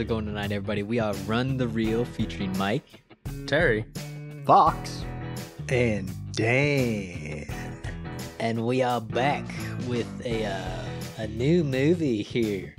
it 0.00 0.08
going 0.08 0.24
tonight, 0.24 0.50
everybody? 0.50 0.82
We 0.82 0.98
are 0.98 1.12
Run 1.26 1.58
the 1.58 1.68
Reel 1.68 2.06
featuring 2.06 2.56
Mike. 2.56 3.02
Terry. 3.46 3.84
Fox. 4.46 5.04
And 5.68 6.10
Dan. 6.32 7.46
And 8.38 8.64
we 8.66 8.82
are 8.82 9.02
back 9.02 9.44
with 9.86 10.08
a 10.24 10.46
uh, 10.46 10.84
a 11.18 11.26
new 11.26 11.62
movie 11.62 12.22
here. 12.22 12.74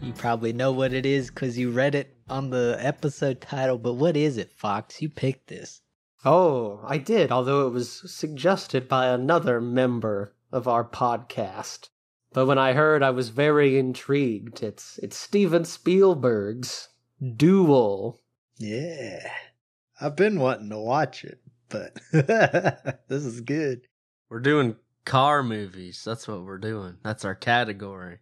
You 0.00 0.14
probably 0.14 0.54
know 0.54 0.72
what 0.72 0.94
it 0.94 1.04
is 1.04 1.28
because 1.28 1.58
you 1.58 1.70
read 1.70 1.94
it 1.94 2.16
on 2.30 2.48
the 2.48 2.78
episode 2.80 3.42
title, 3.42 3.76
but 3.76 3.94
what 3.94 4.16
is 4.16 4.38
it, 4.38 4.50
Fox? 4.52 5.02
You 5.02 5.10
picked 5.10 5.48
this. 5.48 5.82
Oh, 6.24 6.80
I 6.86 6.96
did, 6.96 7.30
although 7.30 7.66
it 7.66 7.74
was 7.74 8.10
suggested 8.10 8.88
by 8.88 9.08
another 9.08 9.60
member 9.60 10.34
of 10.50 10.66
our 10.66 10.84
podcast. 10.84 11.90
But 12.32 12.46
when 12.46 12.58
I 12.58 12.72
heard, 12.72 13.02
I 13.02 13.10
was 13.10 13.28
very 13.28 13.78
intrigued. 13.78 14.62
It's 14.62 14.98
it's 15.02 15.16
Steven 15.16 15.64
Spielberg's 15.64 16.88
Duel. 17.36 18.20
Yeah. 18.58 19.30
I've 20.00 20.16
been 20.16 20.40
wanting 20.40 20.70
to 20.70 20.78
watch 20.78 21.24
it, 21.24 21.40
but 21.68 21.98
this 22.12 23.24
is 23.24 23.40
good. 23.40 23.82
We're 24.28 24.40
doing 24.40 24.76
car 25.04 25.42
movies. 25.42 26.02
That's 26.04 26.26
what 26.26 26.42
we're 26.42 26.58
doing. 26.58 26.96
That's 27.04 27.24
our 27.24 27.34
category. 27.34 28.18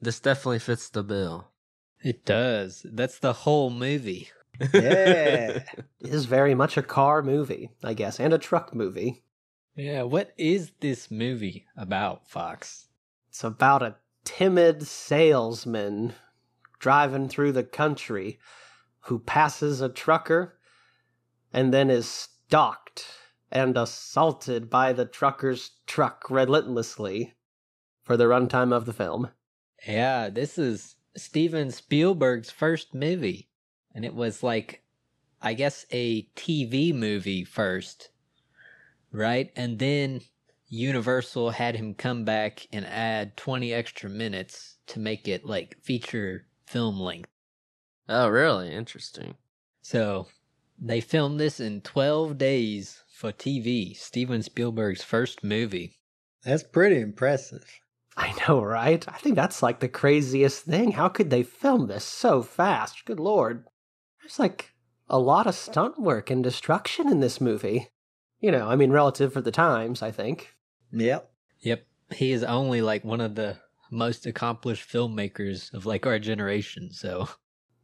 This 0.00 0.20
definitely 0.20 0.58
fits 0.58 0.88
the 0.88 1.02
bill. 1.02 1.48
It 2.02 2.24
does. 2.24 2.84
That's 2.84 3.18
the 3.18 3.32
whole 3.32 3.70
movie. 3.70 4.30
Yeah. 4.72 5.62
It 6.00 6.14
is 6.14 6.26
very 6.26 6.54
much 6.54 6.76
a 6.76 6.82
car 6.82 7.20
movie, 7.20 7.72
I 7.82 7.92
guess, 7.92 8.20
and 8.20 8.32
a 8.32 8.38
truck 8.38 8.72
movie. 8.72 9.24
Yeah, 9.74 10.02
what 10.02 10.32
is 10.38 10.70
this 10.78 11.10
movie 11.10 11.66
about, 11.76 12.28
Fox? 12.28 12.85
It's 13.36 13.44
about 13.44 13.82
a 13.82 13.96
timid 14.24 14.86
salesman 14.86 16.14
driving 16.78 17.28
through 17.28 17.52
the 17.52 17.64
country 17.64 18.38
who 19.00 19.18
passes 19.18 19.82
a 19.82 19.90
trucker 19.90 20.58
and 21.52 21.70
then 21.70 21.90
is 21.90 22.08
stalked 22.08 23.04
and 23.52 23.76
assaulted 23.76 24.70
by 24.70 24.94
the 24.94 25.04
trucker's 25.04 25.72
truck 25.86 26.30
relentlessly 26.30 27.34
for 28.02 28.16
the 28.16 28.24
runtime 28.24 28.72
of 28.72 28.86
the 28.86 28.94
film. 28.94 29.28
Yeah, 29.86 30.30
this 30.30 30.56
is 30.56 30.94
Steven 31.14 31.70
Spielberg's 31.70 32.50
first 32.50 32.94
movie. 32.94 33.50
And 33.94 34.06
it 34.06 34.14
was 34.14 34.42
like, 34.42 34.82
I 35.42 35.52
guess, 35.52 35.84
a 35.90 36.22
TV 36.36 36.94
movie 36.94 37.44
first, 37.44 38.08
right? 39.12 39.52
And 39.54 39.78
then 39.78 40.22
Universal 40.68 41.50
had 41.50 41.76
him 41.76 41.94
come 41.94 42.24
back 42.24 42.66
and 42.72 42.84
add 42.86 43.36
20 43.36 43.72
extra 43.72 44.10
minutes 44.10 44.78
to 44.88 44.98
make 44.98 45.28
it 45.28 45.44
like 45.44 45.78
feature 45.82 46.46
film 46.66 46.98
length. 46.98 47.30
Oh, 48.08 48.28
really? 48.28 48.72
Interesting. 48.72 49.36
So 49.82 50.26
they 50.78 51.00
filmed 51.00 51.38
this 51.38 51.60
in 51.60 51.80
12 51.82 52.36
days 52.36 53.02
for 53.08 53.32
TV, 53.32 53.96
Steven 53.96 54.42
Spielberg's 54.42 55.02
first 55.02 55.44
movie. 55.44 55.98
That's 56.42 56.62
pretty 56.62 57.00
impressive. 57.00 57.80
I 58.16 58.34
know, 58.48 58.62
right? 58.62 59.04
I 59.08 59.18
think 59.18 59.36
that's 59.36 59.62
like 59.62 59.80
the 59.80 59.88
craziest 59.88 60.64
thing. 60.64 60.92
How 60.92 61.08
could 61.08 61.30
they 61.30 61.42
film 61.42 61.86
this 61.86 62.04
so 62.04 62.42
fast? 62.42 63.04
Good 63.04 63.20
lord. 63.20 63.64
There's 64.20 64.38
like 64.38 64.72
a 65.08 65.18
lot 65.18 65.46
of 65.46 65.54
stunt 65.54 66.00
work 66.00 66.30
and 66.30 66.42
destruction 66.42 67.08
in 67.08 67.20
this 67.20 67.40
movie. 67.40 67.90
You 68.40 68.50
know, 68.50 68.68
I 68.68 68.76
mean, 68.76 68.90
relative 68.90 69.32
for 69.32 69.40
the 69.40 69.50
times, 69.50 70.02
I 70.02 70.10
think. 70.10 70.55
Yep. 70.92 71.30
Yep. 71.60 71.86
He 72.14 72.32
is 72.32 72.44
only 72.44 72.82
like 72.82 73.04
one 73.04 73.20
of 73.20 73.34
the 73.34 73.58
most 73.90 74.26
accomplished 74.26 74.88
filmmakers 74.88 75.72
of 75.74 75.86
like 75.86 76.06
our 76.06 76.18
generation. 76.18 76.90
So 76.92 77.28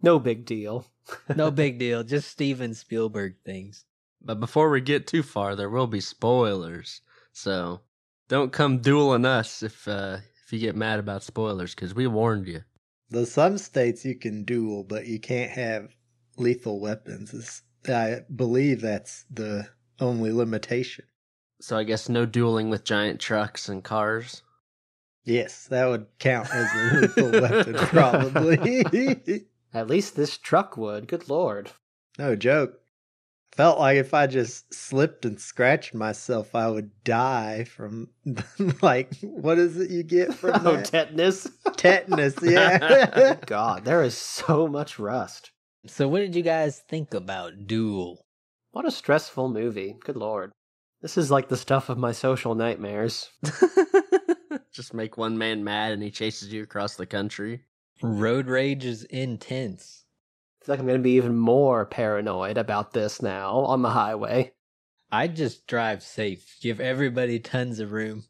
No 0.03 0.19
big 0.19 0.45
deal. 0.45 0.87
no 1.37 1.51
big 1.51 1.79
deal. 1.79 2.03
Just 2.03 2.29
Steven 2.29 2.75
Spielberg 2.75 3.37
things. 3.45 3.85
But 4.21 4.41
before 4.41 4.71
we 4.71 4.81
get 4.81 5.07
too 5.07 5.23
far, 5.23 5.55
there 5.55 5.71
will 5.71 5.87
be 5.87 6.01
spoilers. 6.01 7.01
So 7.33 7.81
don't 8.29 8.53
come 8.53 8.79
dueling 8.79 9.25
us 9.25 9.63
if 9.63 9.87
uh, 9.87 10.19
if 10.45 10.53
you 10.53 10.59
get 10.59 10.77
mad 10.77 10.99
about 10.99 11.23
spoilers, 11.23 11.75
because 11.75 11.95
we 11.95 12.07
warned 12.07 12.47
you. 12.47 12.63
The 13.11 13.27
some 13.27 13.59
states 13.59 14.05
you 14.05 14.17
can 14.17 14.45
duel, 14.45 14.85
but 14.85 15.07
you 15.07 15.21
can't 15.21 15.51
have 15.51 15.95
lethal 16.37 16.81
weapons. 16.81 17.33
It's, 17.35 17.63
I 17.89 18.21
believe 18.35 18.81
that's 18.81 19.25
the 19.31 19.69
only 20.01 20.33
limitation. 20.33 21.05
So 21.63 21.77
I 21.77 21.85
guess 21.85 22.09
no 22.09 22.27
dueling 22.27 22.71
with 22.71 22.83
giant 22.85 23.21
trucks 23.21 23.69
and 23.69 23.85
cars. 23.85 24.43
Yes, 25.25 25.69
that 25.69 25.87
would 25.87 26.07
count 26.19 26.53
as 26.53 26.69
a 26.75 27.01
lethal 27.01 27.41
weapon, 27.41 27.75
probably. 27.75 29.45
At 29.73 29.87
least 29.87 30.17
this 30.17 30.37
truck 30.37 30.77
would. 30.77 31.07
Good 31.07 31.29
lord. 31.29 31.71
no 32.19 32.35
joke. 32.35 32.81
Felt 33.53 33.79
like 33.79 33.99
if 33.99 34.13
I 34.15 34.27
just 34.27 34.73
slipped 34.75 35.25
and 35.25 35.39
scratched 35.39 35.95
myself, 35.95 36.55
I 36.55 36.69
would 36.69 36.91
die 37.05 37.65
from 37.65 38.09
like 38.83 39.15
what 39.21 39.59
is 39.59 39.77
it 39.77 39.91
you 39.91 40.03
get 40.03 40.35
from 40.35 40.67
Oh, 40.67 40.77
that? 40.77 40.87
tetanus. 40.87 41.49
tetanus? 41.77 42.35
Yeah. 42.43 43.37
God, 43.47 43.85
there 43.85 44.03
is 44.03 44.17
so 44.17 44.67
much 44.67 44.99
rust. 44.99 45.53
So 45.87 46.09
what 46.09 46.21
did 46.21 46.35
you 46.35 46.43
guys 46.43 46.81
think 46.89 47.13
about 47.15 47.67
Duel? 47.69 48.25
What 48.73 48.87
a 48.87 48.91
stressful 48.91 49.49
movie. 49.51 49.97
Good 50.03 50.17
lord. 50.17 50.51
This 51.03 51.19
is 51.19 51.33
like 51.33 51.49
the 51.49 51.57
stuff 51.57 51.89
of 51.89 51.99
my 51.99 52.13
social 52.13 52.55
nightmares. 52.55 53.29
Just 54.73 54.95
make 54.95 55.17
one 55.19 55.37
man 55.37 55.65
mad 55.65 55.93
and 55.93 56.03
he 56.03 56.13
chases 56.13 56.53
you 56.53 56.63
across 56.63 56.95
the 56.95 57.07
country. 57.07 57.65
Road 58.03 58.47
rage 58.47 58.85
is 58.85 59.03
intense. 59.05 60.05
I 60.61 60.65
feel 60.65 60.73
like 60.75 60.81
I'm 60.81 60.87
going 60.87 61.01
to 61.01 61.03
be 61.03 61.17
even 61.17 61.37
more 61.37 61.85
paranoid 61.85 62.57
about 62.57 62.93
this 62.93 63.21
now 63.21 63.59
on 63.59 63.83
the 63.83 63.91
highway. 63.91 64.53
I 65.11 65.27
just 65.27 65.67
drive 65.67 66.05
safe. 66.05 66.57
Give 66.61 66.81
everybody 66.81 67.41
tons 67.41 67.81
of 67.81 67.91
room. 67.91 68.25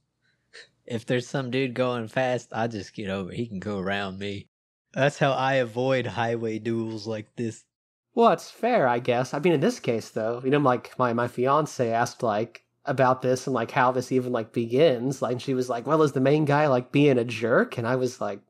If 0.86 1.04
there's 1.04 1.28
some 1.28 1.50
dude 1.50 1.74
going 1.74 2.08
fast, 2.08 2.48
I 2.52 2.68
just 2.68 2.94
get 2.94 3.10
over. 3.10 3.32
He 3.32 3.46
can 3.46 3.60
go 3.60 3.78
around 3.78 4.18
me. 4.18 4.48
That's 4.94 5.18
how 5.18 5.32
I 5.32 5.54
avoid 5.54 6.06
highway 6.06 6.58
duels 6.58 7.06
like 7.06 7.36
this. 7.36 7.64
Well, 8.14 8.32
it's 8.32 8.50
fair, 8.50 8.86
I 8.86 8.98
guess. 8.98 9.32
I 9.34 9.38
mean, 9.38 9.52
in 9.54 9.60
this 9.60 9.80
case, 9.80 10.10
though, 10.10 10.40
you 10.44 10.50
know, 10.50 10.58
like 10.58 10.98
my 10.98 11.12
my 11.12 11.28
fiance 11.28 11.90
asked 11.92 12.22
like 12.22 12.64
about 12.84 13.22
this 13.22 13.46
and 13.46 13.54
like 13.54 13.70
how 13.70 13.92
this 13.92 14.12
even 14.12 14.32
like 14.32 14.52
begins. 14.52 15.22
Like, 15.22 15.32
and 15.32 15.42
she 15.42 15.54
was 15.54 15.68
like, 15.68 15.86
"Well, 15.86 16.02
is 16.02 16.12
the 16.12 16.20
main 16.20 16.44
guy 16.44 16.66
like 16.66 16.92
being 16.92 17.18
a 17.18 17.24
jerk?" 17.24 17.78
And 17.78 17.86
I 17.86 17.96
was 17.96 18.20
like, 18.20 18.40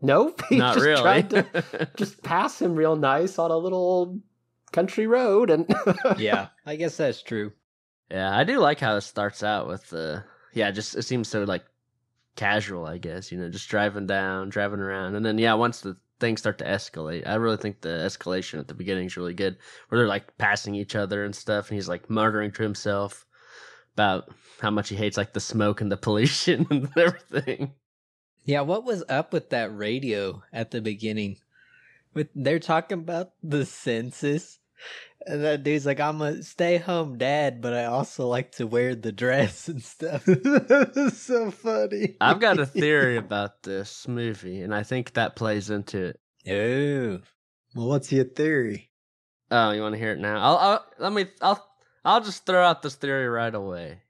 "Nope, 0.00 0.42
he's 0.48 0.58
Not 0.58 0.74
just 0.74 0.86
really. 0.86 1.02
trying 1.02 1.28
to 1.28 1.90
just 1.96 2.22
pass 2.22 2.60
him 2.62 2.74
real 2.74 2.96
nice 2.96 3.38
on 3.38 3.50
a 3.50 3.56
little 3.56 4.20
country 4.72 5.06
road." 5.06 5.50
And 5.50 5.66
Yeah, 6.18 6.48
I 6.66 6.76
guess 6.76 6.96
that's 6.96 7.22
true. 7.22 7.52
yeah, 8.10 8.36
I 8.36 8.44
do 8.44 8.58
like 8.58 8.80
how 8.80 8.96
it 8.96 9.02
starts 9.02 9.42
out 9.42 9.66
with 9.68 9.88
the 9.90 10.24
yeah, 10.54 10.70
just 10.70 10.96
it 10.96 11.02
seems 11.02 11.28
so 11.28 11.44
like 11.44 11.64
casual, 12.36 12.86
I 12.86 12.98
guess, 12.98 13.30
you 13.32 13.38
know, 13.38 13.48
just 13.50 13.68
driving 13.68 14.06
down, 14.06 14.48
driving 14.48 14.80
around. 14.80 15.14
And 15.14 15.24
then 15.26 15.38
yeah, 15.38 15.54
once 15.54 15.80
the 15.82 15.96
things 16.22 16.40
start 16.40 16.56
to 16.58 16.64
escalate, 16.64 17.26
I 17.26 17.34
really 17.34 17.56
think 17.56 17.80
the 17.80 17.88
escalation 17.88 18.60
at 18.60 18.68
the 18.68 18.74
beginning 18.74 19.06
is 19.06 19.16
really 19.16 19.34
good. 19.34 19.58
Where 19.88 19.98
they're 19.98 20.08
like 20.08 20.38
passing 20.38 20.76
each 20.76 20.94
other 20.94 21.24
and 21.24 21.34
stuff 21.34 21.68
and 21.68 21.74
he's 21.74 21.88
like 21.88 22.08
muttering 22.08 22.52
to 22.52 22.62
himself 22.62 23.26
about 23.94 24.30
how 24.60 24.70
much 24.70 24.88
he 24.88 24.94
hates 24.94 25.16
like 25.16 25.32
the 25.32 25.40
smoke 25.40 25.80
and 25.80 25.90
the 25.90 25.96
pollution 25.96 26.66
and 26.70 26.88
everything. 26.96 27.72
Yeah, 28.44 28.60
what 28.60 28.84
was 28.84 29.02
up 29.08 29.32
with 29.32 29.50
that 29.50 29.76
radio 29.76 30.44
at 30.52 30.70
the 30.70 30.80
beginning? 30.80 31.38
With 32.14 32.28
they're 32.36 32.60
talking 32.60 32.98
about 32.98 33.32
the 33.42 33.66
census, 33.66 34.60
and 35.26 35.44
that 35.44 35.62
dude's 35.62 35.86
like, 35.86 36.00
"I'm 36.00 36.20
a 36.22 36.42
stay-home 36.42 37.18
dad, 37.18 37.60
but 37.60 37.72
I 37.74 37.84
also 37.86 38.26
like 38.28 38.52
to 38.52 38.66
wear 38.66 38.94
the 38.94 39.12
dress 39.12 39.68
and 39.72 39.82
stuff." 39.82 40.26
So 41.12 41.50
funny. 41.50 42.16
I've 42.20 42.40
got 42.40 42.58
a 42.58 42.66
theory 42.66 43.16
about 43.16 43.62
this 43.62 44.06
movie 44.08 44.60
and 44.62 44.74
I 44.74 44.82
think 44.82 45.12
that 45.14 45.36
plays 45.36 45.70
into 45.70 46.12
it. 46.14 46.20
Oh, 46.48 47.20
Well, 47.74 47.88
what's 47.88 48.10
your 48.12 48.24
theory? 48.24 48.90
Oh, 49.50 49.70
you 49.70 49.82
want 49.82 49.94
to 49.94 49.98
hear 49.98 50.12
it 50.12 50.18
now? 50.18 50.38
I'll, 50.38 50.56
I'll 50.56 50.86
let 50.98 51.12
me. 51.12 51.26
I'll 51.40 51.64
I'll 52.04 52.20
just 52.22 52.46
throw 52.46 52.64
out 52.64 52.82
this 52.82 52.94
theory 52.96 53.28
right 53.28 53.54
away. 53.54 54.02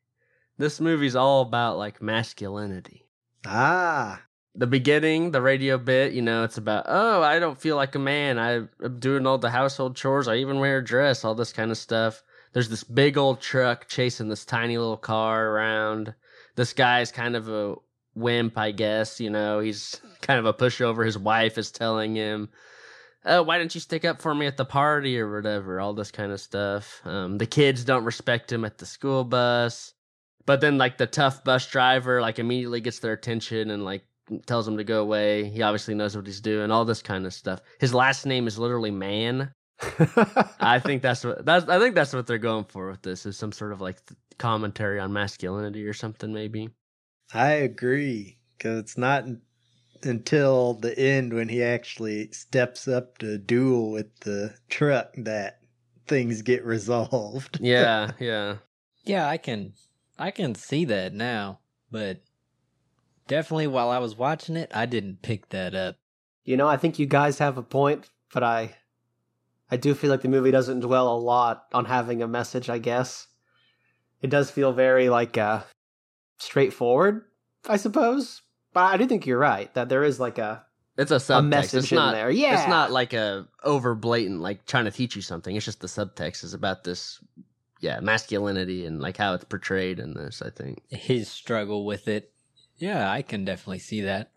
This 0.59 0.81
movie's 0.81 1.17
all 1.17 1.43
about 1.43 1.77
like 1.79 2.01
masculinity. 2.01 3.09
Ah, 3.45 4.23
The 4.55 4.67
beginning, 4.67 5.31
the 5.31 5.41
radio 5.41 5.79
bit, 5.79 6.13
you 6.13 6.21
know, 6.21 6.45
it's 6.45 6.59
about 6.59 6.85
oh, 6.87 7.23
I 7.23 7.39
don't 7.39 7.59
feel 7.59 7.77
like 7.77 7.95
a 7.95 7.99
man. 7.99 8.39
I'm 8.39 8.69
doing 8.99 9.27
all 9.27 9.39
the 9.39 9.51
household 9.51 9.97
chores. 9.97 10.29
I 10.29 10.37
even 10.37 10.59
wear 10.59 10.79
a 10.79 10.85
dress. 10.85 11.25
All 11.25 11.35
this 11.35 11.53
kind 11.53 11.71
of 11.71 11.79
stuff. 11.79 12.23
There's 12.53 12.69
this 12.69 12.85
big 12.85 13.17
old 13.17 13.41
truck 13.41 13.89
chasing 13.89 14.29
this 14.29 14.45
tiny 14.45 14.77
little 14.77 14.99
car 14.99 15.49
around. 15.49 16.15
This 16.55 16.75
guy's 16.75 17.11
kind 17.11 17.35
of 17.35 17.49
a 17.49 17.77
wimp, 18.15 18.59
I 18.59 18.73
guess. 18.73 19.21
You 19.21 19.31
know, 19.31 19.61
he's 19.61 20.01
kind 20.21 20.39
of 20.39 20.47
a 20.47 20.53
pushover. 20.53 21.05
His 21.05 21.19
wife 21.19 21.57
is 21.57 21.71
telling 21.71 22.15
him, 22.15 22.51
oh, 23.25 23.43
why 23.43 23.59
didn't 23.59 23.75
you 23.75 23.81
stick 23.81 24.05
up 24.05 24.21
for 24.21 24.35
me 24.35 24.47
at 24.47 24.57
the 24.57 24.65
party 24.65 25.19
or 25.19 25.35
whatever? 25.35 25.81
All 25.81 25.95
this 25.95 26.11
kind 26.11 26.33
of 26.33 26.41
stuff. 26.41 27.01
Um, 27.05 27.39
the 27.39 27.47
kids 27.47 27.85
don't 27.85 28.05
respect 28.05 28.53
him 28.53 28.65
at 28.65 28.79
the 28.79 28.87
school 28.87 29.25
bus. 29.25 29.95
But 30.45 30.61
then, 30.61 30.77
like, 30.77 30.99
the 30.99 31.07
tough 31.07 31.45
bus 31.45 31.69
driver, 31.71 32.21
like, 32.21 32.41
immediately 32.41 32.81
gets 32.81 32.99
their 32.99 33.13
attention 33.13 33.71
and, 33.71 33.85
like, 33.85 34.05
tells 34.47 34.67
him 34.67 34.77
to 34.77 34.85
go 34.85 35.03
away. 35.03 35.45
He 35.49 35.63
obviously 35.63 35.95
knows 35.95 36.17
what 36.17 36.27
he's 36.27 36.41
doing. 36.41 36.71
All 36.71 36.85
this 36.85 37.03
kind 37.03 37.27
of 37.27 37.35
stuff. 37.35 37.61
His 37.81 37.95
last 37.95 38.27
name 38.27 38.47
is 38.47 38.59
literally 38.59 38.91
Mann. 38.91 39.53
I 40.61 40.79
think 40.79 41.03
that's 41.03 41.25
what 41.25 41.45
that's. 41.45 41.69
I 41.69 41.79
think 41.79 41.95
that's 41.95 42.13
what 42.13 42.27
they're 42.27 42.39
going 42.39 42.65
for 42.65 42.91
with 42.91 43.03
this. 43.03 43.27
Is 43.27 43.37
some 43.37 43.53
sort 43.53 43.73
of 43.73 43.81
like 43.81 43.99
commentary 44.39 45.01
on 45.01 45.13
masculinity 45.13 45.85
or 45.87 45.93
something, 45.93 46.33
maybe. 46.33 46.69
I 47.35 47.53
agree 47.53 48.39
because 48.57 48.79
it's 48.79 48.99
not 48.99 49.25
until 50.05 50.75
the 50.75 50.97
end 50.99 51.33
when 51.33 51.49
he 51.49 51.63
actually 51.63 52.31
steps 52.33 52.89
up 52.89 53.19
to 53.19 53.39
duel 53.39 53.93
with 53.93 54.15
the 54.21 54.55
truck 54.69 55.13
that 55.17 55.61
things 56.07 56.43
get 56.43 56.65
resolved. 56.65 57.59
Yeah, 57.61 58.13
yeah. 58.21 58.57
Yeah, 59.05 59.29
I 59.29 59.37
can 59.37 59.73
I 60.19 60.31
can 60.31 60.55
see 60.55 60.85
that 60.87 61.13
now, 61.13 61.61
but 61.91 62.21
definitely 63.27 63.67
while 63.67 63.91
I 63.91 63.99
was 63.99 64.17
watching 64.17 64.57
it, 64.57 64.71
I 64.75 64.87
didn't 64.87 65.23
pick 65.23 65.49
that 65.51 65.75
up. 65.75 65.97
You 66.45 66.57
know, 66.57 66.69
I 66.69 66.77
think 66.77 66.99
you 66.99 67.07
guys 67.07 67.39
have 67.39 67.57
a 67.59 67.63
point, 67.63 68.09
but 68.33 68.43
I 68.43 68.77
I 69.71 69.77
do 69.77 69.95
feel 69.95 70.11
like 70.11 70.23
the 70.23 70.29
movie 70.29 70.51
doesn't 70.51 70.81
dwell 70.81 71.15
a 71.15 71.19
lot 71.19 71.65
on 71.73 71.85
having 71.87 72.23
a 72.23 72.29
message, 72.29 72.69
I 72.69 72.79
guess. 72.79 73.27
It 74.21 74.31
does 74.31 74.51
feel 74.51 74.73
very 74.73 75.09
like 75.09 75.39
uh 75.39 75.63
straightforward, 76.39 77.23
I 77.69 77.77
suppose. 77.77 78.43
But 78.73 78.85
I 78.85 78.97
do 78.97 79.07
think 79.07 79.27
you're 79.27 79.39
right 79.39 79.73
that 79.75 79.89
there 79.89 80.03
is 80.05 80.19
like 80.19 80.39
a 80.39 80.65
It's 80.97 81.11
a 81.11 81.17
subtext. 81.17 81.49
message 81.49 81.83
it's 81.85 81.93
in 81.93 81.97
not, 81.97 82.13
there. 82.13 82.31
Yeah. 82.31 82.59
It's 82.59 82.69
not 82.69 82.91
like 82.91 83.13
a 83.13 83.47
over 83.63 83.95
blatant 83.95 84.41
like 84.41 84.67
trying 84.67 84.87
to 84.87 84.91
teach 84.91 85.15
you 85.15 85.23
something. 85.23 85.55
It's 85.55 85.65
just 85.65 85.81
the 85.81 85.87
subtext 85.87 86.43
is 86.45 86.55
about 86.55 86.85
this 86.85 87.23
yeah, 87.81 87.99
masculinity 88.01 88.87
and 88.87 89.01
like 89.01 89.17
how 89.17 89.35
it's 89.35 89.45
portrayed 89.45 89.99
in 89.99 90.15
this, 90.15 90.41
I 90.41 90.51
think. 90.51 90.83
His 90.89 91.29
struggle 91.29 91.85
with 91.85 92.09
it. 92.09 92.33
Yeah, 92.83 93.09
I 93.09 93.23
can 93.23 93.45
definitely 93.45 93.79
see 93.79 94.01
that. 94.01 94.33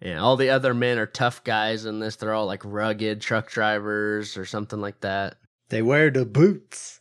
Yeah, 0.00 0.20
all 0.20 0.36
the 0.36 0.50
other 0.50 0.74
men 0.74 0.96
are 0.96 1.06
tough 1.06 1.42
guys 1.42 1.86
in 1.86 1.98
this. 1.98 2.14
They're 2.14 2.32
all 2.32 2.46
like 2.46 2.64
rugged 2.64 3.20
truck 3.20 3.50
drivers 3.50 4.36
or 4.36 4.44
something 4.44 4.80
like 4.80 5.00
that. 5.00 5.38
They 5.70 5.82
wear 5.82 6.08
the 6.08 6.24
boots. 6.24 7.00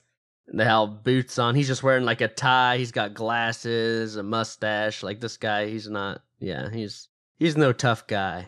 They 0.52 0.64
have 0.64 1.04
boots 1.04 1.38
on. 1.38 1.54
He's 1.54 1.68
just 1.68 1.84
wearing 1.84 2.06
like 2.06 2.22
a 2.22 2.28
tie. 2.28 2.78
He's 2.78 2.92
got 2.92 3.14
glasses, 3.14 4.16
a 4.16 4.24
mustache. 4.24 5.04
Like 5.04 5.20
this 5.20 5.38
guy, 5.38 5.68
he's 5.68 5.88
not. 5.88 6.24
Yeah, 6.40 6.72
he's 6.72 7.08
he's 7.38 7.56
no 7.56 7.72
tough 7.72 8.08
guy. 8.08 8.48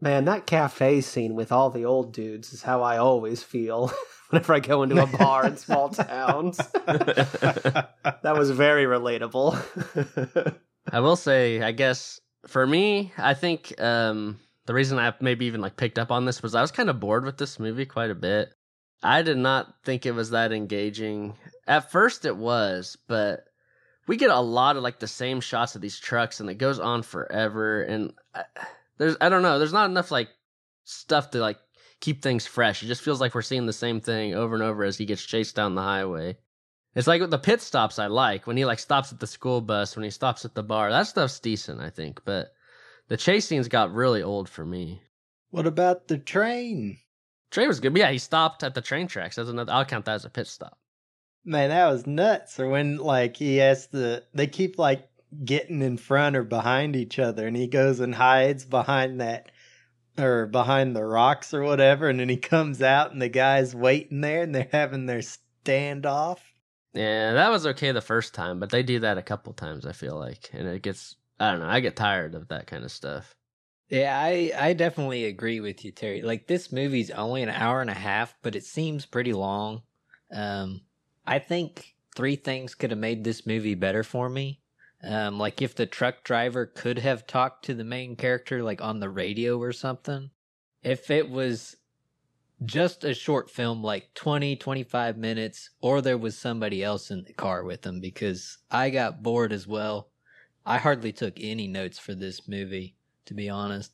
Man, 0.00 0.26
that 0.26 0.46
cafe 0.46 1.00
scene 1.00 1.34
with 1.34 1.50
all 1.50 1.70
the 1.70 1.84
old 1.84 2.12
dudes 2.12 2.52
is 2.52 2.62
how 2.62 2.82
I 2.82 2.98
always 2.98 3.42
feel 3.42 3.90
whenever 4.30 4.54
I 4.54 4.60
go 4.60 4.84
into 4.84 5.02
a 5.02 5.08
bar 5.08 5.44
in 5.44 5.56
small 5.56 5.88
towns. 5.90 6.56
that 6.86 7.88
was 8.22 8.52
very 8.52 8.84
relatable. 8.84 9.58
I 10.90 11.00
will 11.00 11.16
say, 11.16 11.62
I 11.62 11.72
guess 11.72 12.20
for 12.46 12.66
me, 12.66 13.12
I 13.16 13.34
think 13.34 13.80
um, 13.80 14.38
the 14.66 14.74
reason 14.74 14.98
I 14.98 15.12
maybe 15.20 15.46
even 15.46 15.60
like 15.60 15.76
picked 15.76 15.98
up 15.98 16.10
on 16.10 16.24
this 16.24 16.42
was 16.42 16.54
I 16.54 16.60
was 16.60 16.70
kind 16.70 16.90
of 16.90 17.00
bored 17.00 17.24
with 17.24 17.38
this 17.38 17.58
movie 17.58 17.86
quite 17.86 18.10
a 18.10 18.14
bit. 18.14 18.54
I 19.02 19.22
did 19.22 19.36
not 19.36 19.74
think 19.84 20.06
it 20.06 20.14
was 20.14 20.30
that 20.30 20.52
engaging. 20.52 21.34
At 21.66 21.90
first, 21.90 22.24
it 22.24 22.36
was, 22.36 22.96
but 23.06 23.44
we 24.06 24.16
get 24.16 24.30
a 24.30 24.40
lot 24.40 24.76
of 24.76 24.82
like 24.82 24.98
the 24.98 25.06
same 25.06 25.40
shots 25.40 25.74
of 25.74 25.82
these 25.82 25.98
trucks, 25.98 26.40
and 26.40 26.48
it 26.48 26.54
goes 26.54 26.78
on 26.78 27.02
forever. 27.02 27.82
And 27.82 28.14
I, 28.34 28.44
there's, 28.98 29.16
I 29.20 29.28
don't 29.28 29.42
know, 29.42 29.58
there's 29.58 29.72
not 29.72 29.90
enough 29.90 30.10
like 30.10 30.28
stuff 30.84 31.30
to 31.30 31.38
like 31.38 31.58
keep 32.00 32.22
things 32.22 32.46
fresh. 32.46 32.82
It 32.82 32.86
just 32.86 33.02
feels 33.02 33.20
like 33.20 33.34
we're 33.34 33.42
seeing 33.42 33.66
the 33.66 33.72
same 33.72 34.00
thing 34.00 34.34
over 34.34 34.54
and 34.54 34.62
over 34.62 34.84
as 34.84 34.98
he 34.98 35.06
gets 35.06 35.24
chased 35.24 35.56
down 35.56 35.74
the 35.74 35.82
highway. 35.82 36.36
It's 36.94 37.06
like 37.06 37.20
with 37.20 37.30
the 37.30 37.38
pit 37.38 37.60
stops 37.60 37.98
I 37.98 38.06
like 38.06 38.46
when 38.46 38.56
he 38.56 38.64
like 38.64 38.78
stops 38.78 39.12
at 39.12 39.20
the 39.20 39.26
school 39.26 39.60
bus, 39.60 39.96
when 39.96 40.04
he 40.04 40.10
stops 40.10 40.44
at 40.44 40.54
the 40.54 40.62
bar. 40.62 40.90
That 40.90 41.06
stuff's 41.06 41.40
decent, 41.40 41.80
I 41.80 41.90
think, 41.90 42.20
but 42.24 42.54
the 43.08 43.16
chase 43.16 43.46
scenes 43.46 43.68
got 43.68 43.92
really 43.92 44.22
old 44.22 44.48
for 44.48 44.64
me. 44.64 45.02
What 45.50 45.66
about 45.66 46.08
the 46.08 46.18
train? 46.18 46.98
Train 47.50 47.68
was 47.68 47.80
good, 47.80 47.92
but 47.92 48.00
yeah, 48.00 48.10
he 48.10 48.18
stopped 48.18 48.62
at 48.62 48.74
the 48.74 48.80
train 48.80 49.06
tracks. 49.06 49.36
That's 49.36 49.48
another. 49.48 49.72
I'll 49.72 49.84
count 49.84 50.04
that 50.04 50.14
as 50.14 50.24
a 50.24 50.30
pit 50.30 50.46
stop. 50.46 50.78
Man, 51.44 51.70
that 51.70 51.90
was 51.90 52.06
nuts. 52.06 52.58
Or 52.58 52.68
when 52.68 52.98
like 52.98 53.36
he 53.36 53.56
has 53.58 53.86
to, 53.88 54.22
they 54.32 54.46
keep 54.46 54.78
like 54.78 55.08
getting 55.44 55.82
in 55.82 55.96
front 55.96 56.36
or 56.36 56.44
behind 56.44 56.96
each 56.96 57.18
other, 57.18 57.46
and 57.46 57.56
he 57.56 57.66
goes 57.66 58.00
and 58.00 58.14
hides 58.14 58.64
behind 58.64 59.20
that 59.20 59.50
or 60.16 60.46
behind 60.46 60.94
the 60.94 61.04
rocks 61.04 61.52
or 61.52 61.62
whatever, 61.62 62.08
and 62.08 62.20
then 62.20 62.28
he 62.28 62.36
comes 62.36 62.80
out 62.80 63.10
and 63.12 63.20
the 63.20 63.28
guy's 63.28 63.74
waiting 63.74 64.20
there 64.20 64.42
and 64.42 64.54
they're 64.54 64.68
having 64.70 65.06
their 65.06 65.22
standoff. 65.22 66.38
Yeah, 66.94 67.32
that 67.32 67.50
was 67.50 67.66
okay 67.66 67.90
the 67.92 68.00
first 68.00 68.34
time, 68.34 68.60
but 68.60 68.70
they 68.70 68.82
do 68.82 69.00
that 69.00 69.18
a 69.18 69.22
couple 69.22 69.52
times. 69.52 69.84
I 69.84 69.92
feel 69.92 70.16
like, 70.16 70.50
and 70.52 70.68
it 70.68 70.82
gets. 70.82 71.16
I 71.40 71.50
don't 71.50 71.60
know. 71.60 71.66
I 71.66 71.80
get 71.80 71.96
tired 71.96 72.34
of 72.34 72.48
that 72.48 72.66
kind 72.68 72.84
of 72.84 72.92
stuff. 72.92 73.34
Yeah, 73.88 74.16
I 74.18 74.52
I 74.56 74.72
definitely 74.72 75.24
agree 75.24 75.60
with 75.60 75.84
you, 75.84 75.90
Terry. 75.90 76.22
Like 76.22 76.46
this 76.46 76.72
movie's 76.72 77.10
only 77.10 77.42
an 77.42 77.48
hour 77.48 77.80
and 77.80 77.90
a 77.90 77.94
half, 77.94 78.34
but 78.42 78.54
it 78.54 78.64
seems 78.64 79.06
pretty 79.06 79.32
long. 79.32 79.82
Um, 80.32 80.82
I 81.26 81.40
think 81.40 81.94
three 82.16 82.36
things 82.36 82.74
could 82.74 82.90
have 82.90 82.98
made 82.98 83.24
this 83.24 83.44
movie 83.46 83.74
better 83.74 84.04
for 84.04 84.28
me. 84.28 84.60
Um, 85.02 85.38
like 85.38 85.60
if 85.60 85.74
the 85.74 85.86
truck 85.86 86.22
driver 86.24 86.64
could 86.64 86.98
have 86.98 87.26
talked 87.26 87.64
to 87.66 87.74
the 87.74 87.84
main 87.84 88.16
character, 88.16 88.62
like 88.62 88.80
on 88.80 89.00
the 89.00 89.10
radio 89.10 89.58
or 89.58 89.72
something. 89.72 90.30
If 90.82 91.10
it 91.10 91.28
was 91.30 91.76
just 92.64 93.04
a 93.04 93.14
short 93.14 93.50
film, 93.50 93.82
like 93.82 94.14
20, 94.14 94.56
25 94.56 95.16
minutes, 95.16 95.70
or 95.80 96.00
there 96.00 96.18
was 96.18 96.36
somebody 96.38 96.82
else 96.82 97.10
in 97.10 97.24
the 97.24 97.32
car 97.32 97.64
with 97.64 97.82
them 97.82 98.00
because 98.00 98.58
I 98.70 98.90
got 98.90 99.22
bored 99.22 99.52
as 99.52 99.66
well. 99.66 100.08
I 100.66 100.78
hardly 100.78 101.12
took 101.12 101.34
any 101.38 101.66
notes 101.66 101.98
for 101.98 102.14
this 102.14 102.48
movie, 102.48 102.96
to 103.26 103.34
be 103.34 103.50
honest. 103.50 103.92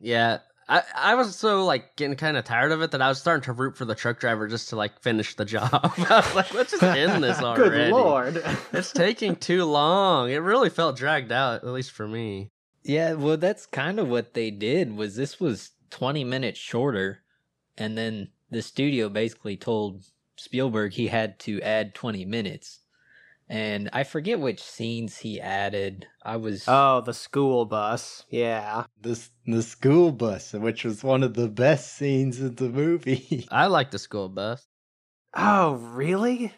Yeah, 0.00 0.38
I 0.68 0.82
I 0.94 1.14
was 1.14 1.34
so 1.34 1.64
like 1.64 1.96
getting 1.96 2.16
kind 2.16 2.36
of 2.36 2.44
tired 2.44 2.72
of 2.72 2.82
it 2.82 2.90
that 2.90 3.00
I 3.02 3.08
was 3.08 3.18
starting 3.18 3.44
to 3.44 3.52
root 3.52 3.76
for 3.76 3.84
the 3.84 3.94
truck 3.94 4.20
driver 4.20 4.46
just 4.46 4.68
to 4.70 4.76
like 4.76 5.00
finish 5.00 5.34
the 5.34 5.44
job. 5.44 5.70
I 5.72 6.16
was 6.16 6.34
like, 6.34 6.54
let's 6.54 6.72
just 6.72 6.82
end 6.82 7.24
this 7.24 7.38
already. 7.42 7.90
Good 7.90 7.92
lord. 7.92 8.42
It's 8.72 8.92
taking 8.92 9.36
too 9.36 9.64
long. 9.64 10.30
It 10.30 10.38
really 10.38 10.70
felt 10.70 10.96
dragged 10.96 11.32
out, 11.32 11.64
at 11.64 11.70
least 11.70 11.92
for 11.92 12.06
me. 12.06 12.50
Yeah, 12.84 13.14
well, 13.14 13.36
that's 13.36 13.66
kind 13.66 13.98
of 13.98 14.08
what 14.08 14.34
they 14.34 14.50
did. 14.50 14.94
Was 14.96 15.16
this 15.16 15.40
was 15.40 15.70
twenty 15.90 16.22
minutes 16.24 16.58
shorter, 16.58 17.22
and 17.78 17.96
then 17.96 18.28
the 18.50 18.62
studio 18.62 19.08
basically 19.08 19.56
told 19.56 20.04
Spielberg 20.36 20.92
he 20.92 21.06
had 21.06 21.38
to 21.40 21.60
add 21.62 21.94
twenty 21.94 22.24
minutes, 22.24 22.80
and 23.48 23.88
I 23.92 24.04
forget 24.04 24.40
which 24.40 24.62
scenes 24.62 25.18
he 25.18 25.40
added. 25.40 26.06
I 26.22 26.36
was 26.36 26.64
oh, 26.68 27.00
the 27.00 27.14
school 27.14 27.64
bus. 27.64 28.24
Yeah. 28.28 28.84
The 29.00 29.18
the 29.46 29.62
school 29.62 30.12
bus, 30.12 30.52
which 30.52 30.84
was 30.84 31.02
one 31.02 31.22
of 31.22 31.34
the 31.34 31.48
best 31.48 31.94
scenes 31.96 32.40
in 32.40 32.56
the 32.56 32.68
movie. 32.68 33.46
I 33.50 33.66
like 33.66 33.90
the 33.90 33.98
school 33.98 34.28
bus. 34.28 34.66
Oh, 35.34 35.74
really? 35.74 36.52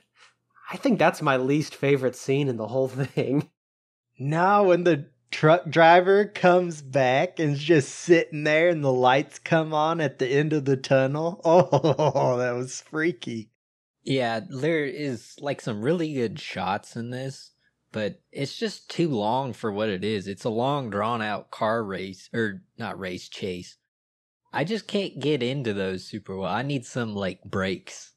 I 0.73 0.77
think 0.77 0.99
that's 0.99 1.23
my 1.23 1.37
least 1.37 1.75
favorite 1.75 2.17
scene 2.17 2.49
in 2.49 2.57
the 2.57 2.69
whole 2.69 2.89
thing. 2.89 3.51
now, 4.19 4.65
when 4.65 4.85
the 4.85 5.07
truck 5.31 5.69
driver 5.69 6.25
comes 6.27 6.83
back 6.83 7.39
and 7.39 7.53
is 7.55 7.63
just 7.63 7.91
sitting 7.95 8.45
there, 8.45 8.69
and 8.69 8.83
the 8.85 8.93
lights 8.93 9.39
come 9.39 9.73
on 9.73 10.01
at 10.01 10.19
the 10.19 10.27
end 10.29 10.53
of 10.53 10.65
the 10.65 10.77
tunnel. 10.77 11.41
Oh, 11.45 12.37
that 12.39 12.53
was 12.53 12.81
freaky. 12.81 13.51
yeah, 14.03 14.41
there 14.49 14.85
is 14.85 15.37
like 15.41 15.61
some 15.61 15.83
really 15.83 16.15
good 16.15 16.41
shots 16.41 16.97
in 16.97 17.11
this, 17.11 17.53
but 17.93 18.21
it's 18.33 18.57
just 18.57 18.89
too 18.91 19.09
long 19.09 19.53
for 19.53 19.71
what 19.73 19.89
it 19.89 20.05
is. 20.05 20.27
It's 20.27 20.45
a 20.45 20.51
long, 20.51 20.91
drawn 20.91 21.23
out 21.23 21.51
car 21.51 21.85
race 21.85 22.29
or 22.33 22.63
not 22.79 22.99
race 22.99 23.29
chase. 23.29 23.77
I 24.53 24.65
just 24.65 24.87
can't 24.89 25.21
get 25.21 25.43
into 25.43 25.73
those 25.73 26.05
super 26.05 26.37
well. 26.37 26.53
I 26.53 26.63
need 26.63 26.85
some 26.85 27.15
like 27.15 27.43
breaks. 27.45 28.13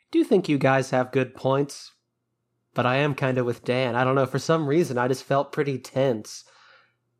I 0.00 0.06
do 0.10 0.24
think 0.24 0.48
you 0.48 0.58
guys 0.58 0.90
have 0.90 1.12
good 1.12 1.34
points, 1.34 1.92
but 2.74 2.86
I 2.86 2.96
am 2.96 3.14
kind 3.14 3.38
of 3.38 3.46
with 3.46 3.64
Dan. 3.64 3.96
I 3.96 4.04
don't 4.04 4.14
know, 4.14 4.26
for 4.26 4.38
some 4.38 4.66
reason 4.66 4.98
I 4.98 5.08
just 5.08 5.24
felt 5.24 5.52
pretty 5.52 5.78
tense 5.78 6.44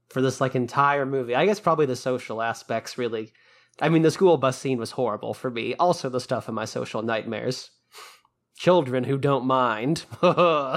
for 0.09 0.21
this 0.21 0.41
like 0.41 0.55
entire 0.55 1.07
movie. 1.07 1.35
I 1.35 1.47
guess 1.47 1.61
probably 1.61 1.87
the 1.87 1.97
social 1.97 2.43
aspects 2.43 2.99
really. 2.99 3.33
I 3.81 3.89
mean, 3.89 4.03
the 4.03 4.11
school 4.11 4.37
bus 4.37 4.59
scene 4.59 4.79
was 4.79 4.91
horrible 4.91 5.33
for 5.33 5.51
me. 5.51 5.75
Also, 5.77 6.09
the 6.09 6.21
stuff 6.21 6.49
in 6.49 6.55
my 6.55 6.65
social 6.65 7.03
nightmares. 7.03 7.71
Children 8.57 9.05
who 9.05 9.17
don't 9.17 9.47
mind. 9.47 10.05
yeah. 10.23 10.77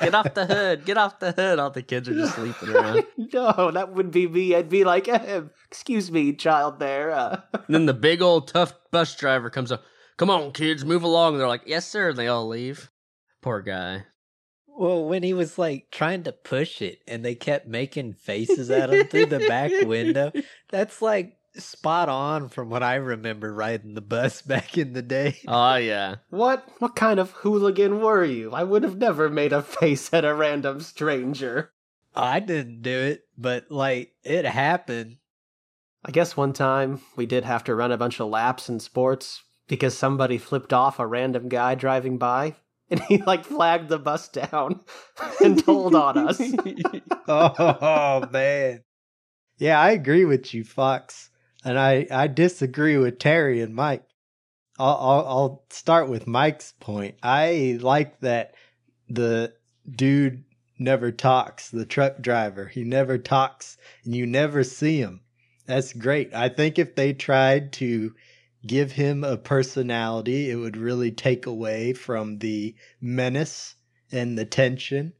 Get 0.00 0.14
off 0.16 0.34
the 0.34 0.46
hood! 0.48 0.84
Get 0.84 0.96
off 0.96 1.20
the 1.20 1.30
hood! 1.30 1.60
All 1.60 1.70
the 1.70 1.82
kids 1.82 2.08
are 2.08 2.14
just 2.14 2.34
sleeping 2.34 2.70
around. 2.70 3.04
no, 3.32 3.70
that 3.70 3.92
would 3.94 4.10
be 4.10 4.26
me. 4.26 4.56
I'd 4.56 4.68
be 4.68 4.82
like, 4.82 5.06
"Ahem, 5.06 5.50
"Excuse 5.70 6.10
me, 6.10 6.32
child." 6.32 6.80
There. 6.80 7.12
Uh. 7.12 7.40
And 7.52 7.62
then 7.68 7.86
the 7.86 7.94
big 7.94 8.20
old 8.20 8.48
tough 8.48 8.74
bus 8.90 9.14
driver 9.14 9.48
comes 9.48 9.70
up. 9.70 9.84
Come 10.16 10.30
on, 10.30 10.52
kids, 10.52 10.84
move 10.84 11.02
along. 11.02 11.34
And 11.34 11.40
they're 11.40 11.48
like, 11.48 11.66
"Yes, 11.66 11.86
sir." 11.86 12.10
And 12.10 12.18
they 12.18 12.28
all 12.28 12.48
leave. 12.48 12.90
Poor 13.42 13.60
guy. 13.60 14.04
Well, 14.66 15.04
when 15.06 15.22
he 15.22 15.32
was 15.32 15.58
like 15.58 15.90
trying 15.90 16.24
to 16.24 16.32
push 16.32 16.82
it 16.82 17.00
and 17.08 17.24
they 17.24 17.34
kept 17.34 17.66
making 17.66 18.14
faces 18.14 18.70
at 18.70 18.92
him 18.92 19.06
through 19.06 19.26
the 19.26 19.46
back 19.46 19.72
window, 19.86 20.32
that's 20.70 21.00
like 21.00 21.36
spot 21.54 22.08
on 22.08 22.48
from 22.48 22.68
what 22.68 22.82
I 22.82 22.96
remember 22.96 23.52
riding 23.54 23.94
the 23.94 24.02
bus 24.02 24.42
back 24.46 24.76
in 24.76 24.92
the 24.92 25.02
day. 25.02 25.38
Oh 25.46 25.76
yeah. 25.76 26.16
What? 26.30 26.68
What 26.78 26.96
kind 26.96 27.18
of 27.18 27.30
hooligan 27.30 28.00
were 28.00 28.24
you? 28.24 28.52
I 28.52 28.64
would 28.64 28.82
have 28.82 28.96
never 28.96 29.28
made 29.30 29.52
a 29.52 29.62
face 29.62 30.12
at 30.12 30.24
a 30.24 30.34
random 30.34 30.80
stranger. 30.80 31.72
I 32.14 32.40
didn't 32.40 32.82
do 32.82 32.98
it, 32.98 33.24
but 33.36 33.70
like 33.70 34.14
it 34.24 34.44
happened. 34.44 35.18
I 36.04 36.10
guess 36.10 36.36
one 36.36 36.52
time 36.52 37.00
we 37.16 37.26
did 37.26 37.44
have 37.44 37.64
to 37.64 37.74
run 37.74 37.92
a 37.92 37.98
bunch 37.98 38.20
of 38.20 38.28
laps 38.28 38.68
in 38.68 38.78
sports 38.78 39.42
because 39.68 39.96
somebody 39.96 40.38
flipped 40.38 40.72
off 40.72 40.98
a 40.98 41.06
random 41.06 41.48
guy 41.48 41.74
driving 41.74 42.18
by 42.18 42.54
and 42.90 43.00
he 43.00 43.18
like 43.18 43.44
flagged 43.44 43.88
the 43.88 43.98
bus 43.98 44.28
down 44.28 44.80
and 45.44 45.64
told 45.64 45.94
on 45.94 46.16
us. 46.16 46.40
oh 47.28 48.28
man. 48.30 48.82
Yeah, 49.58 49.80
I 49.80 49.90
agree 49.90 50.24
with 50.24 50.52
you, 50.54 50.64
Fox. 50.64 51.30
And 51.64 51.78
I, 51.78 52.06
I 52.10 52.28
disagree 52.28 52.96
with 52.96 53.18
Terry 53.18 53.60
and 53.60 53.74
Mike. 53.74 54.04
I'll, 54.78 54.96
I'll, 55.00 55.26
I'll 55.26 55.64
start 55.70 56.08
with 56.08 56.26
Mike's 56.26 56.74
point. 56.78 57.16
I 57.22 57.78
like 57.80 58.20
that 58.20 58.54
the 59.08 59.52
dude 59.90 60.44
never 60.78 61.10
talks, 61.10 61.70
the 61.70 61.86
truck 61.86 62.20
driver. 62.20 62.66
He 62.66 62.84
never 62.84 63.18
talks 63.18 63.78
and 64.04 64.14
you 64.14 64.26
never 64.26 64.62
see 64.62 64.98
him. 64.98 65.22
That's 65.66 65.92
great. 65.92 66.32
I 66.34 66.48
think 66.48 66.78
if 66.78 66.94
they 66.94 67.12
tried 67.12 67.72
to 67.74 68.14
give 68.66 68.92
him 68.92 69.24
a 69.24 69.36
personality, 69.36 70.50
it 70.50 70.56
would 70.56 70.76
really 70.76 71.10
take 71.10 71.46
away 71.46 71.92
from 71.92 72.38
the 72.38 72.74
menace 73.00 73.76
and 74.12 74.38
the 74.38 74.44
tension 74.44 75.12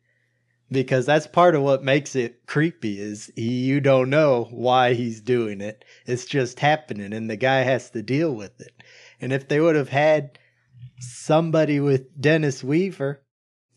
because 0.71 1.07
that's 1.07 1.27
part 1.27 1.55
of 1.55 1.63
what 1.63 1.85
makes 1.85 2.17
it 2.17 2.45
creepy 2.47 2.99
is 2.99 3.31
he, 3.37 3.65
you 3.65 3.81
don't 3.81 4.11
know 4.11 4.49
why 4.51 4.95
he's 4.95 5.21
doing 5.21 5.61
it. 5.61 5.85
It's 6.07 6.25
just 6.25 6.61
happening 6.61 7.13
and 7.13 7.31
the 7.31 7.37
guy 7.37 7.61
has 7.61 7.91
to 7.91 8.03
deal 8.03 8.33
with 8.35 8.61
it. 8.61 8.83
And 9.21 9.33
if 9.33 9.49
they 9.49 9.61
would 9.61 9.77
have 9.77 9.91
had 9.91 10.39
somebody 10.99 11.79
with 11.79 12.21
Dennis 12.21 12.65
Weaver 12.65 13.23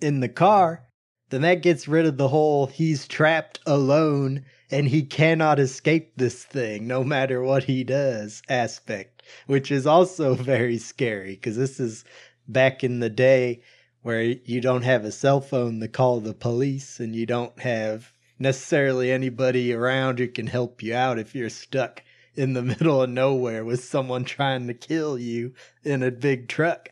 in 0.02 0.20
the 0.20 0.30
car, 0.30 0.86
then 1.30 1.42
that 1.42 1.62
gets 1.62 1.88
rid 1.88 2.06
of 2.06 2.18
the 2.18 2.30
whole 2.30 2.66
he's 2.66 3.08
trapped 3.08 3.60
alone 3.68 4.46
and 4.72 4.88
he 4.88 5.04
cannot 5.04 5.60
escape 5.60 6.14
this 6.16 6.44
thing 6.44 6.88
no 6.88 7.04
matter 7.04 7.42
what 7.42 7.64
he 7.66 7.84
does 7.84 8.42
aspect, 8.50 9.19
which 9.48 9.72
is 9.72 9.86
also 9.88 10.34
very 10.54 10.78
scary 10.78 11.36
because 11.36 11.58
this 11.58 11.80
is 11.80 12.04
back 12.48 12.84
in 12.84 13.00
the 13.00 13.10
day 13.10 13.62
where 14.02 14.22
you 14.22 14.62
don't 14.62 14.84
have 14.84 15.04
a 15.04 15.12
cell 15.12 15.42
phone 15.42 15.80
to 15.80 15.88
call 15.88 16.20
the 16.20 16.34
police 16.34 17.00
and 17.00 17.16
you 17.16 17.26
don't 17.26 17.60
have 17.60 18.14
necessarily 18.40 19.12
anybody 19.12 19.74
around 19.74 20.20
who 20.20 20.28
can 20.28 20.48
help 20.48 20.82
you 20.82 20.96
out 20.96 21.20
if 21.20 21.36
you're 21.36 21.50
stuck 21.50 22.02
in 22.36 22.54
the 22.54 22.62
middle 22.64 23.02
of 23.02 23.10
nowhere 23.10 23.66
with 23.66 23.84
someone 23.84 24.24
trying 24.24 24.68
to 24.68 24.74
kill 24.74 25.20
you 25.20 25.54
in 25.84 26.02
a 26.02 26.12
big 26.12 26.48
truck. 26.48 26.90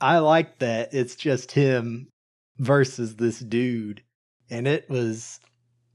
I 0.00 0.18
like 0.18 0.58
that 0.58 0.92
it's 0.92 1.14
just 1.14 1.52
him 1.52 2.08
versus 2.58 3.16
this 3.16 3.38
dude. 3.38 4.02
And 4.50 4.66
it 4.66 4.88
was 4.90 5.40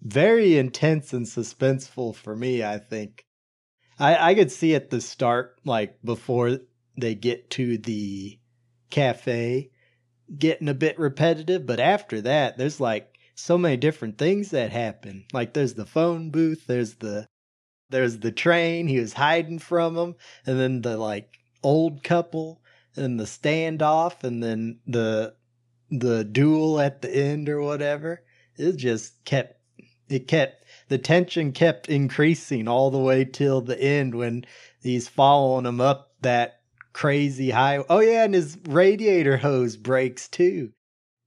very 0.01 0.57
intense 0.57 1.11
and 1.11 1.25
suspenseful 1.25 2.15
for 2.15 2.35
me, 2.35 2.63
I 2.63 2.77
think. 2.77 3.25
I, 3.99 4.31
I 4.31 4.35
could 4.35 4.51
see 4.51 4.75
at 4.75 4.89
the 4.89 5.01
start, 5.01 5.59
like 5.65 6.01
before 6.03 6.59
they 6.97 7.15
get 7.15 7.49
to 7.51 7.77
the 7.77 8.39
cafe, 8.89 9.71
getting 10.37 10.69
a 10.69 10.73
bit 10.73 10.99
repetitive, 10.99 11.65
but 11.65 11.79
after 11.79 12.21
that, 12.21 12.57
there's 12.57 12.79
like 12.79 13.17
so 13.35 13.57
many 13.57 13.77
different 13.77 14.17
things 14.17 14.51
that 14.51 14.71
happen. 14.71 15.25
Like 15.33 15.53
there's 15.53 15.73
the 15.75 15.85
phone 15.85 16.29
booth, 16.29 16.65
there's 16.67 16.95
the 16.95 17.27
there's 17.89 18.19
the 18.19 18.31
train, 18.31 18.87
he 18.87 18.99
was 18.99 19.13
hiding 19.13 19.59
from 19.59 19.93
them, 19.93 20.15
and 20.45 20.59
then 20.59 20.81
the 20.81 20.97
like 20.97 21.37
old 21.63 22.03
couple, 22.03 22.61
and 22.95 23.19
the 23.19 23.25
standoff, 23.25 24.23
and 24.23 24.41
then 24.41 24.79
the 24.87 25.35
the 25.91 26.23
duel 26.23 26.79
at 26.79 27.01
the 27.01 27.15
end 27.15 27.47
or 27.47 27.61
whatever. 27.61 28.23
It 28.57 28.77
just 28.77 29.23
kept 29.25 29.59
it 30.09 30.27
kept 30.27 30.64
the 30.87 30.97
tension 30.97 31.51
kept 31.51 31.89
increasing 31.89 32.67
all 32.67 32.91
the 32.91 32.99
way 32.99 33.25
till 33.25 33.61
the 33.61 33.81
end 33.81 34.15
when 34.15 34.45
he's 34.81 35.07
following 35.07 35.65
him 35.65 35.81
up 35.81 36.11
that 36.21 36.61
crazy 36.93 37.49
high. 37.51 37.83
Oh 37.89 37.99
yeah, 37.99 38.23
and 38.23 38.33
his 38.33 38.57
radiator 38.67 39.37
hose 39.37 39.77
breaks 39.77 40.27
too. 40.27 40.71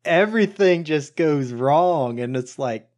Everything 0.04 0.84
just 0.84 1.16
goes 1.16 1.52
wrong, 1.52 2.20
and 2.20 2.36
it's 2.36 2.58
like 2.58 2.88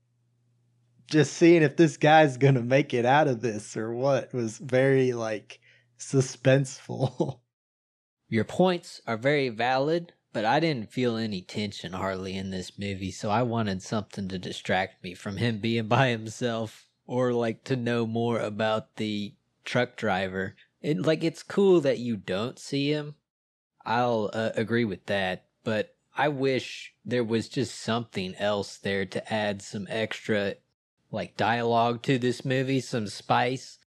just 1.11 1.33
seeing 1.33 1.63
if 1.63 1.77
this 1.77 1.97
guy's 1.97 2.37
gonna 2.37 2.63
make 2.63 2.95
it 2.95 3.05
out 3.05 3.27
of 3.27 3.41
this 3.41 3.77
or 3.77 3.93
what 3.93 4.33
was 4.33 4.59
very 4.59 5.13
like 5.13 5.61
suspenseful. 5.99 7.41
Your 8.29 8.45
points 8.45 9.01
are 9.09 9.17
very 9.17 9.49
valid, 9.49 10.13
but 10.33 10.45
I 10.45 10.61
didn't 10.61 10.93
feel 10.93 11.17
any 11.17 11.43
tension 11.43 11.93
hardly 11.93 12.37
in 12.37 12.51
this 12.51 12.79
movie, 12.79 13.11
so 13.11 13.31
I 13.31 13.43
wanted 13.43 13.83
something 13.83 14.29
to 14.29 14.39
distract 14.39 15.03
me 15.03 15.15
from 15.15 15.37
him 15.37 15.59
being 15.59 15.89
by 15.89 16.09
himself 16.09 16.89
or 17.07 17.33
like 17.33 17.65
to 17.65 17.77
know 17.77 18.07
more 18.07 18.39
about 18.39 18.97
the 18.97 19.35
truck 19.65 19.97
driver. 19.97 20.55
It 20.81 21.03
like 21.03 21.25
it's 21.25 21.43
cool 21.43 21.81
that 21.81 21.99
you 21.99 22.17
don't 22.17 22.59
see 22.59 22.91
him. 22.93 23.17
I'll 23.85 24.31
uh, 24.33 24.51
agree 24.55 24.85
with 24.85 25.07
that, 25.07 25.47
but 25.65 25.97
I 26.17 26.29
wish 26.29 26.95
there 27.05 27.25
was 27.25 27.49
just 27.49 27.75
something 27.81 28.35
else 28.37 28.77
there 28.77 29.07
to 29.07 29.33
add 29.33 29.63
some 29.63 29.87
extra 29.91 30.55
like 31.11 31.37
dialogue 31.37 32.03
to 32.03 32.19
this 32.19 32.45
movie, 32.45 32.81
some 32.81 33.09
spice. 33.09 33.79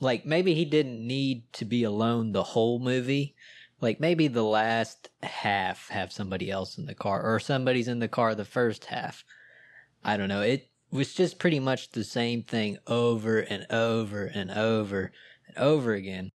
Like 0.00 0.26
maybe 0.26 0.54
he 0.54 0.64
didn't 0.64 1.06
need 1.06 1.52
to 1.54 1.64
be 1.64 1.84
alone 1.84 2.32
the 2.32 2.42
whole 2.42 2.78
movie. 2.78 3.36
Like 3.80 4.00
maybe 4.00 4.28
the 4.28 4.44
last 4.44 5.10
half 5.22 5.88
have 5.88 6.12
somebody 6.12 6.50
else 6.50 6.78
in 6.78 6.86
the 6.86 6.94
car 6.94 7.22
or 7.22 7.38
somebody's 7.38 7.88
in 7.88 7.98
the 7.98 8.08
car 8.08 8.34
the 8.34 8.44
first 8.44 8.86
half. 8.86 9.24
I 10.02 10.16
don't 10.16 10.28
know. 10.28 10.42
It 10.42 10.70
was 10.90 11.14
just 11.14 11.38
pretty 11.38 11.60
much 11.60 11.90
the 11.90 12.04
same 12.04 12.42
thing 12.42 12.78
over 12.86 13.40
and 13.40 13.66
over 13.70 14.24
and 14.26 14.50
over 14.50 15.12
and 15.46 15.58
over 15.58 15.92
again, 15.92 16.30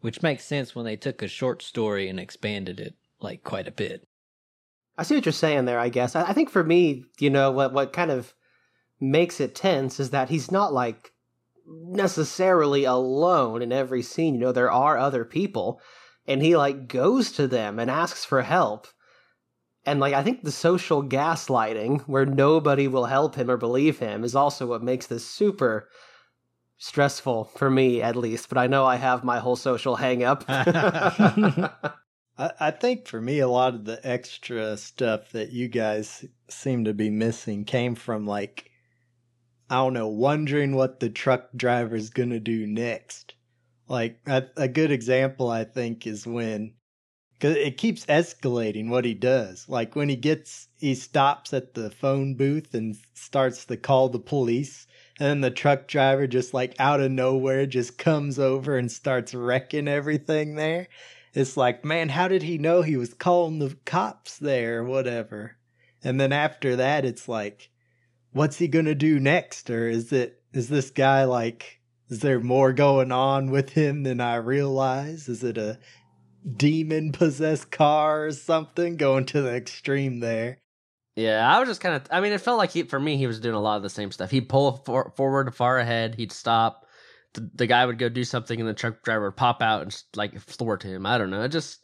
which 0.00 0.22
makes 0.22 0.44
sense 0.44 0.74
when 0.74 0.84
they 0.84 0.96
took 0.96 1.22
a 1.22 1.28
short 1.28 1.62
story 1.62 2.08
and 2.08 2.20
expanded 2.20 2.80
it 2.80 2.94
like 3.20 3.42
quite 3.42 3.68
a 3.68 3.72
bit. 3.72 4.06
I 4.98 5.02
see 5.02 5.14
what 5.14 5.26
you're 5.26 5.32
saying 5.32 5.66
there, 5.66 5.78
I 5.78 5.88
guess. 5.88 6.16
I, 6.16 6.32
think 6.32 6.50
for 6.50 6.64
me, 6.64 7.04
you 7.18 7.30
know, 7.30 7.50
what 7.50 7.72
what 7.72 7.92
kind 7.92 8.10
of 8.10 8.34
makes 8.98 9.40
it 9.40 9.54
tense 9.54 10.00
is 10.00 10.10
that 10.10 10.30
he's 10.30 10.50
not 10.50 10.72
like 10.72 11.12
necessarily 11.66 12.84
alone 12.84 13.60
in 13.62 13.72
every 13.72 14.02
scene. 14.02 14.34
You 14.34 14.40
know, 14.40 14.52
there 14.52 14.72
are 14.72 14.96
other 14.96 15.24
people, 15.24 15.80
and 16.26 16.42
he 16.42 16.56
like 16.56 16.88
goes 16.88 17.32
to 17.32 17.46
them 17.46 17.78
and 17.78 17.90
asks 17.90 18.24
for 18.24 18.42
help. 18.42 18.88
And 19.84 20.00
like 20.00 20.14
I 20.14 20.22
think 20.22 20.42
the 20.42 20.52
social 20.52 21.02
gaslighting 21.02 22.02
where 22.02 22.26
nobody 22.26 22.88
will 22.88 23.06
help 23.06 23.36
him 23.36 23.50
or 23.50 23.56
believe 23.56 23.98
him 23.98 24.24
is 24.24 24.34
also 24.34 24.66
what 24.66 24.82
makes 24.82 25.06
this 25.06 25.24
super 25.24 25.88
stressful 26.78 27.44
for 27.44 27.70
me 27.70 28.02
at 28.02 28.16
least, 28.16 28.48
but 28.48 28.58
I 28.58 28.66
know 28.66 28.84
I 28.84 28.96
have 28.96 29.24
my 29.24 29.38
whole 29.38 29.56
social 29.56 29.96
hang 29.96 30.24
up. 30.24 30.44
I, 32.38 32.52
I 32.60 32.70
think 32.70 33.06
for 33.06 33.20
me, 33.20 33.38
a 33.38 33.48
lot 33.48 33.74
of 33.74 33.84
the 33.84 34.00
extra 34.06 34.76
stuff 34.76 35.32
that 35.32 35.52
you 35.52 35.68
guys 35.68 36.24
seem 36.48 36.84
to 36.84 36.94
be 36.94 37.10
missing 37.10 37.64
came 37.64 37.94
from 37.94 38.26
like, 38.26 38.70
I 39.70 39.76
don't 39.76 39.94
know, 39.94 40.08
wondering 40.08 40.74
what 40.74 41.00
the 41.00 41.10
truck 41.10 41.48
driver's 41.56 42.10
gonna 42.10 42.40
do 42.40 42.66
next. 42.66 43.34
Like 43.88 44.20
a, 44.26 44.44
a 44.56 44.68
good 44.68 44.90
example, 44.90 45.48
I 45.48 45.64
think, 45.64 46.06
is 46.06 46.26
when 46.26 46.74
because 47.38 47.56
it 47.56 47.76
keeps 47.76 48.06
escalating 48.06 48.88
what 48.88 49.04
he 49.04 49.12
does. 49.12 49.68
Like 49.68 49.94
when 49.94 50.08
he 50.08 50.16
gets, 50.16 50.68
he 50.78 50.94
stops 50.94 51.52
at 51.52 51.74
the 51.74 51.90
phone 51.90 52.34
booth 52.34 52.74
and 52.74 52.96
starts 53.14 53.66
to 53.66 53.76
call 53.76 54.08
the 54.08 54.18
police, 54.18 54.86
and 55.18 55.28
then 55.28 55.40
the 55.42 55.50
truck 55.50 55.86
driver 55.86 56.26
just 56.26 56.54
like 56.54 56.74
out 56.78 57.00
of 57.00 57.10
nowhere 57.10 57.66
just 57.66 57.98
comes 57.98 58.38
over 58.38 58.78
and 58.78 58.90
starts 58.90 59.34
wrecking 59.34 59.86
everything 59.86 60.54
there. 60.54 60.88
It's 61.34 61.56
like, 61.56 61.84
man, 61.84 62.08
how 62.08 62.28
did 62.28 62.42
he 62.42 62.56
know 62.56 62.80
he 62.80 62.96
was 62.96 63.12
calling 63.12 63.58
the 63.58 63.76
cops 63.84 64.38
there 64.38 64.80
or 64.80 64.84
whatever? 64.84 65.58
And 66.02 66.18
then 66.18 66.32
after 66.32 66.76
that, 66.76 67.04
it's 67.04 67.28
like, 67.28 67.70
what's 68.32 68.56
he 68.56 68.68
gonna 68.68 68.94
do 68.94 69.20
next? 69.20 69.68
Or 69.68 69.88
is 69.88 70.12
it, 70.12 70.42
is 70.54 70.70
this 70.70 70.90
guy 70.90 71.24
like, 71.24 71.80
is 72.08 72.20
there 72.20 72.40
more 72.40 72.72
going 72.72 73.12
on 73.12 73.50
with 73.50 73.70
him 73.70 74.02
than 74.02 74.20
I 74.20 74.36
realize? 74.36 75.28
Is 75.28 75.42
it 75.42 75.58
a 75.58 75.78
demon 76.56 77.12
possessed 77.12 77.70
car 77.70 78.26
or 78.26 78.32
something 78.32 78.96
going 78.96 79.26
to 79.26 79.42
the 79.42 79.54
extreme 79.54 80.20
there? 80.20 80.58
Yeah, 81.16 81.50
I 81.50 81.58
was 81.58 81.68
just 81.68 81.80
kind 81.80 81.96
of. 81.96 82.02
I 82.10 82.20
mean, 82.20 82.32
it 82.32 82.42
felt 82.42 82.58
like 82.58 82.70
he, 82.70 82.82
for 82.82 83.00
me, 83.00 83.16
he 83.16 83.26
was 83.26 83.40
doing 83.40 83.54
a 83.54 83.60
lot 83.60 83.78
of 83.78 83.82
the 83.82 83.90
same 83.90 84.12
stuff. 84.12 84.30
He'd 84.30 84.50
pull 84.50 84.82
for, 84.84 85.12
forward 85.16 85.54
far 85.54 85.78
ahead. 85.78 86.14
He'd 86.14 86.30
stop. 86.30 86.86
The, 87.32 87.50
the 87.54 87.66
guy 87.66 87.86
would 87.86 87.98
go 87.98 88.10
do 88.10 88.22
something, 88.22 88.60
and 88.60 88.68
the 88.68 88.74
truck 88.74 89.02
driver 89.02 89.24
would 89.24 89.36
pop 89.36 89.62
out 89.62 89.82
and 89.82 89.90
just, 89.90 90.14
like 90.14 90.38
thwart 90.38 90.82
him. 90.82 91.06
I 91.06 91.16
don't 91.16 91.30
know. 91.30 91.42
It 91.42 91.48
just 91.48 91.80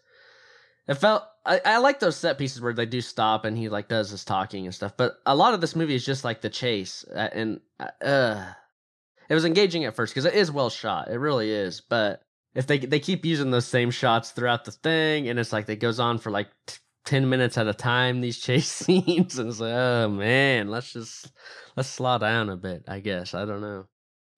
it 0.87 0.95
felt. 0.95 1.25
I, 1.47 1.61
I 1.65 1.79
like 1.79 1.99
those 1.99 2.17
set 2.17 2.37
pieces 2.37 2.61
where 2.61 2.75
they 2.75 2.87
do 2.87 3.01
stop 3.01 3.45
and 3.45 3.59
he 3.59 3.69
like 3.69 3.89
does 3.89 4.11
his 4.11 4.25
talking 4.25 4.65
and 4.65 4.75
stuff. 4.75 4.97
But 4.97 5.15
a 5.27 5.35
lot 5.35 5.55
of 5.55 5.61
this 5.61 5.75
movie 5.75 5.97
is 5.97 6.05
just 6.05 6.25
like 6.25 6.43
the 6.43 6.51
chase, 6.51 7.05
uh, 7.13 7.29
and 7.33 7.61
uh, 8.01 8.53
it 9.33 9.35
was 9.35 9.47
engaging 9.47 9.87
at 9.87 9.95
first 9.97 10.13
because 10.13 10.27
it 10.27 10.35
is 10.35 10.53
well 10.53 10.69
shot. 10.69 11.09
It 11.09 11.17
really 11.17 11.51
is. 11.51 11.81
But 11.81 12.21
if 12.55 12.67
they 12.67 12.77
they 12.77 13.01
keep 13.01 13.25
using 13.25 13.51
those 13.51 13.67
same 13.67 13.91
shots 13.91 14.31
throughout 14.31 14.67
the 14.67 14.73
thing, 14.73 15.27
and 15.27 15.39
it's 15.39 15.55
like 15.55 15.67
it 15.71 15.77
goes 15.77 15.99
on 15.99 16.19
for 16.19 16.31
like 16.31 16.49
ten 17.07 17.31
minutes 17.31 17.57
at 17.57 17.67
a 17.67 17.73
time. 17.73 18.21
These 18.21 18.41
chase 18.41 18.69
scenes, 18.71 19.39
and 19.39 19.49
it's 19.49 19.59
like, 19.59 19.73
oh 19.73 20.11
man, 20.11 20.69
let's 20.69 20.93
just 20.93 21.33
let's 21.77 21.89
slow 21.89 22.19
down 22.19 22.51
a 22.51 22.59
bit. 22.59 22.85
I 22.87 23.01
guess 23.01 23.33
I 23.33 23.47
don't 23.47 23.63
know. 23.63 23.87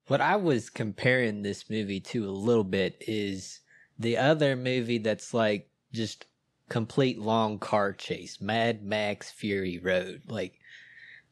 What 0.06 0.20
I 0.20 0.36
was 0.36 0.70
comparing 0.70 1.42
this 1.42 1.68
movie 1.68 1.98
to 2.00 2.28
a 2.28 2.30
little 2.30 2.62
bit 2.62 2.94
is 3.00 3.62
the 3.98 4.16
other 4.18 4.54
movie 4.54 4.98
that's 4.98 5.34
like 5.34 5.70
just 5.92 6.26
complete 6.68 7.18
long 7.18 7.58
car 7.58 7.92
chase, 7.92 8.40
Mad 8.40 8.84
Max 8.84 9.32
Fury 9.32 9.80
Road. 9.80 10.22
Like 10.28 10.60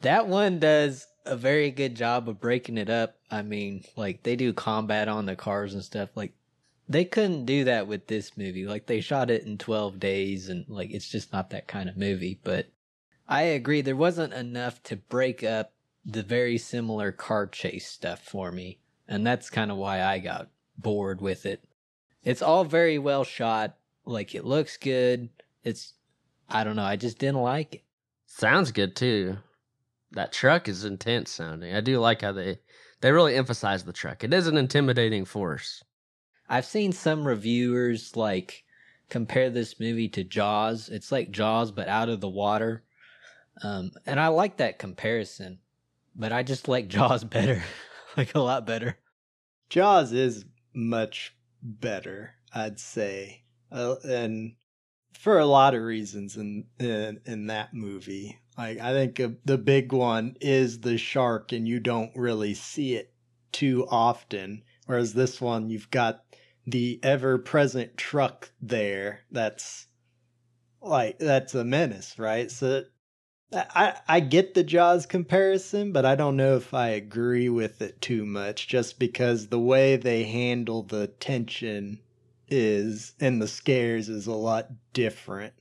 that 0.00 0.26
one 0.26 0.58
does 0.58 1.06
a 1.24 1.36
very 1.36 1.70
good 1.70 1.94
job 1.94 2.28
of 2.28 2.40
breaking 2.40 2.78
it 2.78 2.90
up. 2.90 3.16
I 3.30 3.42
mean, 3.42 3.84
like 3.96 4.22
they 4.22 4.36
do 4.36 4.52
combat 4.52 5.08
on 5.08 5.26
the 5.26 5.36
cars 5.36 5.74
and 5.74 5.84
stuff. 5.84 6.10
Like 6.14 6.32
they 6.88 7.04
couldn't 7.04 7.46
do 7.46 7.64
that 7.64 7.86
with 7.86 8.06
this 8.06 8.36
movie. 8.36 8.66
Like 8.66 8.86
they 8.86 9.00
shot 9.00 9.30
it 9.30 9.44
in 9.44 9.58
12 9.58 9.98
days 9.98 10.48
and 10.48 10.64
like 10.68 10.90
it's 10.90 11.08
just 11.08 11.32
not 11.32 11.50
that 11.50 11.68
kind 11.68 11.88
of 11.88 11.96
movie, 11.96 12.40
but 12.42 12.66
I 13.28 13.42
agree 13.42 13.80
there 13.80 13.96
wasn't 13.96 14.32
enough 14.32 14.82
to 14.84 14.96
break 14.96 15.42
up 15.44 15.72
the 16.04 16.22
very 16.22 16.58
similar 16.58 17.12
car 17.12 17.46
chase 17.46 17.86
stuff 17.86 18.20
for 18.20 18.50
me. 18.50 18.80
And 19.08 19.26
that's 19.26 19.50
kind 19.50 19.70
of 19.70 19.76
why 19.76 20.02
I 20.02 20.18
got 20.18 20.48
bored 20.76 21.20
with 21.20 21.46
it. 21.46 21.64
It's 22.24 22.42
all 22.42 22.64
very 22.64 22.98
well 22.98 23.24
shot. 23.24 23.76
Like 24.04 24.34
it 24.34 24.44
looks 24.44 24.76
good. 24.76 25.28
It's 25.62 25.94
I 26.48 26.64
don't 26.64 26.76
know, 26.76 26.84
I 26.84 26.96
just 26.96 27.18
didn't 27.18 27.40
like 27.40 27.76
it. 27.76 27.82
Sounds 28.26 28.72
good 28.72 28.96
too. 28.96 29.38
That 30.12 30.32
truck 30.32 30.68
is 30.68 30.84
intense 30.84 31.30
sounding. 31.30 31.74
I 31.74 31.80
do 31.80 31.98
like 31.98 32.22
how 32.22 32.32
they 32.32 32.58
they 33.00 33.12
really 33.12 33.34
emphasize 33.34 33.84
the 33.84 33.92
truck. 33.92 34.24
It 34.24 34.32
is 34.32 34.46
an 34.46 34.56
intimidating 34.56 35.24
force. 35.24 35.82
I've 36.48 36.66
seen 36.66 36.92
some 36.92 37.26
reviewers 37.26 38.16
like 38.16 38.64
compare 39.08 39.50
this 39.50 39.80
movie 39.80 40.08
to 40.10 40.24
Jaws. 40.24 40.88
It's 40.88 41.10
like 41.10 41.30
Jaws 41.30 41.70
but 41.70 41.88
out 41.88 42.08
of 42.08 42.20
the 42.20 42.28
water. 42.28 42.84
Um, 43.62 43.90
and 44.06 44.18
I 44.18 44.28
like 44.28 44.58
that 44.58 44.78
comparison, 44.78 45.58
but 46.14 46.32
I 46.32 46.42
just 46.42 46.68
like 46.68 46.88
Jaws 46.88 47.24
better, 47.24 47.62
like 48.16 48.34
a 48.34 48.40
lot 48.40 48.66
better. 48.66 48.98
Jaws 49.68 50.12
is 50.12 50.44
much 50.74 51.34
better, 51.62 52.34
I'd 52.54 52.78
say, 52.78 53.44
uh, 53.70 53.96
and 54.04 54.54
for 55.18 55.38
a 55.38 55.46
lot 55.46 55.74
of 55.74 55.82
reasons 55.82 56.36
in 56.36 56.66
in, 56.78 57.20
in 57.24 57.46
that 57.46 57.72
movie. 57.72 58.38
Like 58.58 58.78
I 58.80 58.92
think 58.92 59.20
the 59.44 59.58
big 59.58 59.92
one 59.92 60.36
is 60.40 60.80
the 60.80 60.98
shark, 60.98 61.52
and 61.52 61.66
you 61.66 61.80
don't 61.80 62.14
really 62.14 62.54
see 62.54 62.94
it 62.94 63.12
too 63.50 63.86
often. 63.88 64.62
Whereas 64.86 65.14
this 65.14 65.40
one, 65.40 65.70
you've 65.70 65.90
got 65.90 66.24
the 66.66 67.00
ever 67.02 67.38
present 67.38 67.96
truck 67.96 68.52
there. 68.60 69.20
That's 69.30 69.86
like 70.80 71.18
that's 71.18 71.54
a 71.54 71.64
menace, 71.64 72.18
right? 72.18 72.50
So 72.50 72.84
I 73.52 73.98
I 74.06 74.20
get 74.20 74.54
the 74.54 74.64
Jaws 74.64 75.06
comparison, 75.06 75.92
but 75.92 76.04
I 76.04 76.14
don't 76.14 76.36
know 76.36 76.56
if 76.56 76.74
I 76.74 76.88
agree 76.88 77.48
with 77.48 77.80
it 77.82 78.00
too 78.00 78.26
much 78.26 78.68
just 78.68 78.98
because 78.98 79.46
the 79.46 79.60
way 79.60 79.96
they 79.96 80.24
handle 80.24 80.82
the 80.82 81.06
tension 81.06 82.00
is 82.48 83.14
and 83.18 83.40
the 83.40 83.48
scares 83.48 84.08
is 84.08 84.26
a 84.26 84.34
lot 84.34 84.68
different. 84.92 85.54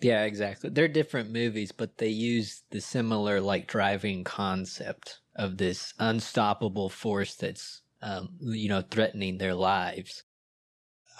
Yeah, 0.00 0.22
exactly. 0.24 0.70
They're 0.70 0.86
different 0.88 1.30
movies, 1.32 1.72
but 1.72 1.98
they 1.98 2.08
use 2.08 2.62
the 2.70 2.80
similar 2.80 3.40
like 3.40 3.66
driving 3.66 4.22
concept 4.22 5.18
of 5.34 5.56
this 5.58 5.94
unstoppable 5.98 6.88
force 6.88 7.34
that's 7.34 7.82
um, 8.02 8.36
you 8.40 8.68
know 8.68 8.82
threatening 8.82 9.38
their 9.38 9.54
lives. 9.54 10.22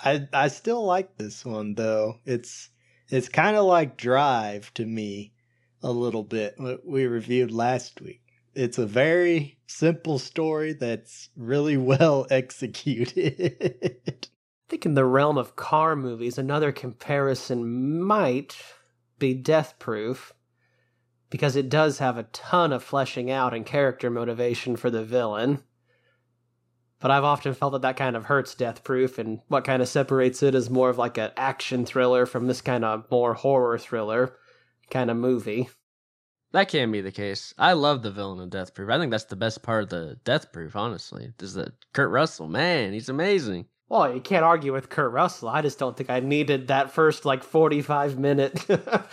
I 0.05 0.29
I 0.33 0.49
still 0.49 0.85
like 0.85 1.17
this 1.19 1.45
one 1.45 1.75
though. 1.75 2.21
It's 2.25 2.71
it's 3.09 3.29
kind 3.29 3.57
of 3.57 3.65
like 3.67 3.97
Drive 3.97 4.73
to 4.75 4.87
me 4.87 5.33
a 5.83 5.91
little 5.91 6.23
bit 6.23 6.55
what 6.59 6.87
we 6.87 7.07
reviewed 7.07 7.51
last 7.51 8.01
week. 8.01 8.23
It's 8.55 8.79
a 8.79 8.87
very 8.87 9.59
simple 9.67 10.21
story 10.21 10.75
that's 10.75 11.31
really 11.37 11.77
well 11.93 12.27
executed. 12.31 14.29
Think 14.75 14.87
in 14.87 14.95
the 14.95 15.05
realm 15.05 15.39
of 15.39 15.55
car 15.55 15.95
movies, 15.95 16.37
another 16.37 16.73
comparison 16.73 18.03
might 18.03 18.57
be 19.21 19.33
Death 19.33 19.79
Proof, 19.79 20.35
because 21.31 21.55
it 21.55 21.69
does 21.69 21.99
have 21.99 22.19
a 22.19 22.25
ton 22.25 22.73
of 22.73 22.83
fleshing 22.83 23.31
out 23.31 23.55
and 23.55 23.65
character 23.65 24.11
motivation 24.11 24.75
for 24.75 24.91
the 24.91 25.05
villain. 25.05 25.63
But 26.99 27.13
I've 27.13 27.23
often 27.23 27.55
felt 27.55 27.75
that 27.75 27.83
that 27.83 27.97
kind 27.97 28.17
of 28.17 28.25
hurts 28.25 28.57
Death 28.57 28.83
Proof, 28.83 29.17
and 29.17 29.39
what 29.47 29.63
kind 29.63 29.81
of 29.81 29.87
separates 29.87 30.43
it 30.43 30.57
is 30.57 30.69
more 30.69 30.91
of 30.91 30.99
like 30.99 31.19
an 31.19 31.31
action 31.37 31.87
thriller 31.87 32.27
from 32.27 32.49
this 32.49 32.61
kind 32.61 32.85
of 32.85 33.09
more 33.13 33.35
horror 33.35 33.79
thriller 33.79 34.37
kind 34.91 35.09
of 35.09 35.17
movie. 35.17 35.69
That 36.51 36.69
can 36.69 36.91
be 36.91 37.01
the 37.01 37.13
case. 37.13 37.55
I 37.57 37.75
love 37.75 38.03
the 38.03 38.11
villain 38.11 38.41
in 38.41 38.49
Death 38.49 38.75
Proof. 38.75 38.91
I 38.91 38.99
think 38.99 39.13
that's 39.13 39.27
the 39.27 39.37
best 39.37 39.63
part 39.63 39.85
of 39.85 39.91
the 39.91 40.19
Death 40.25 40.51
Proof, 40.51 40.75
honestly. 40.75 41.33
Is 41.41 41.55
that 41.55 41.75
Kurt 41.93 42.11
Russell, 42.11 42.49
man, 42.49 42.93
he's 42.93 43.09
amazing. 43.09 43.67
Well, 43.89 44.15
you 44.15 44.21
can't 44.21 44.45
argue 44.45 44.73
with 44.73 44.89
Kurt 44.89 45.13
Russell. 45.13 45.49
I 45.49 45.63
just 45.63 45.79
don't 45.79 45.97
think 45.97 46.11
I 46.11 46.21
needed 46.21 46.69
that 46.69 46.93
first 46.93 47.25
like 47.25 47.43
45 47.43 48.19
minute 48.19 48.67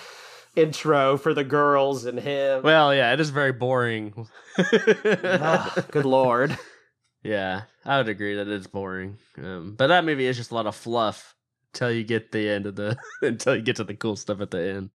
intro 0.55 1.17
for 1.17 1.33
the 1.33 1.43
girls 1.43 2.05
and 2.05 2.19
him. 2.19 2.63
Well, 2.63 2.93
yeah, 2.95 3.13
it 3.13 3.19
is 3.19 3.29
very 3.29 3.51
boring. 3.51 4.27
oh, 4.57 5.75
good 5.91 6.05
lord. 6.05 6.57
Yeah, 7.23 7.63
I 7.85 7.97
would 7.97 8.09
agree 8.09 8.35
that 8.35 8.47
it's 8.47 8.67
boring. 8.67 9.17
Um, 9.37 9.75
but 9.77 9.87
that 9.87 10.05
movie 10.05 10.25
is 10.25 10.37
just 10.37 10.51
a 10.51 10.55
lot 10.55 10.67
of 10.67 10.75
fluff 10.75 11.35
until 11.73 11.91
you 11.91 12.03
get 12.03 12.31
the 12.31 12.49
end 12.49 12.65
of 12.65 12.75
the 12.75 12.97
until 13.21 13.55
you 13.55 13.61
get 13.61 13.75
to 13.77 13.83
the 13.83 13.93
cool 13.93 14.15
stuff 14.15 14.41
at 14.41 14.51
the 14.51 14.61
end. 14.61 14.89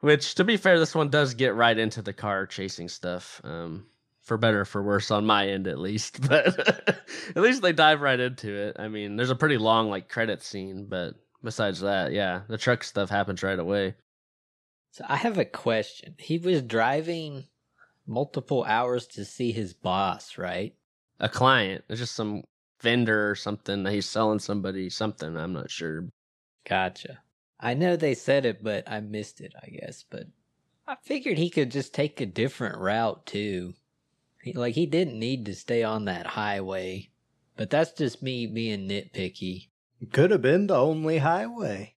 Which, 0.00 0.34
to 0.36 0.44
be 0.44 0.56
fair, 0.56 0.78
this 0.78 0.94
one 0.94 1.10
does 1.10 1.34
get 1.34 1.54
right 1.54 1.78
into 1.78 2.02
the 2.02 2.12
car 2.12 2.46
chasing 2.46 2.88
stuff. 2.88 3.40
Um, 3.44 3.86
for 4.22 4.38
better 4.38 4.64
for 4.64 4.82
worse 4.82 5.10
on 5.10 5.26
my 5.26 5.48
end 5.48 5.66
at 5.66 5.78
least 5.78 6.20
but 6.28 6.58
at 6.88 7.42
least 7.42 7.62
they 7.62 7.72
dive 7.72 8.00
right 8.00 8.20
into 8.20 8.54
it. 8.54 8.76
I 8.78 8.88
mean 8.88 9.16
there's 9.16 9.30
a 9.30 9.36
pretty 9.36 9.58
long 9.58 9.90
like 9.90 10.08
credit 10.08 10.42
scene 10.42 10.86
but 10.88 11.14
besides 11.42 11.80
that 11.80 12.12
yeah 12.12 12.42
the 12.48 12.58
truck 12.58 12.84
stuff 12.84 13.10
happens 13.10 13.42
right 13.42 13.58
away. 13.58 13.94
So 14.92 15.04
i 15.08 15.16
have 15.16 15.38
a 15.38 15.44
question. 15.44 16.14
He 16.18 16.38
was 16.38 16.62
driving 16.62 17.44
multiple 18.06 18.64
hours 18.64 19.06
to 19.08 19.24
see 19.24 19.52
his 19.52 19.74
boss 19.74 20.38
right? 20.38 20.74
A 21.20 21.28
client. 21.28 21.84
It's 21.88 22.00
just 22.00 22.14
some 22.14 22.42
vendor 22.80 23.30
or 23.30 23.34
something 23.34 23.86
he's 23.86 24.08
selling 24.08 24.40
somebody 24.40 24.90
something 24.90 25.36
i'm 25.36 25.52
not 25.52 25.70
sure. 25.70 26.08
Gotcha. 26.68 27.18
I 27.60 27.74
know 27.74 27.96
they 27.96 28.14
said 28.14 28.44
it 28.44 28.62
but 28.62 28.84
i 28.88 29.00
missed 29.00 29.40
it 29.40 29.52
i 29.62 29.68
guess 29.68 30.04
but 30.10 30.26
i 30.86 30.96
figured 31.02 31.38
he 31.38 31.48
could 31.48 31.70
just 31.70 31.94
take 31.94 32.20
a 32.20 32.26
different 32.26 32.78
route 32.78 33.24
too 33.24 33.74
he, 34.42 34.52
like 34.52 34.74
he 34.74 34.86
didn't 34.86 35.18
need 35.18 35.46
to 35.46 35.54
stay 35.54 35.82
on 35.82 36.04
that 36.06 36.26
highway, 36.26 37.10
but 37.56 37.70
that's 37.70 37.92
just 37.92 38.22
me 38.22 38.46
being 38.46 38.88
nitpicky. 38.88 39.68
Could 40.12 40.30
have 40.32 40.42
been 40.42 40.66
the 40.66 40.76
only 40.76 41.18
highway. 41.18 41.94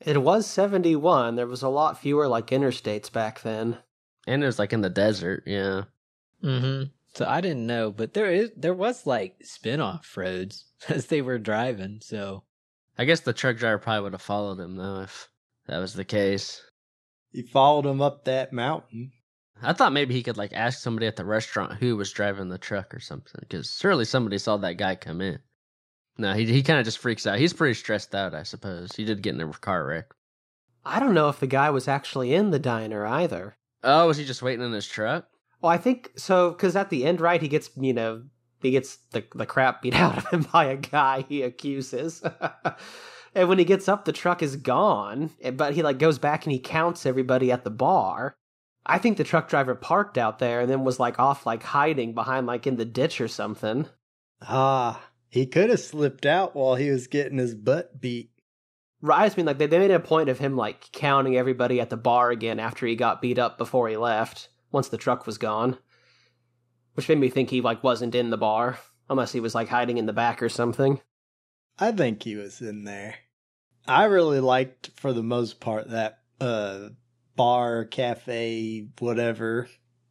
It 0.00 0.22
was 0.22 0.46
71. 0.46 1.36
There 1.36 1.46
was 1.46 1.62
a 1.62 1.68
lot 1.68 1.98
fewer 1.98 2.28
like 2.28 2.48
interstates 2.48 3.10
back 3.10 3.42
then. 3.42 3.78
And 4.26 4.42
it 4.42 4.46
was 4.46 4.58
like 4.58 4.72
in 4.72 4.82
the 4.82 4.90
desert, 4.90 5.44
yeah. 5.46 5.84
Mhm. 6.42 6.90
So 7.14 7.24
I 7.26 7.40
didn't 7.40 7.66
know, 7.66 7.90
but 7.90 8.14
there 8.14 8.30
is 8.30 8.50
there 8.56 8.74
was 8.74 9.06
like 9.06 9.36
spin-off 9.42 10.16
roads 10.16 10.66
as 10.88 11.06
they 11.06 11.22
were 11.22 11.38
driving, 11.38 12.00
so 12.02 12.44
I 12.96 13.06
guess 13.06 13.20
the 13.20 13.32
truck 13.32 13.56
driver 13.56 13.78
probably 13.78 14.02
would 14.02 14.12
have 14.12 14.22
followed 14.22 14.60
him 14.60 14.76
though 14.76 15.00
if 15.00 15.28
that 15.66 15.78
was 15.78 15.94
the 15.94 16.04
case. 16.04 16.62
He 17.32 17.42
followed 17.42 17.86
him 17.86 18.00
up 18.00 18.24
that 18.24 18.52
mountain. 18.52 19.12
I 19.62 19.72
thought 19.72 19.92
maybe 19.92 20.14
he 20.14 20.22
could 20.22 20.36
like 20.36 20.52
ask 20.52 20.80
somebody 20.80 21.06
at 21.06 21.16
the 21.16 21.24
restaurant 21.24 21.74
who 21.74 21.96
was 21.96 22.12
driving 22.12 22.48
the 22.48 22.58
truck 22.58 22.94
or 22.94 23.00
something, 23.00 23.40
because 23.40 23.76
surely 23.78 24.04
somebody 24.04 24.38
saw 24.38 24.56
that 24.58 24.76
guy 24.76 24.94
come 24.94 25.20
in. 25.20 25.38
No, 26.18 26.32
he 26.34 26.46
he 26.46 26.62
kind 26.62 26.78
of 26.78 26.84
just 26.84 26.98
freaks 26.98 27.26
out. 27.26 27.38
He's 27.38 27.52
pretty 27.52 27.74
stressed 27.74 28.14
out, 28.14 28.34
I 28.34 28.42
suppose. 28.42 28.94
He 28.94 29.04
did 29.04 29.22
get 29.22 29.34
in 29.34 29.40
a 29.40 29.52
car 29.52 29.86
wreck. 29.86 30.06
I 30.84 31.00
don't 31.00 31.14
know 31.14 31.28
if 31.28 31.40
the 31.40 31.46
guy 31.46 31.70
was 31.70 31.88
actually 31.88 32.34
in 32.34 32.50
the 32.50 32.58
diner 32.58 33.06
either. 33.06 33.56
Oh, 33.84 34.08
was 34.08 34.16
he 34.16 34.24
just 34.24 34.42
waiting 34.42 34.64
in 34.64 34.72
his 34.72 34.86
truck? 34.86 35.28
Well, 35.60 35.72
I 35.72 35.78
think 35.78 36.12
so, 36.16 36.50
because 36.50 36.76
at 36.76 36.90
the 36.90 37.04
end, 37.04 37.20
right, 37.20 37.40
he 37.40 37.48
gets 37.48 37.70
you 37.76 37.92
know 37.92 38.24
he 38.60 38.70
gets 38.70 38.96
the 39.12 39.24
the 39.34 39.46
crap 39.46 39.82
beat 39.82 39.94
out 40.00 40.18
of 40.18 40.26
him 40.28 40.46
by 40.52 40.64
a 40.66 40.76
guy 40.76 41.24
he 41.28 41.42
accuses. 41.42 42.22
and 43.34 43.48
when 43.48 43.58
he 43.58 43.64
gets 43.64 43.88
up, 43.88 44.04
the 44.04 44.12
truck 44.12 44.42
is 44.42 44.56
gone. 44.56 45.30
But 45.54 45.74
he 45.74 45.82
like 45.82 45.98
goes 45.98 46.18
back 46.18 46.44
and 46.44 46.52
he 46.52 46.58
counts 46.58 47.06
everybody 47.06 47.52
at 47.52 47.64
the 47.64 47.70
bar. 47.70 48.36
I 48.88 48.98
think 48.98 49.18
the 49.18 49.24
truck 49.24 49.48
driver 49.48 49.74
parked 49.74 50.16
out 50.16 50.38
there 50.38 50.60
and 50.60 50.70
then 50.70 50.82
was 50.82 50.98
like 50.98 51.18
off 51.18 51.44
like 51.44 51.62
hiding 51.62 52.14
behind 52.14 52.46
like 52.46 52.66
in 52.66 52.76
the 52.76 52.86
ditch 52.86 53.20
or 53.20 53.28
something. 53.28 53.86
Ah, 54.42 55.10
he 55.28 55.46
could 55.46 55.68
have 55.68 55.80
slipped 55.80 56.24
out 56.24 56.56
while 56.56 56.74
he 56.74 56.90
was 56.90 57.06
getting 57.06 57.38
his 57.38 57.54
butt 57.54 58.00
beat. 58.00 58.30
Right, 59.00 59.20
I 59.20 59.26
just 59.26 59.36
mean 59.36 59.46
like 59.46 59.58
they, 59.58 59.66
they 59.66 59.78
made 59.78 59.90
a 59.90 60.00
point 60.00 60.28
of 60.28 60.38
him 60.38 60.56
like 60.56 60.90
counting 60.90 61.36
everybody 61.36 61.80
at 61.80 61.90
the 61.90 61.96
bar 61.96 62.30
again 62.30 62.58
after 62.58 62.86
he 62.86 62.96
got 62.96 63.20
beat 63.20 63.38
up 63.38 63.58
before 63.58 63.88
he 63.88 63.96
left, 63.96 64.48
once 64.72 64.88
the 64.88 64.96
truck 64.96 65.26
was 65.26 65.38
gone. 65.38 65.78
Which 66.94 67.08
made 67.08 67.18
me 67.18 67.28
think 67.28 67.50
he 67.50 67.60
like 67.60 67.84
wasn't 67.84 68.14
in 68.14 68.30
the 68.30 68.38
bar, 68.38 68.78
unless 69.08 69.32
he 69.32 69.40
was 69.40 69.54
like 69.54 69.68
hiding 69.68 69.98
in 69.98 70.06
the 70.06 70.12
back 70.12 70.42
or 70.42 70.48
something. 70.48 71.00
I 71.78 71.92
think 71.92 72.22
he 72.22 72.34
was 72.34 72.60
in 72.60 72.84
there. 72.84 73.14
I 73.86 74.04
really 74.04 74.40
liked 74.40 74.90
for 74.96 75.12
the 75.12 75.22
most 75.22 75.60
part 75.60 75.90
that 75.90 76.20
uh 76.40 76.88
bar, 77.38 77.86
cafe, 77.86 78.88
whatever 78.98 79.68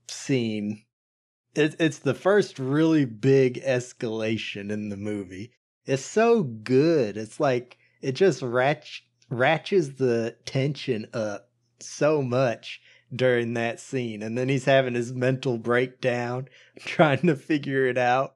scene. 0.07 0.83
It, 1.53 1.75
it's 1.79 1.99
the 1.99 2.13
first 2.13 2.57
really 2.57 3.05
big 3.05 3.61
escalation 3.63 4.71
in 4.71 4.89
the 4.89 4.97
movie. 4.97 5.51
It's 5.85 6.05
so 6.05 6.43
good. 6.43 7.17
It's 7.17 7.39
like 7.39 7.77
it 8.01 8.13
just 8.13 8.41
ratch, 8.41 9.05
ratchets 9.29 9.89
the 9.89 10.35
tension 10.45 11.07
up 11.13 11.49
so 11.79 12.21
much 12.21 12.81
during 13.13 13.53
that 13.53 13.79
scene. 13.79 14.23
And 14.23 14.37
then 14.37 14.49
he's 14.49 14.65
having 14.65 14.95
his 14.95 15.13
mental 15.13 15.57
breakdown 15.57 16.47
trying 16.79 17.27
to 17.27 17.35
figure 17.35 17.85
it 17.87 17.97
out. 17.97 18.35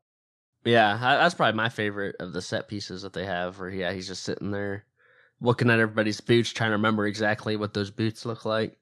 Yeah, 0.63 0.97
that's 0.99 1.33
probably 1.33 1.57
my 1.57 1.69
favorite 1.69 2.17
of 2.19 2.33
the 2.33 2.41
set 2.41 2.67
pieces 2.67 3.01
that 3.01 3.13
they 3.13 3.25
have. 3.25 3.57
Where 3.57 3.69
yeah, 3.69 3.93
he's 3.93 4.07
just 4.07 4.23
sitting 4.23 4.51
there 4.51 4.85
looking 5.39 5.69
at 5.69 5.79
everybody's 5.79 6.21
boots, 6.21 6.51
trying 6.51 6.69
to 6.69 6.75
remember 6.75 7.07
exactly 7.07 7.55
what 7.55 7.73
those 7.73 7.89
boots 7.89 8.25
look 8.25 8.45
like. 8.45 8.77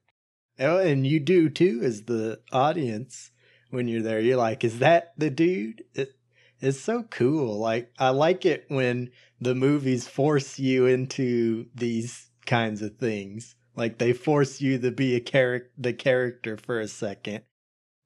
Oh, 0.60 0.78
and 0.78 1.06
you 1.06 1.18
do 1.20 1.48
too 1.48 1.80
as 1.82 2.02
the 2.02 2.40
audience 2.52 3.30
when 3.70 3.88
you're 3.88 4.02
there. 4.02 4.20
You're 4.20 4.36
like, 4.36 4.62
is 4.62 4.78
that 4.80 5.14
the 5.16 5.30
dude? 5.30 5.84
It, 5.94 6.14
it's 6.60 6.78
so 6.78 7.04
cool. 7.04 7.58
Like, 7.58 7.90
I 7.98 8.10
like 8.10 8.44
it 8.44 8.66
when 8.68 9.10
the 9.40 9.54
movies 9.54 10.06
force 10.06 10.58
you 10.58 10.84
into 10.86 11.66
these 11.74 12.30
kinds 12.44 12.82
of 12.82 12.96
things. 12.98 13.54
Like 13.74 13.98
they 13.98 14.12
force 14.12 14.60
you 14.60 14.78
to 14.78 14.90
be 14.90 15.14
a 15.14 15.20
character, 15.20 15.70
the 15.78 15.94
character 15.94 16.56
for 16.58 16.80
a 16.80 16.88
second. 16.88 17.44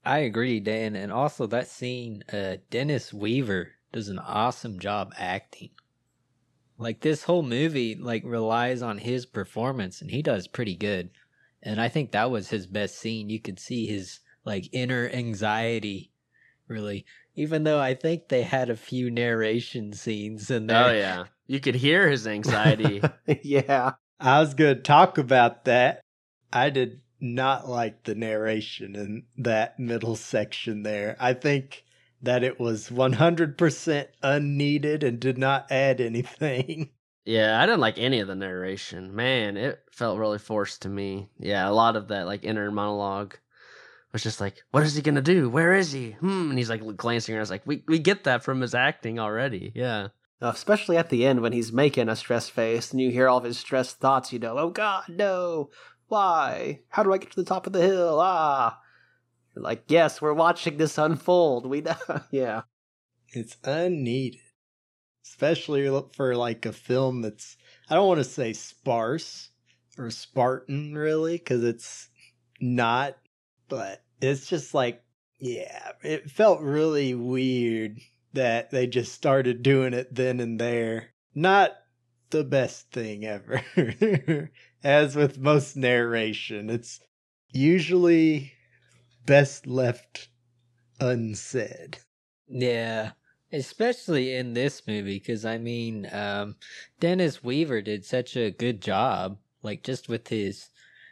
I 0.05 0.19
agree, 0.19 0.61
Dan. 0.61 0.95
And 0.95 1.11
also 1.11 1.47
that 1.47 1.67
scene, 1.67 2.23
uh, 2.33 2.59
Dennis 2.71 3.13
Weaver 3.13 3.73
does 3.93 4.09
an 4.09 4.19
awesome 4.19 4.79
job 4.79 5.13
acting. 5.19 5.71
Like 6.77 7.01
this 7.01 7.25
whole 7.25 7.43
movie, 7.43 7.95
like 7.95 8.23
relies 8.25 8.83
on 8.83 8.99
his 8.99 9.27
performance, 9.27 10.01
and 10.01 10.11
he 10.11 10.23
does 10.23 10.47
pretty 10.47 10.77
good. 10.77 11.11
And 11.65 11.81
I 11.81 11.89
think 11.89 12.13
that 12.13 12.31
was 12.31 12.51
his 12.51 12.67
best 12.67 12.99
scene. 12.99 13.31
You 13.31 13.41
could 13.41 13.59
see 13.59 13.87
his 13.87 14.21
like 14.45 14.69
inner 14.73 15.09
anxiety, 15.09 16.13
really. 16.69 17.07
Even 17.35 17.65
though 17.65 17.81
I 17.81 17.95
think 17.95 18.29
they 18.29 18.43
had 18.43 18.71
a 18.71 18.77
few 18.77 19.11
narration 19.11 19.93
scenes 19.93 20.51
in 20.51 20.67
there. 20.67 20.85
Oh 20.85 20.93
yeah, 20.93 21.25
you 21.47 21.61
could 21.61 21.75
hear 21.75 22.09
his 22.09 22.27
anxiety. 22.27 23.03
yeah. 23.43 23.93
I 24.21 24.41
was 24.41 24.55
going 24.55 24.77
to 24.77 24.83
talk 24.83 25.19
about 25.19 25.65
that. 25.65 26.01
I 26.53 26.71
did 26.71 27.01
not 27.21 27.69
like 27.69 28.05
the 28.05 28.15
narration 28.15 28.95
in 28.95 29.25
that 29.39 29.79
middle 29.79 30.15
section 30.15 30.83
there. 30.83 31.17
I 31.19 31.33
think 31.33 31.85
that 32.23 32.45
it 32.45 32.59
was 32.61 32.89
100% 32.89 34.07
unneeded 34.23 35.03
and 35.03 35.21
did 35.21 35.37
not 35.37 35.71
add 35.71 36.01
anything. 36.01 36.91
Yeah, 37.25 37.61
I 37.61 37.67
didn't 37.67 37.81
like 37.81 37.99
any 37.99 38.21
of 38.21 38.29
the 38.29 38.35
narration. 38.35 39.15
Man, 39.15 39.57
it 39.57 39.83
felt 39.91 40.19
really 40.19 40.39
forced 40.39 40.83
to 40.83 40.89
me. 40.89 41.31
Yeah, 41.39 41.69
a 41.69 41.73
lot 41.73 41.97
of 41.97 42.09
that 42.09 42.27
like 42.27 42.45
inner 42.45 42.71
monologue 42.71 43.37
was 44.13 44.23
just 44.23 44.41
like, 44.41 44.63
"What 44.71 44.83
is 44.83 44.95
he 44.95 45.03
gonna 45.03 45.23
do? 45.23 45.49
Where 45.49 45.75
is 45.75 45.93
he?" 45.93 46.13
Hmm, 46.13 46.51
and 46.51 46.59
he's 46.59 46.71
like 46.71 46.83
glancing 46.97 47.35
around. 47.35 47.41
I 47.41 47.43
was 47.43 47.51
like, 47.51 47.67
"We 47.67 47.83
we 47.89 47.99
get 47.99 48.25
that 48.25 48.45
from 48.45 48.61
his 48.61 48.75
acting 48.75 49.19
already." 49.19 49.73
Yeah, 49.75 50.09
Especially 50.41 50.99
at 50.99 51.09
the 51.09 51.25
end 51.25 51.41
when 51.41 51.53
he's 51.53 51.73
making 51.73 52.09
a 52.11 52.17
stress 52.17 52.51
face 52.51 52.91
and 52.93 53.01
you 53.01 53.11
hear 53.11 53.29
all 53.29 53.39
of 53.39 53.45
his 53.45 53.59
stressed 53.59 53.99
thoughts, 53.99 54.33
you 54.33 54.39
know, 54.39 54.59
oh 54.59 54.71
God, 54.71 55.05
no. 55.09 55.71
Why? 56.09 56.81
How 56.91 57.03
do 57.03 57.13
I 57.15 57.19
get 57.19 57.31
to 57.31 57.37
the 57.37 57.49
top 57.49 57.67
of 57.67 57.73
the 57.73 57.81
hill? 57.81 58.19
Ah. 58.21 58.79
You're 59.55 59.63
like, 59.63 59.85
yes, 59.89 60.21
we're 60.21 60.35
watching 60.35 60.77
this 60.77 60.99
unfold. 60.99 61.65
We 61.65 61.81
know. 61.83 61.97
yeah. 62.31 62.63
It's 63.29 63.57
unneeded. 63.65 64.41
Especially 65.25 65.89
for 66.13 66.37
like 66.37 66.67
a 66.67 66.73
film 66.73 67.23
that's, 67.23 67.57
I 67.89 67.95
don't 67.95 68.09
want 68.09 68.19
to 68.19 68.25
say 68.25 68.53
sparse 68.53 69.51
or 69.99 70.11
Spartan 70.11 70.95
really, 70.95 71.39
because 71.39 71.65
it's 71.65 72.09
not, 72.61 73.17
but 73.69 74.03
it's 74.21 74.47
just 74.47 74.75
like, 74.75 75.03
yeah, 75.39 75.93
it 76.03 76.31
felt 76.31 76.61
really 76.61 77.15
weird 77.15 78.01
that 78.33 78.71
they 78.71 78.87
just 78.87 79.13
started 79.13 79.63
doing 79.63 79.95
it 79.95 80.15
then 80.15 80.41
and 80.41 80.61
there. 80.61 81.11
Not 81.35 81.73
the 82.31 82.45
best 82.45 82.91
thing 82.91 83.25
ever. 83.25 83.63
As 84.85 85.17
with 85.17 85.39
most 85.39 85.77
narration, 85.77 86.69
it's 86.69 87.01
usually 87.51 88.53
best 89.25 89.67
left 89.67 90.29
unsaid. 91.01 91.99
Yeah, 92.49 93.13
especially 93.55 94.35
in 94.35 94.55
this 94.55 94.87
movie, 94.87 95.19
because 95.19 95.45
I 95.45 95.59
mean, 95.59 96.09
um, 96.13 96.57
Dennis 97.01 97.43
Weaver 97.43 97.83
did 97.83 98.05
such 98.05 98.37
a 98.37 98.51
good 98.51 98.81
job, 98.81 99.39
like 99.63 99.83
just 99.83 100.09
with 100.09 100.29
his 100.29 100.71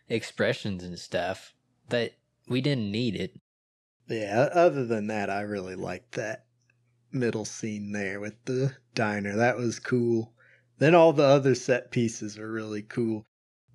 expressions 0.08 0.82
and 0.82 0.98
stuff, 0.98 1.54
that 1.88 2.12
we 2.48 2.60
didn't 2.60 2.90
need 2.90 3.16
it. 3.16 3.40
Yeah, 4.08 4.48
other 4.52 4.84
than 4.84 5.06
that, 5.06 5.30
I 5.30 5.42
really 5.42 5.76
liked 5.76 6.12
that 6.12 6.44
middle 7.12 7.44
scene 7.44 7.92
there 7.92 8.20
with 8.20 8.34
the 8.44 8.74
diner. 8.94 9.36
That 9.36 9.56
was 9.56 9.78
cool. 9.78 10.34
Then 10.78 10.94
all 10.94 11.12
the 11.12 11.22
other 11.22 11.54
set 11.54 11.90
pieces 11.90 12.38
were 12.38 12.50
really 12.50 12.82
cool. 12.82 13.24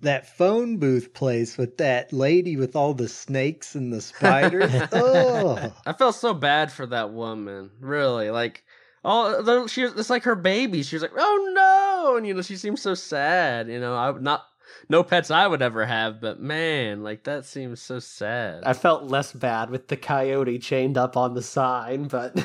That 0.00 0.28
phone 0.28 0.76
booth 0.76 1.12
place 1.12 1.58
with 1.58 1.76
that 1.78 2.12
lady 2.12 2.56
with 2.56 2.76
all 2.76 2.94
the 2.94 3.08
snakes 3.08 3.74
and 3.74 3.92
the 3.92 4.00
spiders. 4.00 4.70
oh, 4.92 5.72
I 5.84 5.92
felt 5.92 6.14
so 6.14 6.34
bad 6.34 6.70
for 6.70 6.86
that 6.86 7.12
woman. 7.12 7.70
Really, 7.80 8.30
like, 8.30 8.62
oh, 9.04 9.42
the- 9.42 9.66
she 9.66 9.82
was, 9.82 9.94
it's 9.96 10.10
like 10.10 10.22
her 10.22 10.36
baby. 10.36 10.84
She 10.84 10.94
was 10.94 11.02
like, 11.02 11.12
"Oh 11.16 11.52
no," 11.52 12.16
and 12.16 12.24
you 12.26 12.34
know, 12.34 12.42
she 12.42 12.56
seems 12.56 12.80
so 12.80 12.94
sad. 12.94 13.68
You 13.68 13.80
know, 13.80 13.96
I 13.96 14.10
would 14.10 14.22
not, 14.22 14.44
no 14.88 15.02
pets 15.02 15.32
I 15.32 15.48
would 15.48 15.62
ever 15.62 15.84
have, 15.84 16.20
but 16.20 16.38
man, 16.40 17.02
like 17.02 17.24
that 17.24 17.44
seems 17.44 17.82
so 17.82 17.98
sad. 17.98 18.62
I 18.64 18.74
felt 18.74 19.02
less 19.02 19.32
bad 19.32 19.68
with 19.68 19.88
the 19.88 19.96
coyote 19.96 20.60
chained 20.60 20.96
up 20.96 21.16
on 21.16 21.34
the 21.34 21.42
sign, 21.42 22.04
but. 22.06 22.36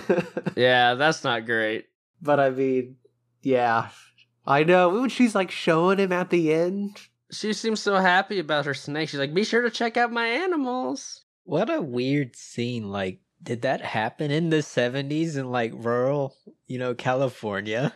yeah, 0.56 0.96
that's 0.96 1.24
not 1.24 1.46
great. 1.46 1.86
But 2.20 2.40
I 2.40 2.50
mean, 2.50 2.96
yeah. 3.44 3.90
I 4.48 4.64
know. 4.64 4.90
When 4.90 5.10
she's 5.10 5.36
like 5.36 5.52
showing 5.52 6.00
him 6.00 6.12
at 6.12 6.32
the 6.32 6.52
end. 6.52 7.00
She 7.34 7.54
seems 7.54 7.82
so 7.82 7.96
happy 7.96 8.40
about 8.40 8.66
her 8.66 8.74
snake. 8.74 9.10
She's 9.10 9.20
like, 9.20 9.34
"Be 9.34 9.44
sure 9.44 9.62
to 9.62 9.70
check 9.70 9.98
out 9.98 10.12
my 10.12 10.28
animals." 10.28 11.26
What 11.44 11.70
a 11.70 11.82
weird 11.82 12.36
scene. 12.36 12.90
Like, 12.90 13.20
did 13.42 13.64
that 13.64 13.82
happen 13.82 14.32
in 14.32 14.50
the 14.50 14.62
70s 14.62 15.36
in 15.36 15.52
like 15.52 15.74
rural, 15.76 16.36
you 16.68 16.80
know, 16.80 16.94
California? 16.94 17.94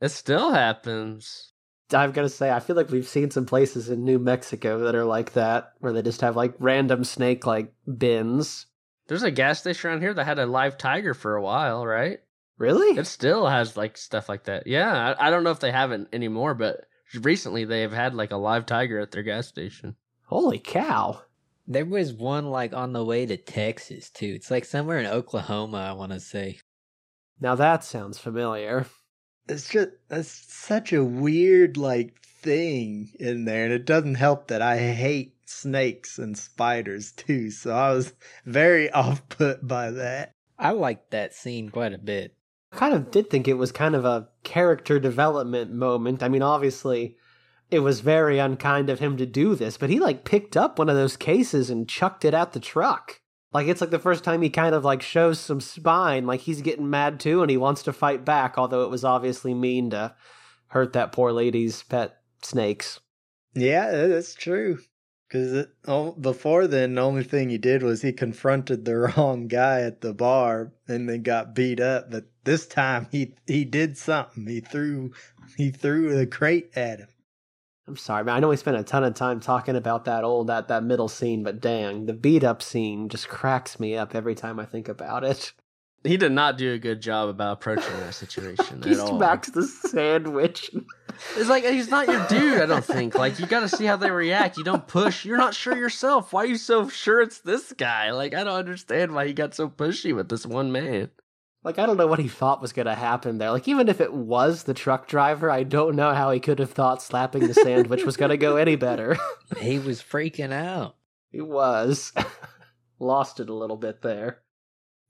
It 0.00 0.10
still 0.10 0.52
happens. 0.52 1.52
I've 1.92 2.12
got 2.12 2.22
to 2.22 2.28
say, 2.28 2.50
I 2.50 2.60
feel 2.60 2.76
like 2.76 2.90
we've 2.90 3.08
seen 3.08 3.30
some 3.30 3.46
places 3.46 3.88
in 3.88 4.04
New 4.04 4.18
Mexico 4.18 4.80
that 4.80 4.94
are 4.94 5.04
like 5.04 5.32
that, 5.32 5.72
where 5.78 5.92
they 5.92 6.02
just 6.02 6.20
have 6.20 6.36
like 6.36 6.54
random 6.58 7.02
snake 7.04 7.46
like 7.46 7.72
bins. 7.96 8.66
There's 9.08 9.22
a 9.22 9.30
gas 9.30 9.60
station 9.60 9.90
around 9.90 10.02
here 10.02 10.12
that 10.14 10.24
had 10.24 10.38
a 10.38 10.46
live 10.46 10.76
tiger 10.76 11.14
for 11.14 11.34
a 11.34 11.42
while, 11.42 11.86
right? 11.86 12.20
Really? 12.58 12.98
It 12.98 13.06
still 13.06 13.46
has 13.46 13.76
like 13.76 13.96
stuff 13.96 14.28
like 14.28 14.44
that. 14.44 14.66
Yeah, 14.66 15.14
I, 15.18 15.28
I 15.28 15.30
don't 15.30 15.44
know 15.44 15.50
if 15.50 15.60
they 15.60 15.72
haven't 15.72 16.08
anymore, 16.12 16.54
but 16.54 16.84
recently 17.14 17.64
they 17.64 17.82
have 17.82 17.92
had 17.92 18.14
like 18.14 18.32
a 18.32 18.36
live 18.36 18.66
tiger 18.66 18.98
at 18.98 19.10
their 19.10 19.22
gas 19.22 19.46
station. 19.46 19.96
Holy 20.24 20.58
cow. 20.58 21.22
There 21.66 21.84
was 21.84 22.12
one 22.12 22.50
like 22.50 22.72
on 22.72 22.92
the 22.92 23.04
way 23.04 23.26
to 23.26 23.36
Texas 23.36 24.10
too. 24.10 24.32
It's 24.36 24.50
like 24.50 24.64
somewhere 24.64 24.98
in 24.98 25.06
Oklahoma, 25.06 25.78
I 25.78 25.92
want 25.92 26.12
to 26.12 26.20
say. 26.20 26.58
Now 27.40 27.54
that 27.54 27.84
sounds 27.84 28.18
familiar. 28.18 28.86
it's 29.48 29.68
just 29.68 29.90
that's 30.08 30.28
such 30.28 30.92
a 30.92 31.04
weird 31.04 31.76
like 31.76 32.20
thing 32.22 33.10
in 33.18 33.44
there, 33.44 33.64
and 33.64 33.72
it 33.72 33.84
doesn't 33.84 34.14
help 34.16 34.48
that 34.48 34.62
I 34.62 34.78
hate 34.78 35.34
snakes 35.46 36.18
and 36.18 36.36
spiders 36.36 37.12
too. 37.12 37.50
So 37.50 37.74
I 37.74 37.92
was 37.92 38.12
very 38.44 38.90
off 38.92 39.28
put 39.28 39.66
by 39.66 39.90
that. 39.90 40.32
I 40.58 40.70
liked 40.70 41.10
that 41.12 41.34
scene 41.34 41.68
quite 41.68 41.92
a 41.92 41.98
bit. 41.98 42.34
I 42.72 42.76
kind 42.76 42.94
of 42.94 43.10
did 43.10 43.30
think 43.30 43.48
it 43.48 43.54
was 43.54 43.72
kind 43.72 43.94
of 43.94 44.04
a 44.04 44.28
character 44.44 45.00
development 45.00 45.72
moment. 45.72 46.22
I 46.22 46.28
mean, 46.28 46.42
obviously, 46.42 47.16
it 47.70 47.80
was 47.80 48.00
very 48.00 48.38
unkind 48.38 48.90
of 48.90 48.98
him 48.98 49.16
to 49.16 49.26
do 49.26 49.54
this, 49.54 49.76
but 49.76 49.90
he 49.90 50.00
like 50.00 50.24
picked 50.24 50.56
up 50.56 50.78
one 50.78 50.88
of 50.88 50.96
those 50.96 51.16
cases 51.16 51.70
and 51.70 51.88
chucked 51.88 52.24
it 52.24 52.34
at 52.34 52.52
the 52.52 52.60
truck. 52.60 53.20
Like 53.52 53.66
it's 53.66 53.80
like 53.80 53.90
the 53.90 53.98
first 53.98 54.24
time 54.24 54.42
he 54.42 54.50
kind 54.50 54.74
of 54.74 54.84
like 54.84 55.02
shows 55.02 55.40
some 55.40 55.60
spine, 55.60 56.26
like 56.26 56.40
he's 56.40 56.60
getting 56.60 56.90
mad 56.90 57.18
too 57.18 57.42
and 57.42 57.50
he 57.50 57.56
wants 57.56 57.82
to 57.84 57.92
fight 57.92 58.24
back, 58.24 58.58
although 58.58 58.84
it 58.84 58.90
was 58.90 59.04
obviously 59.04 59.54
mean 59.54 59.90
to 59.90 60.14
hurt 60.68 60.92
that 60.92 61.12
poor 61.12 61.32
lady's 61.32 61.82
pet 61.82 62.18
snakes. 62.42 63.00
Yeah, 63.54 63.90
that's 63.90 64.34
true. 64.34 64.78
Because 65.28 65.66
oh, 65.86 66.12
before 66.12 66.66
then, 66.66 66.94
the 66.94 67.02
only 67.02 67.22
thing 67.22 67.50
he 67.50 67.58
did 67.58 67.82
was 67.82 68.00
he 68.00 68.12
confronted 68.12 68.84
the 68.84 68.96
wrong 69.16 69.46
guy 69.46 69.82
at 69.82 70.00
the 70.00 70.14
bar 70.14 70.72
and 70.86 71.08
then 71.08 71.22
got 71.22 71.54
beat 71.54 71.80
up. 71.80 72.10
But 72.10 72.26
this 72.44 72.66
time, 72.66 73.08
he 73.10 73.34
he 73.46 73.64
did 73.64 73.98
something. 73.98 74.46
He 74.46 74.60
threw 74.60 75.12
he 75.56 75.70
threw 75.70 76.16
the 76.16 76.26
crate 76.26 76.70
at 76.74 77.00
him. 77.00 77.08
I'm 77.86 77.96
sorry, 77.96 78.24
man. 78.24 78.36
I 78.36 78.40
know 78.40 78.48
we 78.48 78.56
spent 78.56 78.76
a 78.76 78.82
ton 78.82 79.04
of 79.04 79.14
time 79.14 79.40
talking 79.40 79.76
about 79.76 80.04
that 80.06 80.24
old 80.24 80.46
that 80.46 80.68
that 80.68 80.82
middle 80.82 81.08
scene, 81.08 81.42
but 81.42 81.60
dang, 81.60 82.06
the 82.06 82.14
beat 82.14 82.44
up 82.44 82.62
scene 82.62 83.08
just 83.08 83.28
cracks 83.28 83.78
me 83.78 83.96
up 83.96 84.14
every 84.14 84.34
time 84.34 84.58
I 84.58 84.64
think 84.64 84.88
about 84.88 85.24
it. 85.24 85.52
He 86.04 86.16
did 86.16 86.32
not 86.32 86.56
do 86.56 86.72
a 86.72 86.78
good 86.78 87.00
job 87.02 87.28
about 87.28 87.54
approaching 87.54 87.92
that 88.00 88.14
situation 88.14 88.82
He 88.84 88.92
at 88.92 89.00
all. 89.00 89.16
smacks 89.18 89.50
the 89.50 89.64
sandwich. 89.66 90.70
It's 91.36 91.48
like 91.50 91.64
he's 91.64 91.90
not 91.90 92.06
your 92.08 92.24
dude. 92.28 92.62
I 92.62 92.66
don't 92.66 92.84
think. 92.84 93.16
Like 93.16 93.38
you 93.40 93.46
got 93.46 93.60
to 93.60 93.68
see 93.68 93.84
how 93.84 93.96
they 93.96 94.10
react. 94.10 94.56
You 94.56 94.64
don't 94.64 94.86
push. 94.86 95.24
You're 95.24 95.36
not 95.36 95.54
sure 95.54 95.76
yourself. 95.76 96.32
Why 96.32 96.42
are 96.44 96.46
you 96.46 96.56
so 96.56 96.88
sure 96.88 97.20
it's 97.20 97.40
this 97.40 97.72
guy? 97.72 98.12
Like 98.12 98.34
I 98.34 98.44
don't 98.44 98.54
understand 98.54 99.12
why 99.12 99.26
he 99.26 99.32
got 99.32 99.54
so 99.54 99.68
pushy 99.68 100.14
with 100.14 100.28
this 100.28 100.46
one 100.46 100.70
man. 100.70 101.10
Like 101.64 101.80
I 101.80 101.86
don't 101.86 101.96
know 101.96 102.06
what 102.06 102.20
he 102.20 102.28
thought 102.28 102.62
was 102.62 102.72
gonna 102.72 102.94
happen 102.94 103.38
there. 103.38 103.50
Like 103.50 103.66
even 103.66 103.88
if 103.88 104.00
it 104.00 104.12
was 104.14 104.62
the 104.62 104.74
truck 104.74 105.08
driver, 105.08 105.50
I 105.50 105.64
don't 105.64 105.96
know 105.96 106.14
how 106.14 106.30
he 106.30 106.38
could 106.38 106.60
have 106.60 106.70
thought 106.70 107.02
slapping 107.02 107.48
the 107.48 107.54
sandwich 107.54 108.04
was 108.04 108.16
gonna 108.16 108.36
go 108.36 108.56
any 108.56 108.76
better. 108.76 109.16
He 109.60 109.78
was 109.80 110.00
freaking 110.00 110.52
out. 110.52 110.94
he 111.32 111.40
was. 111.40 112.12
Lost 113.00 113.40
it 113.40 113.48
a 113.48 113.54
little 113.54 113.76
bit 113.76 114.02
there. 114.02 114.42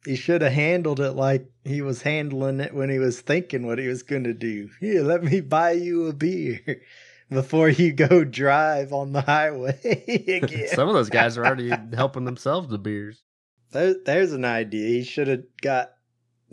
He 0.04 0.16
should 0.16 0.42
have 0.42 0.52
handled 0.52 1.00
it 1.00 1.12
like 1.12 1.50
he 1.64 1.82
was 1.82 2.02
handling 2.02 2.60
it 2.60 2.72
when 2.72 2.88
he 2.88 2.98
was 2.98 3.20
thinking 3.20 3.66
what 3.66 3.78
he 3.78 3.88
was 3.88 4.02
going 4.02 4.24
to 4.24 4.34
do. 4.34 4.70
Here, 4.80 5.02
let 5.02 5.22
me 5.24 5.40
buy 5.40 5.72
you 5.72 6.06
a 6.06 6.12
beer 6.12 6.82
before 7.30 7.68
you 7.68 7.92
go 7.92 8.24
drive 8.24 8.92
on 8.92 9.12
the 9.12 9.22
highway 9.22 9.78
again. 10.42 10.68
Some 10.68 10.88
of 10.88 10.94
those 10.94 11.10
guys 11.10 11.36
are 11.36 11.44
already 11.44 11.70
helping 11.94 12.24
themselves 12.24 12.68
to 12.68 12.78
beers. 12.78 13.22
There, 13.72 13.94
there's 14.04 14.32
an 14.32 14.44
idea. 14.44 14.88
He 14.88 15.04
should 15.04 15.28
have 15.28 15.44
got 15.60 15.92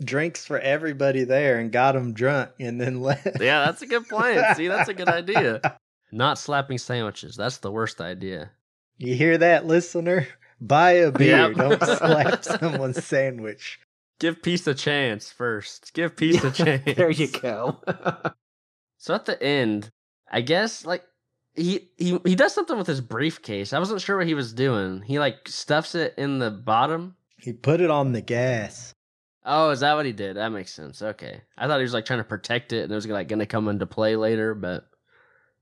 drinks 0.04 0.44
for 0.44 0.58
everybody 0.58 1.24
there 1.24 1.58
and 1.58 1.72
got 1.72 1.92
them 1.92 2.12
drunk 2.12 2.50
and 2.60 2.80
then 2.80 3.00
left. 3.00 3.40
Yeah, 3.40 3.64
that's 3.64 3.82
a 3.82 3.86
good 3.86 4.08
plan. 4.08 4.54
See, 4.54 4.68
that's 4.68 4.88
a 4.88 4.94
good 4.94 5.08
idea. 5.08 5.78
Not 6.12 6.38
slapping 6.38 6.78
sandwiches. 6.78 7.36
That's 7.36 7.58
the 7.58 7.72
worst 7.72 8.00
idea. 8.00 8.50
You 8.98 9.14
hear 9.14 9.38
that, 9.38 9.66
listener? 9.66 10.26
Buy 10.60 10.92
a 10.92 11.10
beer. 11.12 11.48
Yep. 11.48 11.54
Don't 11.54 11.82
slap 11.98 12.44
someone's 12.44 13.04
sandwich. 13.04 13.78
Give 14.18 14.42
peace 14.42 14.66
a 14.66 14.74
chance 14.74 15.30
first. 15.30 15.92
Give 15.92 16.16
peace 16.16 16.42
a 16.42 16.50
chance. 16.50 16.82
there 16.96 17.10
you 17.10 17.28
go. 17.28 17.78
So 18.98 19.14
at 19.14 19.26
the 19.26 19.40
end, 19.40 19.90
I 20.32 20.40
guess 20.40 20.84
like 20.84 21.04
he 21.54 21.90
he 21.96 22.18
he 22.24 22.34
does 22.34 22.52
something 22.52 22.76
with 22.76 22.88
his 22.88 23.00
briefcase. 23.00 23.72
I 23.72 23.78
wasn't 23.78 24.00
sure 24.00 24.16
what 24.16 24.26
he 24.26 24.34
was 24.34 24.52
doing. 24.52 25.02
He 25.02 25.18
like 25.20 25.46
stuffs 25.48 25.94
it 25.94 26.14
in 26.18 26.38
the 26.40 26.50
bottom. 26.50 27.14
He 27.38 27.52
put 27.52 27.80
it 27.80 27.90
on 27.90 28.12
the 28.12 28.20
gas. 28.22 28.94
Oh, 29.44 29.70
is 29.70 29.80
that 29.80 29.94
what 29.94 30.06
he 30.06 30.12
did? 30.12 30.36
That 30.36 30.48
makes 30.48 30.72
sense. 30.72 31.02
Okay, 31.02 31.42
I 31.56 31.68
thought 31.68 31.78
he 31.78 31.82
was 31.84 31.92
like 31.92 32.04
trying 32.06 32.18
to 32.18 32.24
protect 32.24 32.72
it 32.72 32.82
and 32.84 32.90
it 32.90 32.94
was 32.96 33.06
like 33.06 33.28
going 33.28 33.38
to 33.38 33.46
come 33.46 33.68
into 33.68 33.86
play 33.86 34.16
later, 34.16 34.54
but 34.54 34.88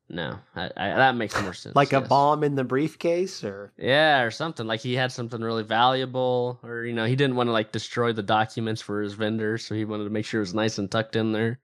no, 0.09 0.39
I, 0.55 0.71
I, 0.77 0.89
that 0.89 1.17
makes 1.17 1.41
more 1.41 1.55
sense. 1.55 1.75
like 1.75 1.93
a 1.93 2.01
yes. 2.01 2.09
bomb 2.09 2.45
in 2.45 2.55
the 2.55 2.65
briefcase, 2.65 3.43
or 3.43 3.73
Yeah, 3.79 4.23
or 4.23 4.31
something. 4.31 4.67
Like 4.67 4.81
he 4.81 4.95
had 4.95 5.13
something 5.13 5.41
really 5.41 5.63
valuable, 5.63 6.61
or 6.63 6.85
you 6.85 6.93
know, 6.93 7.07
he 7.07 7.17
didn't 7.17 7.37
want 7.37 7.49
to 7.49 7.53
like 7.53 7.73
destroy 7.73 8.13
the 8.13 8.23
documents 8.23 8.83
for 8.83 9.01
his 9.01 9.15
vendor, 9.15 9.57
so 9.57 9.75
he 9.75 9.85
wanted 9.85 10.05
to 10.05 10.11
make 10.11 10.27
sure 10.27 10.41
it 10.41 10.43
was 10.43 10.55
nice 10.55 10.79
and 10.79 10.91
tucked 10.91 11.17
in 11.17 11.33
there. 11.33 11.59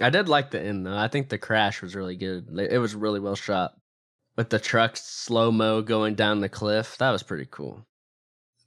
I 0.00 0.10
did 0.10 0.28
like 0.28 0.50
the 0.50 0.60
end 0.60 0.86
though. 0.86 0.96
I 0.96 1.08
think 1.08 1.28
the 1.28 1.38
crash 1.38 1.82
was 1.82 1.94
really 1.94 2.16
good. 2.16 2.48
It 2.58 2.78
was 2.78 2.94
really 2.94 3.20
well 3.20 3.36
shot. 3.36 3.74
With 4.36 4.50
the 4.50 4.58
truck 4.58 4.96
slow 4.96 5.50
mo 5.50 5.80
going 5.82 6.14
down 6.14 6.40
the 6.40 6.48
cliff, 6.48 6.98
that 6.98 7.10
was 7.10 7.22
pretty 7.22 7.46
cool. 7.50 7.86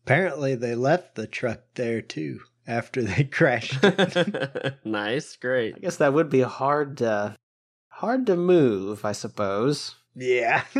Apparently, 0.04 0.56
they 0.56 0.74
left 0.74 1.14
the 1.14 1.28
truck 1.28 1.62
there 1.76 2.02
too 2.02 2.40
after 2.66 3.04
they 3.04 3.24
crashed 3.32 3.78
it. 3.84 4.80
nice, 4.86 5.36
great. 5.36 5.76
I 5.76 5.80
guess 5.80 5.98
that 5.98 6.14
would 6.14 6.30
be 6.30 6.42
hard. 6.42 7.02
Uh, 7.02 7.34
hard 8.00 8.26
to 8.26 8.38
move, 8.38 9.04
I 9.04 9.12
suppose. 9.12 9.96
yeah. 10.16 10.64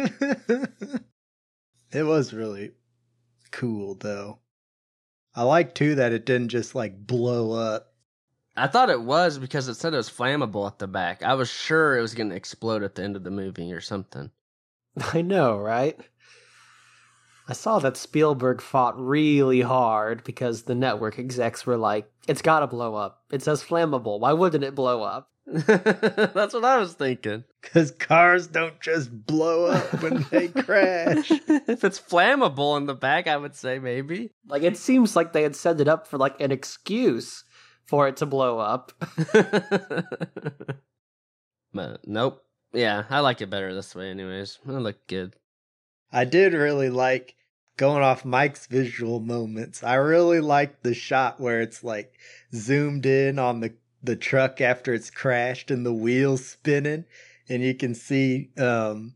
it 1.92 2.04
was 2.04 2.34
really 2.34 2.72
cool, 3.52 3.96
though. 3.96 4.40
I 5.36 5.44
like 5.44 5.76
too 5.76 5.96
that 5.96 6.14
it 6.14 6.26
didn't 6.26 6.48
just 6.50 6.76
like 6.76 7.06
blow 7.06 7.52
up. 7.52 7.94
I 8.56 8.68
thought 8.68 8.90
it 8.90 9.02
was 9.02 9.38
because 9.38 9.68
it 9.68 9.76
said 9.76 9.94
it 9.94 9.98
was 9.98 10.10
flammable 10.10 10.66
at 10.66 10.80
the 10.80 10.88
back. 10.88 11.22
I 11.22 11.34
was 11.34 11.50
sure 11.50 11.98
it 11.98 12.02
was 12.02 12.16
going 12.16 12.30
to 12.30 12.36
explode 12.36 12.84
at 12.84 12.96
the 12.96 13.04
end 13.04 13.16
of 13.18 13.24
the 13.26 13.32
movie 13.32 13.72
or 13.74 13.82
something. 13.82 14.32
I 15.14 15.22
know, 15.22 15.58
right? 15.58 16.00
I 17.50 17.54
saw 17.54 17.80
that 17.80 17.98
Spielberg 17.98 18.62
fought 18.62 18.98
really 18.98 19.62
hard 19.62 20.24
because 20.24 20.64
the 20.64 20.76
network 20.76 21.20
execs 21.20 21.66
were 21.66 21.78
like, 21.78 22.10
it's 22.28 22.44
gotta 22.44 22.68
blow 22.68 22.96
up. 22.96 23.24
It 23.32 23.42
says 23.42 23.64
flammable. 23.64 24.20
Why 24.20 24.34
wouldn't 24.34 24.64
it 24.64 24.76
blow 24.76 25.02
up? 25.02 25.32
That's 25.66 26.54
what 26.54 26.64
I 26.66 26.78
was 26.78 26.94
thinking. 26.94 27.44
Because 27.62 27.92
cars 27.92 28.48
don't 28.48 28.80
just 28.80 29.26
blow 29.26 29.66
up 29.66 30.02
when 30.02 30.26
they 30.30 30.48
crash. 30.64 31.32
if 31.32 31.84
it's 31.84 32.00
flammable 32.00 32.78
in 32.78 32.86
the 32.86 32.94
back, 32.94 33.28
I 33.28 33.36
would 33.36 33.56
say 33.56 33.80
maybe. 33.80 34.32
Like, 34.48 34.64
it 34.64 34.78
seems 34.78 35.16
like 35.16 35.34
they 35.34 35.44
had 35.44 35.56
set 35.56 35.82
it 35.82 35.88
up 35.88 36.08
for 36.08 36.18
like 36.18 36.40
an 36.40 36.52
excuse 36.52 37.44
for 37.86 38.08
it 38.08 38.18
to 38.18 38.26
blow 38.28 38.60
up. 38.60 38.92
but 41.74 42.02
nope. 42.06 42.44
Yeah, 42.72 43.06
I 43.10 43.22
like 43.22 43.42
it 43.42 43.50
better 43.50 43.74
this 43.74 43.96
way, 43.96 44.12
anyways. 44.12 44.60
It 44.68 44.72
looked 44.72 45.08
good. 45.08 45.36
I 46.12 46.26
did 46.26 46.54
really 46.54 46.92
like 46.92 47.36
going 47.78 48.04
off 48.04 48.26
Mike's 48.26 48.68
visual 48.68 49.20
moments. 49.20 49.84
I 49.84 49.96
really 49.96 50.42
liked 50.42 50.84
the 50.84 50.94
shot 50.94 51.40
where 51.40 51.62
it's 51.62 51.84
like 51.84 52.14
zoomed 52.54 53.06
in 53.06 53.40
on 53.40 53.62
the 53.62 53.74
the 54.04 54.16
truck 54.16 54.62
after 54.62 54.94
it's 54.94 55.12
crashed 55.12 55.72
and 55.72 55.86
the 55.86 55.94
wheels 55.94 56.46
spinning 56.46 57.06
and 57.50 57.62
you 57.64 57.74
can 57.74 57.94
see 57.96 58.50
um 58.58 59.14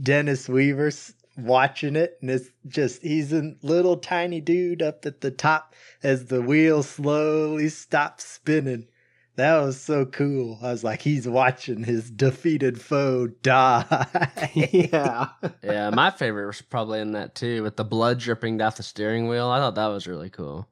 Dennis 0.00 0.48
Weaver 0.48 0.88
s- 0.88 1.12
watching 1.36 1.96
it 1.96 2.16
and 2.20 2.30
it's 2.30 2.48
just 2.66 3.02
he's 3.02 3.32
a 3.32 3.54
little 3.62 3.96
tiny 3.96 4.40
dude 4.40 4.82
up 4.82 5.04
at 5.06 5.20
the 5.20 5.30
top 5.30 5.74
as 6.02 6.26
the 6.26 6.40
wheel 6.42 6.82
slowly 6.82 7.68
stop 7.68 8.20
spinning. 8.20 8.86
That 9.36 9.58
was 9.62 9.80
so 9.80 10.04
cool. 10.04 10.58
I 10.62 10.72
was 10.72 10.84
like, 10.84 11.00
he's 11.00 11.26
watching 11.26 11.84
his 11.84 12.10
defeated 12.10 12.78
foe 12.78 13.28
die. 13.28 14.30
yeah. 14.54 15.28
Yeah, 15.62 15.88
my 15.90 16.10
favorite 16.10 16.46
was 16.48 16.60
probably 16.60 17.00
in 17.00 17.12
that 17.12 17.34
too, 17.34 17.62
with 17.62 17.76
the 17.76 17.84
blood 17.84 18.18
dripping 18.18 18.58
down 18.58 18.72
the 18.76 18.82
steering 18.82 19.28
wheel. 19.28 19.48
I 19.48 19.58
thought 19.58 19.76
that 19.76 19.86
was 19.86 20.06
really 20.06 20.28
cool. 20.28 20.68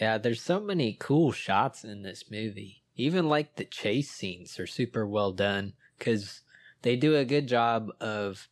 Yeah, 0.00 0.18
there's 0.18 0.42
so 0.42 0.60
many 0.60 0.96
cool 0.98 1.32
shots 1.32 1.84
in 1.84 2.02
this 2.02 2.30
movie. 2.30 2.84
Even 2.96 3.28
like 3.28 3.56
the 3.56 3.64
chase 3.64 4.10
scenes 4.10 4.58
are 4.58 4.66
super 4.66 5.06
well 5.06 5.32
done 5.32 5.74
because 5.98 6.42
they 6.82 6.96
do 6.96 7.16
a 7.16 7.24
good 7.24 7.48
job 7.48 7.90
of 8.00 8.48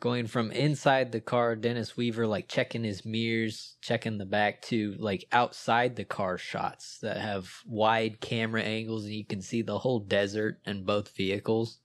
going 0.00 0.26
from 0.26 0.52
inside 0.52 1.10
the 1.10 1.20
car, 1.20 1.56
Dennis 1.56 1.96
Weaver 1.96 2.26
like 2.26 2.48
checking 2.48 2.84
his 2.84 3.04
mirrors, 3.04 3.76
checking 3.80 4.18
the 4.18 4.26
back 4.26 4.62
to 4.62 4.94
like 4.98 5.26
outside 5.32 5.96
the 5.96 6.04
car 6.04 6.38
shots 6.38 6.98
that 7.00 7.16
have 7.18 7.50
wide 7.66 8.20
camera 8.20 8.62
angles 8.62 9.04
and 9.04 9.14
you 9.14 9.24
can 9.24 9.42
see 9.42 9.62
the 9.62 9.78
whole 9.80 10.00
desert 10.00 10.60
and 10.64 10.86
both 10.86 11.16
vehicles. 11.16 11.80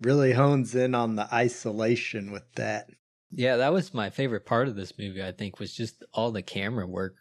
really 0.00 0.32
hones 0.32 0.74
in 0.74 0.94
on 0.94 1.16
the 1.16 1.32
isolation 1.32 2.30
with 2.30 2.52
that. 2.54 2.90
Yeah, 3.30 3.56
that 3.56 3.72
was 3.72 3.94
my 3.94 4.10
favorite 4.10 4.46
part 4.46 4.68
of 4.68 4.76
this 4.76 4.98
movie, 4.98 5.22
I 5.22 5.32
think, 5.32 5.58
was 5.58 5.72
just 5.72 6.04
all 6.12 6.30
the 6.30 6.42
camera 6.42 6.86
work. 6.86 7.16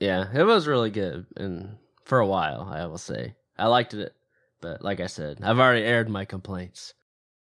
Yeah, 0.00 0.28
it 0.34 0.44
was 0.44 0.66
really 0.66 0.90
good, 0.90 1.26
and 1.36 1.76
for 2.04 2.18
a 2.20 2.26
while, 2.26 2.68
I 2.72 2.86
will 2.86 2.98
say 2.98 3.34
I 3.58 3.66
liked 3.66 3.92
it. 3.92 4.14
But 4.62 4.82
like 4.82 4.98
I 4.98 5.06
said, 5.06 5.40
I've 5.42 5.58
already 5.58 5.84
aired 5.84 6.08
my 6.08 6.24
complaints. 6.24 6.94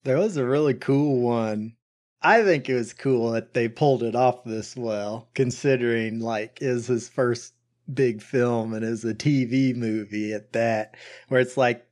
There 0.03 0.17
was 0.17 0.37
a 0.37 0.45
really 0.45 0.73
cool 0.73 1.19
one. 1.19 1.75
I 2.21 2.43
think 2.43 2.69
it 2.69 2.73
was 2.73 2.93
cool 2.93 3.31
that 3.31 3.53
they 3.53 3.67
pulled 3.67 4.01
it 4.01 4.15
off 4.15 4.45
this 4.45 4.75
well, 4.75 5.29
considering 5.33 6.19
like 6.21 6.59
is 6.61 6.87
his 6.87 7.09
first 7.09 7.53
big 7.93 8.21
film 8.21 8.73
and 8.73 8.83
is 8.83 9.03
a 9.03 9.13
TV 9.13 9.75
movie 9.75 10.33
at 10.33 10.53
that, 10.53 10.95
where 11.27 11.41
it's 11.41 11.57
like 11.57 11.85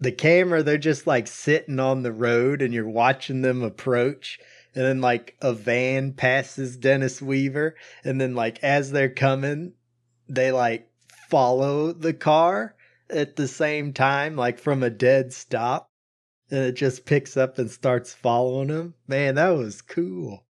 the 0.00 0.12
camera, 0.12 0.62
they're 0.62 0.76
just 0.76 1.06
like 1.06 1.26
sitting 1.28 1.78
on 1.78 2.02
the 2.02 2.12
road 2.12 2.62
and 2.62 2.74
you're 2.74 2.88
watching 2.88 3.42
them 3.42 3.62
approach. 3.62 4.38
And 4.74 4.84
then 4.84 5.00
like 5.00 5.36
a 5.40 5.52
van 5.52 6.12
passes 6.14 6.76
Dennis 6.76 7.22
Weaver. 7.22 7.76
And 8.02 8.20
then 8.20 8.34
like 8.34 8.58
as 8.62 8.90
they're 8.90 9.08
coming, 9.08 9.72
they 10.28 10.52
like 10.52 10.90
follow 11.28 11.92
the 11.92 12.14
car 12.14 12.74
at 13.10 13.36
the 13.36 13.48
same 13.48 13.92
time, 13.92 14.36
like 14.36 14.58
from 14.58 14.82
a 14.82 14.90
dead 14.90 15.32
stop. 15.32 15.90
And 16.50 16.60
it 16.60 16.72
just 16.72 17.06
picks 17.06 17.36
up 17.36 17.58
and 17.58 17.70
starts 17.70 18.12
following 18.12 18.68
him. 18.68 18.94
Man, 19.08 19.36
that 19.36 19.50
was 19.50 19.82
cool. 19.82 20.44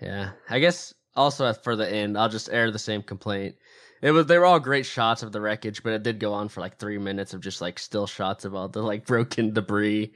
Yeah, 0.00 0.32
I 0.50 0.58
guess 0.58 0.92
also 1.14 1.52
for 1.52 1.76
the 1.76 1.90
end, 1.90 2.18
I'll 2.18 2.28
just 2.28 2.50
air 2.50 2.70
the 2.70 2.78
same 2.78 3.02
complaint. 3.02 3.56
It 4.02 4.10
was 4.10 4.26
they 4.26 4.38
were 4.38 4.44
all 4.44 4.60
great 4.60 4.86
shots 4.86 5.22
of 5.22 5.32
the 5.32 5.40
wreckage, 5.40 5.82
but 5.82 5.92
it 5.92 6.02
did 6.02 6.18
go 6.18 6.32
on 6.32 6.48
for 6.48 6.60
like 6.60 6.78
three 6.78 6.98
minutes 6.98 7.32
of 7.32 7.40
just 7.40 7.60
like 7.60 7.78
still 7.78 8.06
shots 8.06 8.44
of 8.44 8.54
all 8.54 8.68
the 8.68 8.82
like 8.82 9.06
broken 9.06 9.52
debris. 9.52 10.12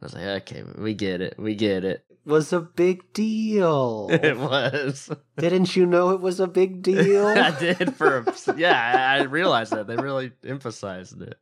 I 0.00 0.04
was 0.04 0.14
like, 0.14 0.24
okay, 0.24 0.64
we 0.78 0.94
get 0.94 1.20
it, 1.20 1.34
we 1.38 1.54
get 1.54 1.84
it. 1.84 2.04
Was 2.28 2.52
a 2.52 2.60
big 2.60 3.12
deal. 3.14 4.08
It 4.12 4.36
was. 4.36 5.10
Didn't 5.38 5.74
you 5.74 5.86
know 5.86 6.10
it 6.10 6.20
was 6.20 6.40
a 6.40 6.46
big 6.46 6.82
deal? 6.82 7.26
I 7.26 7.58
did 7.58 7.96
for 7.96 8.18
a, 8.18 8.54
yeah. 8.58 9.16
I 9.16 9.20
I 9.20 9.22
realized 9.22 9.72
that 9.72 9.86
they 9.86 9.96
really 9.96 10.32
emphasized 10.44 11.22
it. 11.22 11.38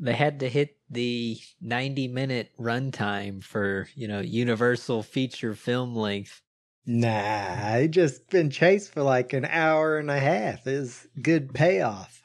They 0.00 0.14
had 0.14 0.40
to 0.40 0.48
hit 0.48 0.76
the 0.90 1.38
90 1.60 2.08
minute 2.08 2.50
runtime 2.58 3.42
for, 3.42 3.88
you 3.94 4.08
know, 4.08 4.20
universal 4.20 5.04
feature 5.04 5.54
film 5.54 5.94
length. 5.94 6.42
Nah, 6.86 7.74
I 7.74 7.86
just 7.86 8.28
been 8.28 8.50
chased 8.50 8.92
for 8.92 9.02
like 9.02 9.32
an 9.32 9.44
hour 9.44 9.96
and 9.96 10.10
a 10.10 10.18
half. 10.18 10.66
Is 10.66 11.06
good 11.22 11.54
payoff. 11.54 12.22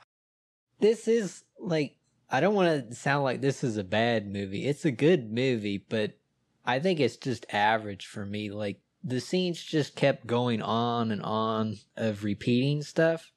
This 0.79 1.07
is 1.07 1.43
like 1.59 1.95
I 2.31 2.39
don't 2.39 2.55
want 2.55 2.89
to 2.89 2.95
sound 2.95 3.23
like 3.23 3.41
this 3.41 3.63
is 3.63 3.77
a 3.77 3.83
bad 3.83 4.31
movie. 4.31 4.65
It's 4.65 4.85
a 4.85 4.91
good 4.91 5.31
movie, 5.31 5.77
but 5.77 6.17
I 6.65 6.79
think 6.79 6.99
it's 6.99 7.17
just 7.17 7.45
average 7.51 8.05
for 8.05 8.25
me. 8.25 8.51
Like 8.51 8.79
the 9.03 9.19
scenes 9.19 9.61
just 9.61 9.95
kept 9.95 10.27
going 10.27 10.61
on 10.61 11.11
and 11.11 11.21
on 11.21 11.77
of 11.97 12.23
repeating 12.23 12.83
stuff, 12.83 13.31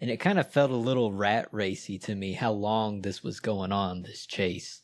and 0.00 0.10
it 0.10 0.18
kind 0.18 0.38
of 0.38 0.52
felt 0.52 0.70
a 0.70 0.76
little 0.76 1.12
rat 1.12 1.48
racy 1.52 1.98
to 2.00 2.14
me 2.14 2.32
how 2.32 2.52
long 2.52 3.02
this 3.02 3.22
was 3.22 3.40
going 3.40 3.72
on, 3.72 4.02
this 4.02 4.26
chase. 4.26 4.82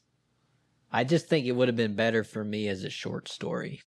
I 0.93 1.05
just 1.05 1.29
think 1.29 1.47
it 1.47 1.53
would 1.53 1.69
have 1.69 1.77
been 1.77 1.95
better 1.95 2.25
for 2.25 2.45
me 2.45 2.69
as 2.69 2.85
a 2.85 2.91
short 2.91 3.29
story. 3.29 3.83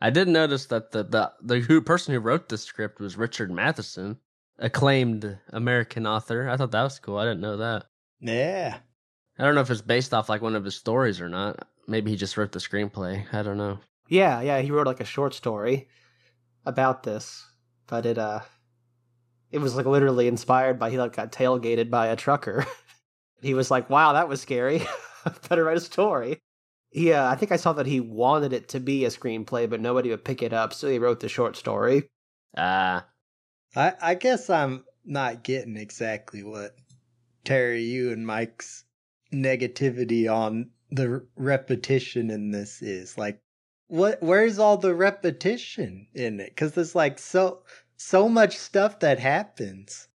I 0.00 0.10
did 0.10 0.28
notice 0.28 0.66
that 0.66 0.90
the 0.90 1.04
the 1.04 1.32
the 1.40 1.60
who, 1.60 1.80
person 1.80 2.12
who 2.12 2.20
wrote 2.20 2.48
the 2.48 2.58
script 2.58 3.00
was 3.00 3.16
Richard 3.16 3.50
Matheson, 3.50 4.18
acclaimed 4.58 5.38
American 5.50 6.06
author. 6.06 6.48
I 6.48 6.56
thought 6.56 6.72
that 6.72 6.82
was 6.82 6.98
cool. 6.98 7.18
I 7.18 7.24
didn't 7.24 7.40
know 7.40 7.58
that. 7.58 7.86
Yeah. 8.20 8.78
I 9.38 9.44
don't 9.44 9.54
know 9.54 9.60
if 9.60 9.70
it's 9.70 9.80
based 9.80 10.12
off 10.12 10.28
like 10.28 10.42
one 10.42 10.56
of 10.56 10.64
his 10.64 10.76
stories 10.76 11.20
or 11.20 11.28
not. 11.28 11.66
Maybe 11.86 12.10
he 12.10 12.16
just 12.16 12.36
wrote 12.36 12.52
the 12.52 12.58
screenplay. 12.58 13.26
I 13.32 13.42
don't 13.42 13.58
know. 13.58 13.78
Yeah, 14.08 14.40
yeah, 14.40 14.60
he 14.60 14.70
wrote 14.70 14.86
like 14.86 15.00
a 15.00 15.04
short 15.04 15.34
story 15.34 15.88
about 16.64 17.02
this, 17.02 17.46
but 17.86 18.06
it 18.06 18.18
uh 18.18 18.40
it 19.50 19.58
was 19.58 19.76
like 19.76 19.86
literally 19.86 20.28
inspired 20.28 20.78
by 20.78 20.90
he 20.90 20.98
like 20.98 21.14
got 21.14 21.32
tailgated 21.32 21.90
by 21.90 22.08
a 22.08 22.16
trucker. 22.16 22.66
he 23.42 23.54
was 23.54 23.70
like, 23.70 23.90
"Wow, 23.90 24.12
that 24.14 24.28
was 24.28 24.40
scary. 24.40 24.82
Better 25.48 25.64
write 25.64 25.76
a 25.76 25.80
story." 25.80 26.38
Yeah, 26.92 27.28
I 27.28 27.36
think 27.36 27.52
I 27.52 27.56
saw 27.56 27.72
that 27.74 27.86
he 27.86 28.00
wanted 28.00 28.52
it 28.52 28.68
to 28.70 28.80
be 28.80 29.04
a 29.04 29.08
screenplay, 29.08 29.68
but 29.68 29.80
nobody 29.80 30.10
would 30.10 30.24
pick 30.24 30.42
it 30.42 30.52
up, 30.52 30.74
so 30.74 30.88
he 30.88 30.98
wrote 30.98 31.20
the 31.20 31.28
short 31.28 31.56
story. 31.56 32.08
Ah, 32.56 33.06
I 33.74 33.94
I 34.00 34.14
guess 34.14 34.50
I'm 34.50 34.84
not 35.04 35.42
getting 35.42 35.76
exactly 35.76 36.42
what 36.42 36.76
Terry, 37.44 37.82
you 37.82 38.12
and 38.12 38.26
Mike's 38.26 38.84
negativity 39.32 40.32
on 40.32 40.70
the 40.92 41.26
repetition 41.36 42.30
in 42.30 42.50
this 42.50 42.82
is. 42.82 43.18
Like, 43.18 43.40
what? 43.88 44.22
Where's 44.22 44.58
all 44.58 44.76
the 44.76 44.94
repetition 44.94 46.06
in 46.14 46.38
it? 46.38 46.50
Because 46.50 46.72
there's 46.72 46.94
like 46.94 47.18
so 47.18 47.62
so 47.96 48.28
much 48.28 48.56
stuff 48.58 49.00
that 49.00 49.18
happens. 49.18 50.08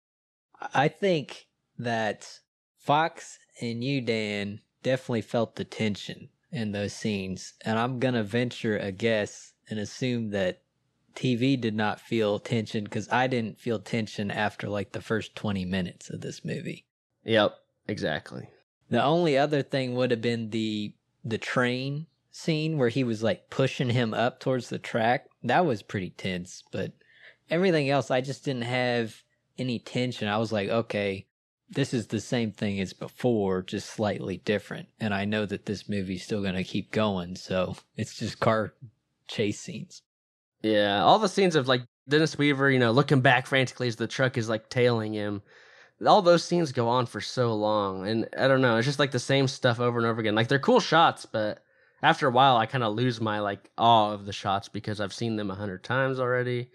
I 0.74 0.88
think 0.88 1.46
that 1.78 2.40
Fox 2.78 3.38
and 3.60 3.84
you, 3.84 4.00
Dan, 4.00 4.60
definitely 4.82 5.22
felt 5.22 5.56
the 5.56 5.64
tension 5.64 6.28
in 6.50 6.72
those 6.72 6.92
scenes. 6.92 7.54
And 7.64 7.78
I'm 7.78 7.98
going 7.98 8.14
to 8.14 8.22
venture 8.22 8.78
a 8.78 8.92
guess 8.92 9.52
and 9.68 9.78
assume 9.78 10.30
that 10.30 10.62
TV 11.14 11.60
did 11.60 11.74
not 11.74 12.00
feel 12.00 12.38
tension 12.38 12.84
because 12.84 13.08
I 13.10 13.26
didn't 13.26 13.60
feel 13.60 13.78
tension 13.78 14.30
after 14.30 14.68
like 14.68 14.92
the 14.92 15.00
first 15.00 15.34
20 15.36 15.64
minutes 15.64 16.10
of 16.10 16.20
this 16.20 16.44
movie. 16.44 16.86
yep, 17.24 17.54
exactly. 17.86 18.48
The 18.94 19.02
only 19.02 19.36
other 19.36 19.60
thing 19.62 19.96
would 19.96 20.12
have 20.12 20.20
been 20.20 20.50
the 20.50 20.94
the 21.24 21.36
train 21.36 22.06
scene 22.30 22.78
where 22.78 22.90
he 22.90 23.02
was 23.02 23.24
like 23.24 23.50
pushing 23.50 23.90
him 23.90 24.14
up 24.14 24.38
towards 24.38 24.68
the 24.68 24.78
track. 24.78 25.26
That 25.42 25.66
was 25.66 25.82
pretty 25.82 26.10
tense, 26.10 26.62
but 26.70 26.92
everything 27.50 27.90
else 27.90 28.12
I 28.12 28.20
just 28.20 28.44
didn't 28.44 28.62
have 28.62 29.24
any 29.58 29.80
tension. 29.80 30.28
I 30.28 30.38
was 30.38 30.52
like, 30.52 30.68
okay, 30.68 31.26
this 31.68 31.92
is 31.92 32.06
the 32.06 32.20
same 32.20 32.52
thing 32.52 32.78
as 32.78 32.92
before, 32.92 33.62
just 33.62 33.90
slightly 33.90 34.36
different. 34.36 34.86
And 35.00 35.12
I 35.12 35.24
know 35.24 35.44
that 35.44 35.66
this 35.66 35.88
movie's 35.88 36.22
still 36.22 36.40
going 36.40 36.54
to 36.54 36.62
keep 36.62 36.92
going, 36.92 37.34
so 37.34 37.74
it's 37.96 38.16
just 38.16 38.38
car 38.38 38.74
chase 39.26 39.58
scenes. 39.58 40.02
Yeah, 40.62 41.02
all 41.02 41.18
the 41.18 41.28
scenes 41.28 41.56
of 41.56 41.66
like 41.66 41.82
Dennis 42.08 42.38
Weaver, 42.38 42.70
you 42.70 42.78
know, 42.78 42.92
looking 42.92 43.22
back 43.22 43.48
frantically 43.48 43.88
as 43.88 43.96
the 43.96 44.06
truck 44.06 44.38
is 44.38 44.48
like 44.48 44.68
tailing 44.68 45.14
him. 45.14 45.42
All 46.06 46.22
those 46.22 46.44
scenes 46.44 46.72
go 46.72 46.88
on 46.88 47.06
for 47.06 47.20
so 47.20 47.54
long, 47.54 48.06
and 48.06 48.28
I 48.38 48.48
don't 48.48 48.60
know. 48.60 48.76
It's 48.76 48.86
just 48.86 48.98
like 48.98 49.10
the 49.10 49.18
same 49.18 49.48
stuff 49.48 49.80
over 49.80 49.98
and 49.98 50.06
over 50.06 50.20
again. 50.20 50.34
Like 50.34 50.48
they're 50.48 50.58
cool 50.58 50.80
shots, 50.80 51.26
but 51.26 51.64
after 52.02 52.28
a 52.28 52.30
while, 52.30 52.56
I 52.56 52.66
kind 52.66 52.84
of 52.84 52.94
lose 52.94 53.20
my 53.20 53.40
like 53.40 53.70
awe 53.78 54.12
of 54.12 54.26
the 54.26 54.32
shots 54.32 54.68
because 54.68 55.00
I've 55.00 55.14
seen 55.14 55.36
them 55.36 55.50
a 55.50 55.54
hundred 55.54 55.82
times 55.82 56.20
already. 56.20 56.70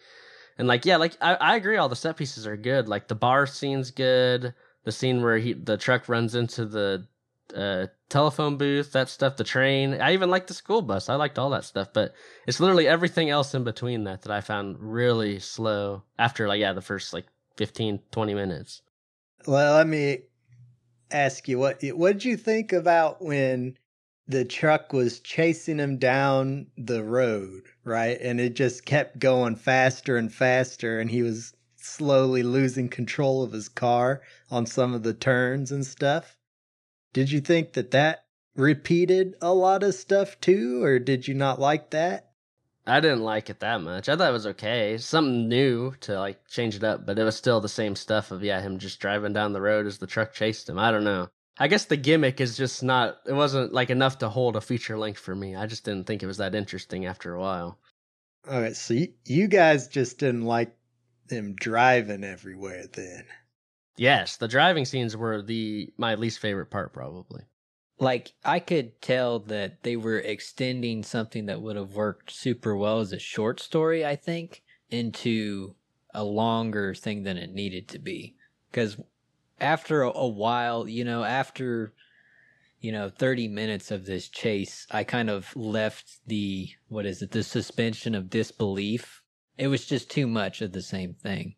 And 0.58 0.68
like, 0.68 0.86
yeah, 0.86 0.98
like 0.98 1.15
I, 1.22 1.36
I 1.36 1.56
agree, 1.56 1.78
all 1.78 1.88
the 1.88 1.96
set 1.96 2.18
pieces 2.18 2.48
are 2.48 2.58
good. 2.58 2.88
Like 2.89 3.08
the 3.08 3.15
bar 3.15 3.46
scene's 3.46 3.92
good. 3.92 4.54
The 4.84 4.92
scene 4.92 5.22
where 5.22 5.38
he 5.38 5.54
the 5.54 5.78
truck 5.78 6.10
runs 6.10 6.36
into 6.36 6.65
the 6.65 7.08
uh, 7.56 7.88
telephone 8.10 8.58
booth, 8.58 8.92
that 8.94 9.10
stuff, 9.10 9.38
the 9.38 9.44
train. 9.44 10.02
I 10.02 10.13
even 10.13 10.30
liked 10.30 10.48
the 10.48 10.54
school 10.54 10.82
bus. 10.82 11.10
I 11.10 11.15
liked 11.15 11.38
all 11.38 11.52
that 11.52 11.65
stuff, 11.65 11.94
but 11.94 12.13
it's 12.48 12.60
literally 12.60 12.88
everything 12.88 13.30
else 13.30 13.54
in 13.54 13.63
between 13.63 14.04
that 14.06 14.24
that 14.24 14.32
I 14.32 14.42
found 14.42 14.78
really 14.80 15.39
slow 15.39 16.04
after 16.18 16.48
like 16.48 16.60
yeah, 16.60 16.74
the 16.74 16.82
first 16.82 17.13
like 17.13 17.26
15 17.58 18.00
20 18.12 18.34
minutes. 18.34 18.82
Well, 19.45 19.75
let 19.75 19.88
me 19.88 20.23
ask 21.12 21.47
you 21.47 21.60
what 21.60 21.82
what 21.84 22.13
did 22.13 22.25
you 22.25 22.38
think 22.38 22.73
about 22.73 23.21
when 23.21 23.78
the 24.28 24.45
truck 24.45 24.93
was 24.93 25.19
chasing 25.19 25.80
him 25.80 25.97
down 25.97 26.67
the 26.78 27.04
road, 27.04 27.63
right? 27.84 28.19
And 28.21 28.39
it 28.39 28.56
just 28.56 28.86
kept 28.86 29.19
going 29.19 29.56
faster 29.56 30.17
and 30.17 30.34
faster 30.34 30.99
and 30.99 31.10
he 31.12 31.21
was 31.23 31.54
slowly 31.78 32.43
losing 32.43 32.89
control 32.89 33.43
of 33.43 33.54
his 33.54 33.69
car 33.69 34.21
on 34.52 34.65
some 34.65 34.93
of 34.93 35.04
the 35.04 35.13
turns 35.13 35.71
and 35.71 35.86
stuff. 35.86 36.38
Did 37.13 37.32
you 37.32 37.41
think 37.41 37.73
that 37.73 37.91
that 37.91 38.25
repeated 38.56 39.36
a 39.41 39.54
lot 39.54 39.84
of 39.84 39.95
stuff 39.95 40.39
too 40.41 40.84
or 40.84 40.99
did 40.99 41.28
you 41.28 41.34
not 41.34 41.60
like 41.60 41.91
that? 41.91 42.29
I 42.89 42.99
didn't 42.99 43.21
like 43.21 43.49
it 43.49 43.60
that 43.60 43.82
much. 43.82 44.10
I 44.10 44.15
thought 44.15 44.30
it 44.30 44.34
was 44.34 44.47
okay. 44.47 44.97
Something 44.97 45.47
new 45.47 45.93
to 46.02 46.19
like 46.19 46.47
change 46.47 46.75
it 46.75 46.84
up, 46.84 47.06
but 47.06 47.19
it 47.19 47.23
was 47.23 47.36
still 47.36 47.62
the 47.62 47.69
same 47.69 47.95
stuff 47.95 48.32
of 48.32 48.43
yeah, 48.43 48.62
him 48.62 48.80
just 48.80 48.99
driving 48.99 49.34
down 49.34 49.54
the 49.54 49.62
road 49.62 49.86
as 49.86 49.97
the 49.99 50.08
truck 50.08 50.34
chased 50.34 50.67
him. 50.67 50.80
I 50.80 50.91
don't 50.91 51.04
know. 51.04 51.30
I 51.58 51.67
guess 51.67 51.86
the 51.86 51.97
gimmick 51.97 52.39
is 52.39 52.58
just 52.58 52.84
not 52.84 53.17
it 53.25 53.34
wasn't 53.34 53.73
like 53.73 53.89
enough 53.89 54.17
to 54.19 54.30
hold 54.30 54.56
a 54.56 54.62
feature 54.62 54.97
length 54.97 55.19
for 55.19 55.36
me. 55.36 55.56
I 55.56 55.65
just 55.65 55.84
didn't 55.84 56.08
think 56.08 56.23
it 56.23 56.28
was 56.28 56.38
that 56.38 56.56
interesting 56.56 57.06
after 57.06 57.34
a 57.34 57.39
while. 57.39 57.78
All 58.49 58.62
right, 58.62 58.75
so 58.75 58.95
y- 58.95 59.10
you 59.25 59.47
guys 59.47 59.88
just 59.88 60.17
didn't 60.19 60.45
like 60.45 60.75
them 61.28 61.56
driving 61.56 62.23
everywhere 62.23 62.86
then. 62.88 63.25
Yes, 63.97 64.38
the 64.38 64.47
driving 64.47 64.86
scenes 64.86 65.15
were 65.17 65.41
the 65.41 65.93
my 65.97 66.15
least 66.15 66.39
favorite 66.39 66.71
part 66.71 66.93
probably. 66.93 67.43
Like 68.00 68.32
I 68.46 68.60
could 68.60 69.02
tell 69.02 69.40
that 69.40 69.84
they 69.84 69.98
were 69.98 70.20
extending 70.20 71.04
something 71.04 71.48
that 71.48 71.62
would 71.62 71.76
have 71.76 71.96
worked 71.96 72.32
super 72.32 72.76
well 72.76 73.00
as 73.00 73.12
a 73.12 73.20
short 73.20 73.60
story, 73.60 74.06
I 74.06 74.16
think, 74.16 74.64
into 74.90 75.76
a 76.14 76.24
longer 76.24 76.96
thing 76.96 77.24
than 77.24 77.38
it 77.38 77.54
needed 77.54 77.90
to 77.90 78.00
be. 78.00 78.36
Cuz 78.72 78.98
after 79.60 80.04
a, 80.04 80.12
a 80.16 80.28
while, 80.28 80.88
you 80.88 81.04
know, 81.04 81.26
after 81.26 81.94
you 82.80 82.94
know 82.94 83.10
30 83.10 83.50
minutes 83.50 83.92
of 83.92 84.06
this 84.06 84.30
chase, 84.30 84.88
I 84.90 85.04
kind 85.04 85.30
of 85.30 85.54
left 85.56 86.26
the 86.26 86.70
what 86.88 87.06
is 87.06 87.22
it, 87.22 87.32
the 87.32 87.44
suspension 87.44 88.16
of 88.16 88.30
disbelief. 88.30 89.22
It 89.58 89.68
was 89.68 89.86
just 89.86 90.10
too 90.10 90.26
much 90.26 90.62
of 90.62 90.72
the 90.72 90.82
same 90.82 91.16
thing. 91.16 91.56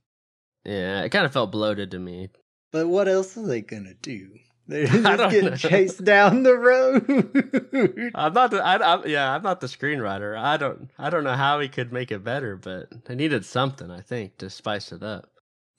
Yeah, 0.66 1.04
it 1.04 1.10
kind 1.10 1.26
of 1.26 1.34
felt 1.34 1.52
bloated 1.52 1.92
to 1.92 2.00
me. 2.00 2.30
But 2.72 2.88
what 2.88 3.08
else 3.08 3.38
are 3.38 3.46
they 3.46 3.62
gonna 3.62 3.94
do? 3.94 4.40
They're 4.88 4.88
I 4.88 4.88
just 4.88 5.04
don't 5.18 5.32
getting 5.32 5.50
know. 5.50 5.56
chased 5.58 6.06
down 6.06 6.44
the 6.44 6.56
road. 6.56 8.12
I'm 8.16 8.32
not 8.34 8.52
the 8.52 8.64
I, 8.66 8.78
I 8.78 9.06
yeah, 9.06 9.34
I'm 9.34 9.44
not 9.44 9.60
the 9.60 9.68
screenwriter. 9.68 10.38
I 10.38 10.56
don't 10.56 10.90
I 10.98 11.10
don't 11.10 11.26
know 11.26 11.36
how 11.36 11.60
he 11.60 11.68
could 11.68 11.92
make 11.92 12.10
it 12.10 12.24
better, 12.24 12.56
but 12.56 13.04
they 13.06 13.16
needed 13.16 13.44
something, 13.44 13.92
I 13.92 14.00
think, 14.00 14.38
to 14.38 14.50
spice 14.50 14.94
it 14.94 15.04
up. 15.04 15.30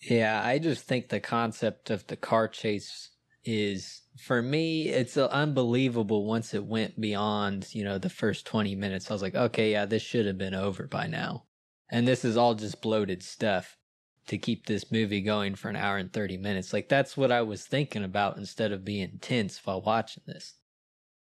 Yeah, 0.02 0.42
I 0.44 0.58
just 0.58 0.84
think 0.84 1.08
the 1.08 1.20
concept 1.20 1.88
of 1.88 2.06
the 2.06 2.16
car 2.16 2.48
chase 2.48 3.08
is 3.44 4.02
for 4.18 4.42
me 4.42 4.88
it's 4.90 5.16
uh, 5.16 5.26
unbelievable 5.28 6.26
once 6.26 6.52
it 6.52 6.66
went 6.66 7.00
beyond, 7.00 7.68
you 7.74 7.84
know, 7.84 7.96
the 7.96 8.10
first 8.10 8.44
20 8.44 8.74
minutes. 8.74 9.10
I 9.10 9.14
was 9.14 9.22
like, 9.22 9.34
"Okay, 9.34 9.72
yeah, 9.72 9.86
this 9.86 10.02
should 10.02 10.26
have 10.26 10.36
been 10.36 10.54
over 10.54 10.86
by 10.86 11.06
now." 11.06 11.44
And 11.90 12.06
this 12.06 12.26
is 12.26 12.36
all 12.36 12.54
just 12.54 12.82
bloated 12.82 13.22
stuff 13.22 13.78
to 14.26 14.38
keep 14.38 14.66
this 14.66 14.90
movie 14.92 15.20
going 15.20 15.54
for 15.54 15.68
an 15.68 15.76
hour 15.76 15.96
and 15.98 16.12
30 16.12 16.36
minutes. 16.38 16.72
Like 16.72 16.88
that's 16.88 17.16
what 17.16 17.32
I 17.32 17.42
was 17.42 17.64
thinking 17.66 18.04
about 18.04 18.36
instead 18.36 18.72
of 18.72 18.84
being 18.84 19.18
tense 19.20 19.60
while 19.64 19.80
watching 19.82 20.22
this. 20.26 20.54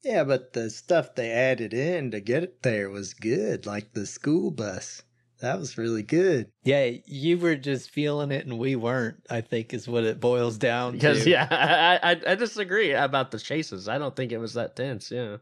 yeah, 0.04 0.24
but 0.24 0.54
the 0.54 0.70
stuff 0.70 1.16
they 1.16 1.32
added 1.32 1.74
in 1.74 2.12
to 2.12 2.20
get 2.22 2.44
it 2.44 2.62
there 2.64 2.90
was 2.90 3.14
good, 3.14 3.66
like 3.66 3.94
the 3.94 4.06
school 4.06 4.52
bus. 4.52 5.02
That 5.40 5.58
was 5.60 5.78
really 5.78 6.04
good. 6.04 6.52
Yeah, 6.64 6.92
you 7.06 7.38
were 7.38 7.56
just 7.56 7.90
feeling 7.92 8.32
it 8.32 8.46
and 8.46 8.58
we 8.60 8.76
weren't, 8.76 9.18
I 9.30 9.42
think 9.42 9.74
is 9.74 9.88
what 9.88 10.04
it 10.04 10.20
boils 10.20 10.58
down 10.58 10.94
Because 10.94 11.24
to. 11.24 11.30
yeah, 11.30 11.48
I, 12.04 12.12
I 12.14 12.22
I 12.32 12.36
disagree 12.36 12.94
about 12.94 13.32
the 13.32 13.40
chases. 13.40 13.88
I 13.88 13.98
don't 13.98 14.16
think 14.16 14.32
it 14.32 14.38
was 14.38 14.54
that 14.54 14.76
tense, 14.76 15.12
yeah. 15.12 15.38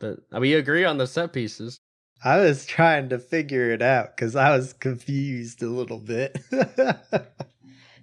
But 0.00 0.20
I 0.32 0.38
mean, 0.40 0.52
you 0.52 0.58
agree 0.58 0.84
on 0.84 0.98
the 0.98 1.06
set 1.06 1.32
pieces. 1.32 1.80
I 2.24 2.38
was 2.38 2.64
trying 2.64 3.10
to 3.10 3.18
figure 3.18 3.70
it 3.70 3.82
out 3.82 4.16
because 4.16 4.34
I 4.34 4.56
was 4.56 4.72
confused 4.72 5.62
a 5.62 5.68
little 5.68 5.98
bit. 5.98 6.42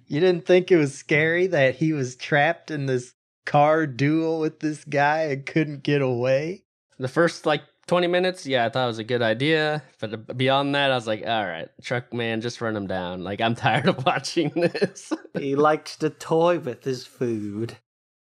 you 0.06 0.20
didn't 0.20 0.46
think 0.46 0.70
it 0.70 0.76
was 0.76 0.94
scary 0.94 1.48
that 1.48 1.74
he 1.74 1.92
was 1.92 2.14
trapped 2.14 2.70
in 2.70 2.86
this 2.86 3.14
car 3.46 3.84
duel 3.84 4.38
with 4.38 4.60
this 4.60 4.84
guy 4.84 5.22
and 5.22 5.44
couldn't 5.44 5.82
get 5.82 6.02
away? 6.02 6.62
The 7.00 7.08
first 7.08 7.46
like 7.46 7.62
20 7.88 8.06
minutes, 8.06 8.46
yeah, 8.46 8.64
I 8.64 8.68
thought 8.68 8.84
it 8.84 8.86
was 8.86 9.00
a 9.00 9.04
good 9.04 9.22
idea. 9.22 9.82
But 9.98 10.36
beyond 10.36 10.76
that, 10.76 10.92
I 10.92 10.94
was 10.94 11.08
like, 11.08 11.24
all 11.26 11.44
right, 11.44 11.68
truck 11.82 12.14
man, 12.14 12.40
just 12.40 12.60
run 12.60 12.76
him 12.76 12.86
down. 12.86 13.24
Like, 13.24 13.40
I'm 13.40 13.54
tired 13.56 13.88
of 13.88 14.06
watching 14.06 14.50
this. 14.50 15.12
he 15.36 15.56
likes 15.56 15.96
to 15.96 16.10
toy 16.10 16.60
with 16.60 16.84
his 16.84 17.04
food. 17.04 17.76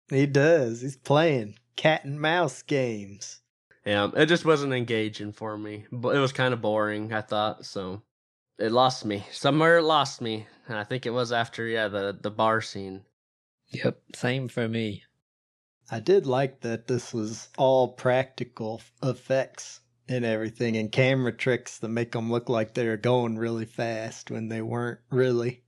He 0.10 0.28
does. 0.28 0.82
He's 0.82 0.96
playing 0.96 1.56
cat 1.76 2.06
and 2.06 2.22
mouse 2.22 2.62
games. 2.62 3.42
Yeah, 3.88 4.10
it 4.18 4.26
just 4.26 4.44
wasn't 4.44 4.74
engaging 4.74 5.32
for 5.32 5.58
me. 5.58 5.86
But 5.94 6.14
it 6.14 6.20
was 6.20 6.34
kind 6.34 6.54
of 6.54 6.62
boring, 6.62 7.14
I 7.14 7.22
thought. 7.22 7.66
So 7.66 8.02
it 8.60 8.74
lost 8.74 9.06
me. 9.06 9.26
Somewhere 9.32 9.78
it 9.78 9.84
lost 9.84 10.20
me. 10.20 10.46
And 10.68 10.78
I 10.78 10.84
think 10.84 11.06
it 11.06 11.12
was 11.12 11.32
after, 11.32 11.66
yeah, 11.66 11.88
the, 11.88 12.18
the 12.22 12.30
bar 12.30 12.60
scene. 12.60 13.04
Yep, 13.70 13.98
same 14.14 14.50
for 14.50 14.68
me. 14.68 15.04
I 15.90 16.02
did 16.02 16.26
like 16.26 16.60
that 16.62 16.88
this 16.88 17.14
was 17.14 17.48
all 17.58 17.94
practical 17.94 18.82
effects 19.02 19.80
and 20.10 20.26
everything 20.26 20.76
and 20.76 20.92
camera 20.92 21.32
tricks 21.32 21.80
that 21.80 21.88
make 21.88 22.12
them 22.12 22.30
look 22.30 22.50
like 22.50 22.74
they're 22.74 22.98
going 22.98 23.38
really 23.38 23.66
fast 23.66 24.30
when 24.30 24.50
they 24.50 24.62
weren't 24.62 25.00
really. 25.10 25.64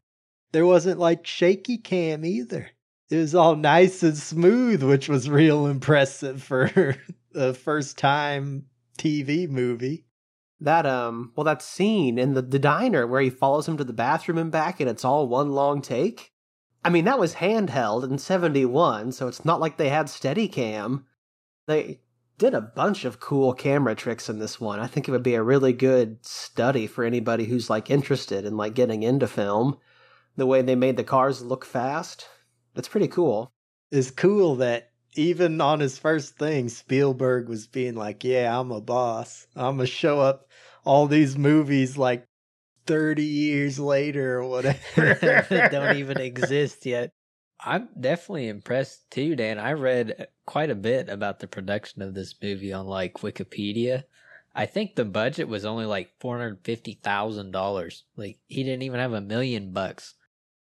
There 0.51 0.65
wasn't 0.65 0.99
like 0.99 1.25
shaky 1.25 1.77
cam 1.77 2.25
either. 2.25 2.69
It 3.09 3.15
was 3.15 3.33
all 3.33 3.55
nice 3.55 4.03
and 4.03 4.17
smooth, 4.17 4.83
which 4.83 5.07
was 5.07 5.29
real 5.29 5.67
impressive 5.67 6.43
for 6.43 6.97
a 7.35 7.53
first 7.53 7.97
time 7.97 8.65
TV 8.97 9.49
movie. 9.49 10.05
That 10.61 10.85
um 10.85 11.31
well 11.35 11.45
that 11.45 11.61
scene 11.61 12.17
in 12.17 12.33
the, 12.33 12.41
the 12.41 12.59
diner 12.59 13.07
where 13.07 13.21
he 13.21 13.29
follows 13.29 13.67
him 13.67 13.77
to 13.77 13.83
the 13.83 13.93
bathroom 13.93 14.37
and 14.37 14.51
back 14.51 14.79
and 14.79 14.89
it's 14.89 15.05
all 15.05 15.27
one 15.27 15.51
long 15.51 15.81
take. 15.81 16.33
I 16.83 16.89
mean, 16.89 17.05
that 17.05 17.19
was 17.19 17.35
handheld 17.35 18.09
in 18.09 18.17
71, 18.17 19.11
so 19.11 19.27
it's 19.27 19.43
not 19.43 19.59
like 19.59 19.75
they 19.75 19.89
had 19.89 20.05
Steadicam. 20.05 21.03
They 21.67 21.99
did 22.37 22.53
a 22.53 22.61
bunch 22.61 23.03
of 23.03 23.19
cool 23.19 23.53
camera 23.53 23.95
tricks 23.95 24.29
in 24.29 24.39
this 24.39 24.61
one. 24.61 24.79
I 24.79 24.87
think 24.87 25.07
it 25.07 25.11
would 25.11 25.23
be 25.23 25.35
a 25.35 25.43
really 25.43 25.73
good 25.73 26.25
study 26.25 26.87
for 26.87 27.03
anybody 27.03 27.45
who's 27.45 27.69
like 27.69 27.89
interested 27.89 28.45
in 28.45 28.55
like 28.55 28.75
getting 28.75 29.03
into 29.03 29.27
film. 29.27 29.77
The 30.37 30.45
way 30.45 30.61
they 30.61 30.75
made 30.75 30.95
the 30.95 31.03
cars 31.03 31.41
look 31.41 31.65
fast. 31.65 32.27
that's 32.73 32.87
pretty 32.87 33.09
cool. 33.09 33.51
It's 33.91 34.09
cool 34.09 34.55
that 34.57 34.88
even 35.15 35.59
on 35.61 35.79
his 35.79 35.97
first 35.97 36.37
thing, 36.37 36.69
Spielberg 36.69 37.49
was 37.49 37.67
being 37.67 37.95
like, 37.95 38.23
Yeah, 38.23 38.57
I'm 38.59 38.71
a 38.71 38.81
boss. 38.81 39.47
I'm 39.55 39.77
going 39.77 39.87
to 39.87 39.87
show 39.87 40.19
up 40.19 40.47
all 40.85 41.07
these 41.07 41.37
movies 41.37 41.97
like 41.97 42.25
30 42.85 43.23
years 43.23 43.79
later 43.79 44.39
or 44.39 44.47
whatever 44.47 44.79
don't 45.71 45.97
even 45.97 46.19
exist 46.19 46.85
yet. 46.85 47.11
I'm 47.59 47.89
definitely 47.99 48.47
impressed 48.47 49.11
too, 49.11 49.35
Dan. 49.35 49.59
I 49.59 49.73
read 49.73 50.27
quite 50.45 50.69
a 50.69 50.75
bit 50.75 51.09
about 51.09 51.39
the 51.39 51.47
production 51.47 52.01
of 52.01 52.13
this 52.13 52.33
movie 52.41 52.71
on 52.71 52.87
like 52.87 53.15
Wikipedia. 53.15 54.03
I 54.55 54.65
think 54.65 54.95
the 54.95 55.05
budget 55.05 55.47
was 55.47 55.65
only 55.65 55.85
like 55.85 56.11
four 56.19 56.37
hundred 56.37 56.63
fifty 56.63 56.99
thousand 57.03 57.51
dollars. 57.51 58.05
Like 58.15 58.39
he 58.47 58.63
didn't 58.63 58.83
even 58.83 58.99
have 58.99 59.13
a 59.13 59.21
million 59.21 59.73
bucks. 59.73 60.15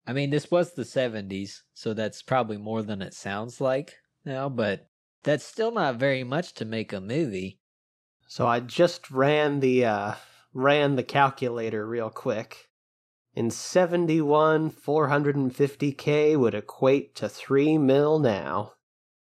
I 0.08 0.14
mean, 0.14 0.32
this 0.32 0.50
was 0.50 0.74
the 0.74 0.84
seventies, 0.84 1.64
so 1.76 1.94
that's 1.94 2.24
probably 2.24 2.58
more 2.58 2.82
than 2.82 3.02
it 3.04 3.14
sounds 3.14 3.62
like 3.62 3.96
now, 4.26 4.50
but 4.50 4.90
that's 5.24 5.46
still 5.46 5.72
not 5.72 5.96
very 5.96 6.24
much 6.24 6.54
to 6.56 6.66
make 6.66 6.94
a 6.94 7.02
movie. 7.02 7.60
So 8.28 8.48
I 8.48 8.60
just 8.60 9.10
ran 9.12 9.60
the 9.60 9.86
uh 9.86 10.14
ran 10.54 10.96
the 10.96 11.04
calculator 11.04 11.86
real 11.86 12.10
quick. 12.10 12.70
In 13.36 13.52
71, 13.52 14.72
450k 14.72 16.38
would 16.38 16.56
equate 16.56 17.16
to 17.16 17.30
3 17.30 17.78
mil 17.78 18.20
now. 18.20 18.74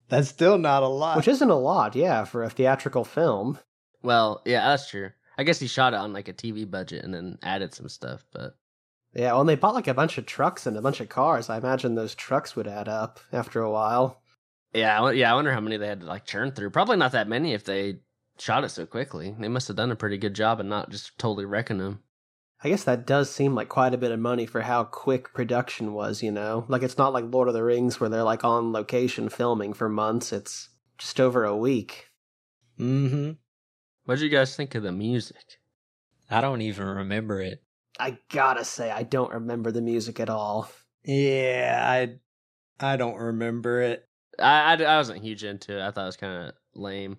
That's 0.09 0.29
still 0.29 0.57
not 0.57 0.83
a 0.83 0.87
lot. 0.87 1.17
Which 1.17 1.27
isn't 1.27 1.49
a 1.49 1.55
lot, 1.55 1.95
yeah, 1.95 2.25
for 2.25 2.43
a 2.43 2.49
theatrical 2.49 3.05
film. 3.05 3.59
Well, 4.01 4.41
yeah, 4.45 4.67
that's 4.67 4.89
true. 4.89 5.11
I 5.37 5.43
guess 5.43 5.59
he 5.59 5.67
shot 5.67 5.93
it 5.93 5.97
on 5.97 6.11
like 6.11 6.27
a 6.27 6.33
TV 6.33 6.69
budget 6.69 7.05
and 7.05 7.13
then 7.13 7.37
added 7.43 7.73
some 7.73 7.87
stuff, 7.87 8.25
but 8.33 8.57
yeah, 9.13 9.31
well, 9.31 9.41
and 9.41 9.49
they 9.49 9.55
bought 9.55 9.75
like 9.75 9.87
a 9.87 9.93
bunch 9.93 10.17
of 10.17 10.25
trucks 10.25 10.65
and 10.65 10.75
a 10.77 10.81
bunch 10.81 10.99
of 10.99 11.09
cars. 11.09 11.49
I 11.49 11.57
imagine 11.57 11.95
those 11.95 12.13
trucks 12.15 12.55
would 12.55 12.67
add 12.67 12.87
up 12.87 13.19
after 13.31 13.61
a 13.61 13.71
while. 13.71 14.21
Yeah, 14.73 15.11
yeah. 15.11 15.31
I 15.31 15.35
wonder 15.35 15.51
how 15.51 15.61
many 15.61 15.77
they 15.77 15.87
had 15.87 16.01
to 16.01 16.05
like 16.05 16.25
churn 16.25 16.51
through. 16.51 16.69
Probably 16.69 16.97
not 16.97 17.13
that 17.13 17.27
many 17.27 17.53
if 17.53 17.63
they 17.63 17.99
shot 18.37 18.63
it 18.63 18.69
so 18.69 18.85
quickly. 18.85 19.35
They 19.39 19.47
must 19.47 19.67
have 19.67 19.77
done 19.77 19.91
a 19.91 19.95
pretty 19.95 20.17
good 20.17 20.33
job 20.33 20.59
and 20.59 20.69
not 20.69 20.89
just 20.89 21.17
totally 21.17 21.45
wrecking 21.45 21.79
them. 21.79 22.01
I 22.63 22.69
guess 22.69 22.83
that 22.83 23.07
does 23.07 23.29
seem 23.29 23.55
like 23.55 23.69
quite 23.69 23.93
a 23.93 23.97
bit 23.97 24.11
of 24.11 24.19
money 24.19 24.45
for 24.45 24.61
how 24.61 24.83
quick 24.83 25.33
production 25.33 25.93
was, 25.93 26.21
you 26.21 26.31
know? 26.31 26.65
Like 26.67 26.83
it's 26.83 26.97
not 26.97 27.13
like 27.13 27.25
Lord 27.27 27.47
of 27.47 27.53
the 27.53 27.63
Rings 27.63 27.99
where 27.99 28.09
they're 28.09 28.23
like 28.23 28.43
on 28.43 28.73
location 28.73 29.29
filming 29.29 29.73
for 29.73 29.87
months. 29.87 30.33
It's 30.33 30.69
just 30.97 31.21
over 31.21 31.45
a 31.45 31.55
week. 31.55 32.09
Mm-hmm. 32.77 33.31
What 34.03 34.15
did 34.15 34.23
you 34.23 34.29
guys 34.29 34.55
think 34.55 34.75
of 34.75 34.83
the 34.83 34.91
music? 34.91 35.59
I 36.29 36.41
don't 36.41 36.61
even 36.61 36.85
remember 36.85 37.41
it. 37.41 37.63
I 37.99 38.17
gotta 38.29 38.65
say, 38.65 38.91
I 38.91 39.03
don't 39.03 39.31
remember 39.31 39.71
the 39.71 39.81
music 39.81 40.19
at 40.19 40.29
all. 40.29 40.69
Yeah, 41.03 41.81
I 41.85 42.15
I 42.79 42.97
don't 42.97 43.17
remember 43.17 43.81
it. 43.81 44.08
I, 44.41 44.73
I, 44.73 44.83
I 44.83 44.97
wasn't 44.97 45.21
huge 45.21 45.43
into 45.43 45.77
it. 45.77 45.81
I 45.81 45.91
thought 45.91 46.03
it 46.03 46.05
was 46.07 46.17
kind 46.17 46.47
of 46.47 46.53
lame. 46.75 47.17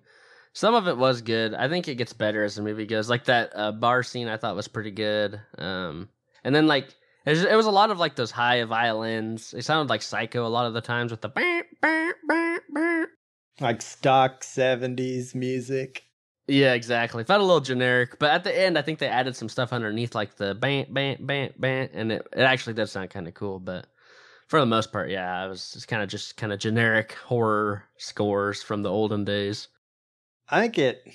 Some 0.53 0.75
of 0.75 0.87
it 0.87 0.97
was 0.97 1.21
good. 1.21 1.53
I 1.53 1.69
think 1.69 1.87
it 1.87 1.95
gets 1.95 2.13
better 2.13 2.43
as 2.43 2.55
the 2.55 2.61
movie 2.61 2.85
goes. 2.85 3.09
Like 3.09 3.25
that 3.25 3.51
uh, 3.55 3.71
bar 3.71 4.03
scene, 4.03 4.27
I 4.27 4.37
thought 4.37 4.55
was 4.55 4.67
pretty 4.67 4.91
good. 4.91 5.39
Um, 5.57 6.09
and 6.43 6.53
then 6.53 6.67
like 6.67 6.93
it 7.25 7.31
was, 7.31 7.43
it 7.43 7.55
was, 7.55 7.67
a 7.67 7.71
lot 7.71 7.91
of 7.91 7.99
like 7.99 8.15
those 8.15 8.31
high 8.31 8.63
violins. 8.63 9.53
It 9.53 9.63
sounded 9.63 9.89
like 9.89 10.01
Psycho 10.01 10.45
a 10.45 10.49
lot 10.49 10.65
of 10.65 10.73
the 10.73 10.81
times 10.81 11.11
with 11.11 11.21
the 11.21 11.29
like 13.61 13.81
stock 13.81 14.43
seventies 14.43 15.35
music. 15.35 16.03
Yeah, 16.47 16.73
exactly. 16.73 17.23
Felt 17.23 17.39
a 17.39 17.45
little 17.45 17.61
generic, 17.61 18.19
but 18.19 18.31
at 18.31 18.43
the 18.43 18.57
end, 18.57 18.77
I 18.77 18.81
think 18.81 18.99
they 18.99 19.07
added 19.07 19.35
some 19.35 19.47
stuff 19.47 19.71
underneath, 19.71 20.15
like 20.15 20.35
the 20.35 20.53
bam, 20.53 20.87
bam, 20.91 21.17
bam, 21.21 21.89
and 21.93 22.11
it, 22.11 22.27
it 22.33 22.41
actually 22.41 22.73
does 22.73 22.91
sound 22.91 23.09
kind 23.09 23.27
of 23.27 23.33
cool. 23.35 23.59
But 23.59 23.87
for 24.51 24.59
the 24.59 24.65
most 24.65 24.91
part, 24.91 25.09
yeah, 25.09 25.45
it 25.45 25.47
was 25.47 25.71
just 25.71 25.87
kind 25.87 26.03
of 26.03 26.09
just 26.09 26.35
kind 26.35 26.51
of 26.51 26.59
generic 26.59 27.13
horror 27.13 27.85
scores 27.95 28.61
from 28.61 28.83
the 28.83 28.91
olden 28.91 29.23
days. 29.23 29.69
I 30.49 30.59
think 30.59 30.77
it 30.77 31.07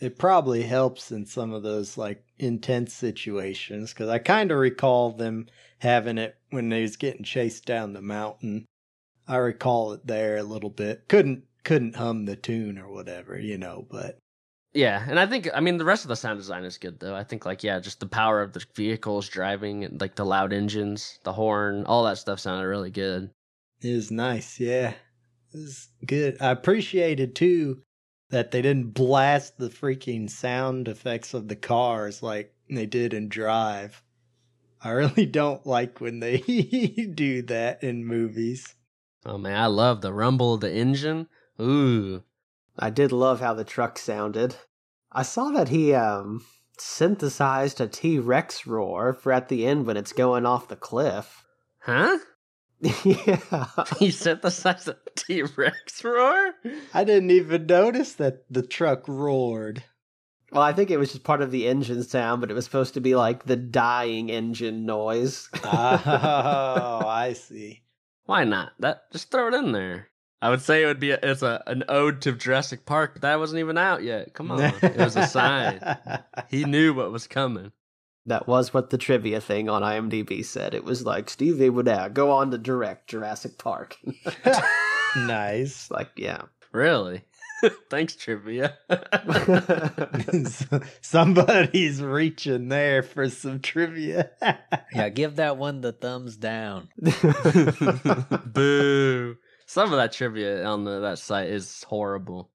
it 0.00 0.18
probably 0.18 0.64
helps 0.64 1.10
in 1.10 1.24
some 1.24 1.54
of 1.54 1.62
those 1.62 1.96
like 1.96 2.22
intense 2.38 2.92
situations 2.92 3.94
because 3.94 4.10
I 4.10 4.18
kind 4.18 4.50
of 4.50 4.58
recall 4.58 5.12
them 5.12 5.46
having 5.78 6.18
it 6.18 6.36
when 6.50 6.68
they 6.68 6.82
was 6.82 6.98
getting 6.98 7.24
chased 7.24 7.64
down 7.64 7.94
the 7.94 8.02
mountain. 8.02 8.66
I 9.26 9.36
recall 9.36 9.94
it 9.94 10.06
there 10.06 10.36
a 10.36 10.42
little 10.42 10.68
bit. 10.68 11.08
Couldn't 11.08 11.44
couldn't 11.64 11.96
hum 11.96 12.26
the 12.26 12.36
tune 12.36 12.76
or 12.76 12.92
whatever, 12.92 13.40
you 13.40 13.56
know, 13.56 13.86
but 13.90 14.18
yeah, 14.74 15.04
and 15.08 15.20
I 15.20 15.26
think 15.26 15.48
I 15.54 15.60
mean 15.60 15.78
the 15.78 15.84
rest 15.84 16.04
of 16.04 16.08
the 16.08 16.16
sound 16.16 16.38
design 16.38 16.64
is 16.64 16.78
good 16.78 16.98
though. 16.98 17.14
I 17.14 17.22
think 17.24 17.46
like 17.46 17.62
yeah, 17.62 17.78
just 17.78 18.00
the 18.00 18.06
power 18.06 18.42
of 18.42 18.52
the 18.52 18.64
vehicles 18.74 19.28
driving 19.28 19.84
and 19.84 20.00
like 20.00 20.16
the 20.16 20.26
loud 20.26 20.52
engines, 20.52 21.20
the 21.22 21.32
horn, 21.32 21.84
all 21.86 22.04
that 22.04 22.18
stuff 22.18 22.40
sounded 22.40 22.66
really 22.66 22.90
good. 22.90 23.30
It 23.80 23.94
was 23.94 24.10
nice, 24.10 24.58
yeah. 24.58 24.94
It 25.52 25.58
was 25.58 25.88
good. 26.04 26.36
I 26.40 26.50
appreciated 26.50 27.36
too 27.36 27.82
that 28.30 28.50
they 28.50 28.62
didn't 28.62 28.94
blast 28.94 29.58
the 29.58 29.68
freaking 29.68 30.28
sound 30.28 30.88
effects 30.88 31.34
of 31.34 31.46
the 31.46 31.56
cars 31.56 32.22
like 32.22 32.52
they 32.68 32.86
did 32.86 33.14
in 33.14 33.28
Drive. 33.28 34.02
I 34.82 34.90
really 34.90 35.26
don't 35.40 35.64
like 35.64 36.00
when 36.00 36.18
they 36.18 36.38
do 37.14 37.42
that 37.42 37.84
in 37.84 38.04
movies. 38.04 38.74
Oh 39.24 39.38
man, 39.38 39.56
I 39.56 39.66
love 39.66 40.00
the 40.00 40.12
rumble 40.12 40.54
of 40.54 40.60
the 40.60 40.74
engine. 40.74 41.28
Ooh. 41.60 42.24
I 42.78 42.90
did 42.90 43.12
love 43.12 43.40
how 43.40 43.54
the 43.54 43.64
truck 43.64 43.98
sounded. 43.98 44.56
I 45.12 45.22
saw 45.22 45.50
that 45.50 45.68
he 45.68 45.94
um 45.94 46.44
synthesized 46.78 47.80
a 47.80 47.86
T-Rex 47.86 48.66
roar 48.66 49.12
for 49.12 49.32
at 49.32 49.48
the 49.48 49.66
end 49.66 49.86
when 49.86 49.96
it's 49.96 50.12
going 50.12 50.44
off 50.44 50.68
the 50.68 50.76
cliff. 50.76 51.44
Huh? 51.78 52.18
yeah. 53.04 53.66
He 53.98 54.10
synthesized 54.10 54.88
a 54.88 54.96
T 55.14 55.42
Rex 55.42 56.04
roar? 56.04 56.54
I 56.92 57.04
didn't 57.04 57.30
even 57.30 57.66
notice 57.66 58.14
that 58.14 58.44
the 58.50 58.62
truck 58.62 59.06
roared. 59.08 59.84
Well, 60.52 60.62
I 60.62 60.72
think 60.72 60.90
it 60.90 60.98
was 60.98 61.12
just 61.12 61.24
part 61.24 61.42
of 61.42 61.50
the 61.50 61.66
engine 61.66 62.02
sound, 62.02 62.40
but 62.40 62.50
it 62.50 62.54
was 62.54 62.64
supposed 62.64 62.94
to 62.94 63.00
be 63.00 63.14
like 63.14 63.44
the 63.44 63.56
dying 63.56 64.30
engine 64.30 64.84
noise. 64.86 65.48
oh, 65.64 67.02
I 67.06 67.34
see. 67.34 67.82
Why 68.26 68.44
not? 68.44 68.72
That 68.78 69.10
just 69.12 69.30
throw 69.30 69.48
it 69.48 69.54
in 69.54 69.72
there. 69.72 70.08
I 70.44 70.50
would 70.50 70.60
say 70.60 70.82
it 70.82 70.86
would 70.86 71.00
be 71.00 71.12
a, 71.12 71.18
it's 71.22 71.40
a 71.40 71.62
an 71.66 71.84
ode 71.88 72.20
to 72.20 72.32
Jurassic 72.32 72.84
Park, 72.84 73.14
but 73.14 73.22
that 73.22 73.38
wasn't 73.38 73.60
even 73.60 73.78
out 73.78 74.02
yet. 74.02 74.34
Come 74.34 74.50
on, 74.50 74.60
it 74.60 74.98
was 74.98 75.16
a 75.16 75.26
sign. 75.26 75.80
He 76.50 76.64
knew 76.64 76.92
what 76.92 77.10
was 77.10 77.26
coming. 77.26 77.72
That 78.26 78.46
was 78.46 78.74
what 78.74 78.90
the 78.90 78.98
trivia 78.98 79.40
thing 79.40 79.70
on 79.70 79.80
IMDb 79.80 80.44
said. 80.44 80.74
It 80.74 80.84
was 80.84 81.06
like 81.06 81.30
Stevie 81.30 81.70
would 81.70 81.88
go 82.12 82.30
on 82.30 82.50
to 82.50 82.58
direct 82.58 83.08
Jurassic 83.08 83.56
Park. 83.56 83.96
nice. 85.16 85.90
like, 85.90 86.10
yeah. 86.14 86.42
Really? 86.72 87.22
Thanks, 87.88 88.14
trivia. 88.14 88.76
Somebody's 91.00 92.02
reaching 92.02 92.68
there 92.68 93.02
for 93.02 93.30
some 93.30 93.60
trivia. 93.60 94.30
yeah, 94.94 95.08
give 95.08 95.36
that 95.36 95.56
one 95.56 95.80
the 95.80 95.92
thumbs 95.92 96.36
down. 96.36 96.90
Boo. 98.44 99.38
Some 99.66 99.92
of 99.92 99.96
that 99.98 100.12
trivia 100.12 100.64
on 100.64 100.84
the, 100.84 101.00
that 101.00 101.18
site 101.18 101.48
is 101.48 101.84
horrible. 101.84 102.50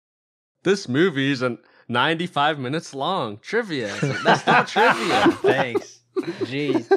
This 0.64 0.88
movie's 0.88 1.42
an 1.42 1.58
95 1.88 2.60
minutes 2.60 2.94
long. 2.94 3.38
Trivia. 3.38 3.96
That's 4.24 4.46
not 4.46 4.68
trivia. 4.68 5.32
Thanks. 5.42 6.02
Jeez. 6.18 6.90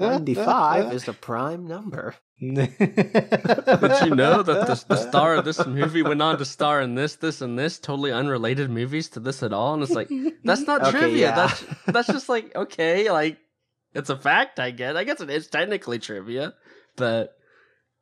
95 0.00 0.92
is 0.92 1.06
a 1.08 1.12
prime 1.12 1.66
number. 1.68 2.14
But 2.40 4.02
you 4.04 4.14
know 4.14 4.42
that 4.42 4.66
the, 4.66 4.84
the 4.88 4.96
star 4.96 5.36
of 5.36 5.44
this 5.44 5.64
movie 5.66 6.02
went 6.02 6.22
on 6.22 6.38
to 6.38 6.44
star 6.44 6.80
in 6.80 6.94
this, 6.94 7.16
this, 7.16 7.40
and 7.40 7.58
this 7.58 7.78
totally 7.78 8.12
unrelated 8.12 8.70
movies 8.70 9.08
to 9.10 9.20
this 9.20 9.42
at 9.42 9.52
all, 9.52 9.74
and 9.74 9.82
it's 9.82 9.92
like 9.92 10.10
that's 10.44 10.62
not 10.62 10.82
Okay, 10.82 10.90
trivia. 10.98 11.28
yeah. 11.28 11.34
That's 11.34 11.64
that's 11.86 12.08
just 12.08 12.28
like 12.28 12.54
okay, 12.56 13.10
like 13.10 13.38
it's 13.94 14.10
a 14.10 14.16
fact. 14.16 14.58
I 14.60 14.70
guess. 14.70 14.96
I 14.96 15.04
guess 15.04 15.20
it 15.20 15.30
is 15.30 15.48
technically 15.48 15.98
trivia, 15.98 16.54
but 16.96 17.35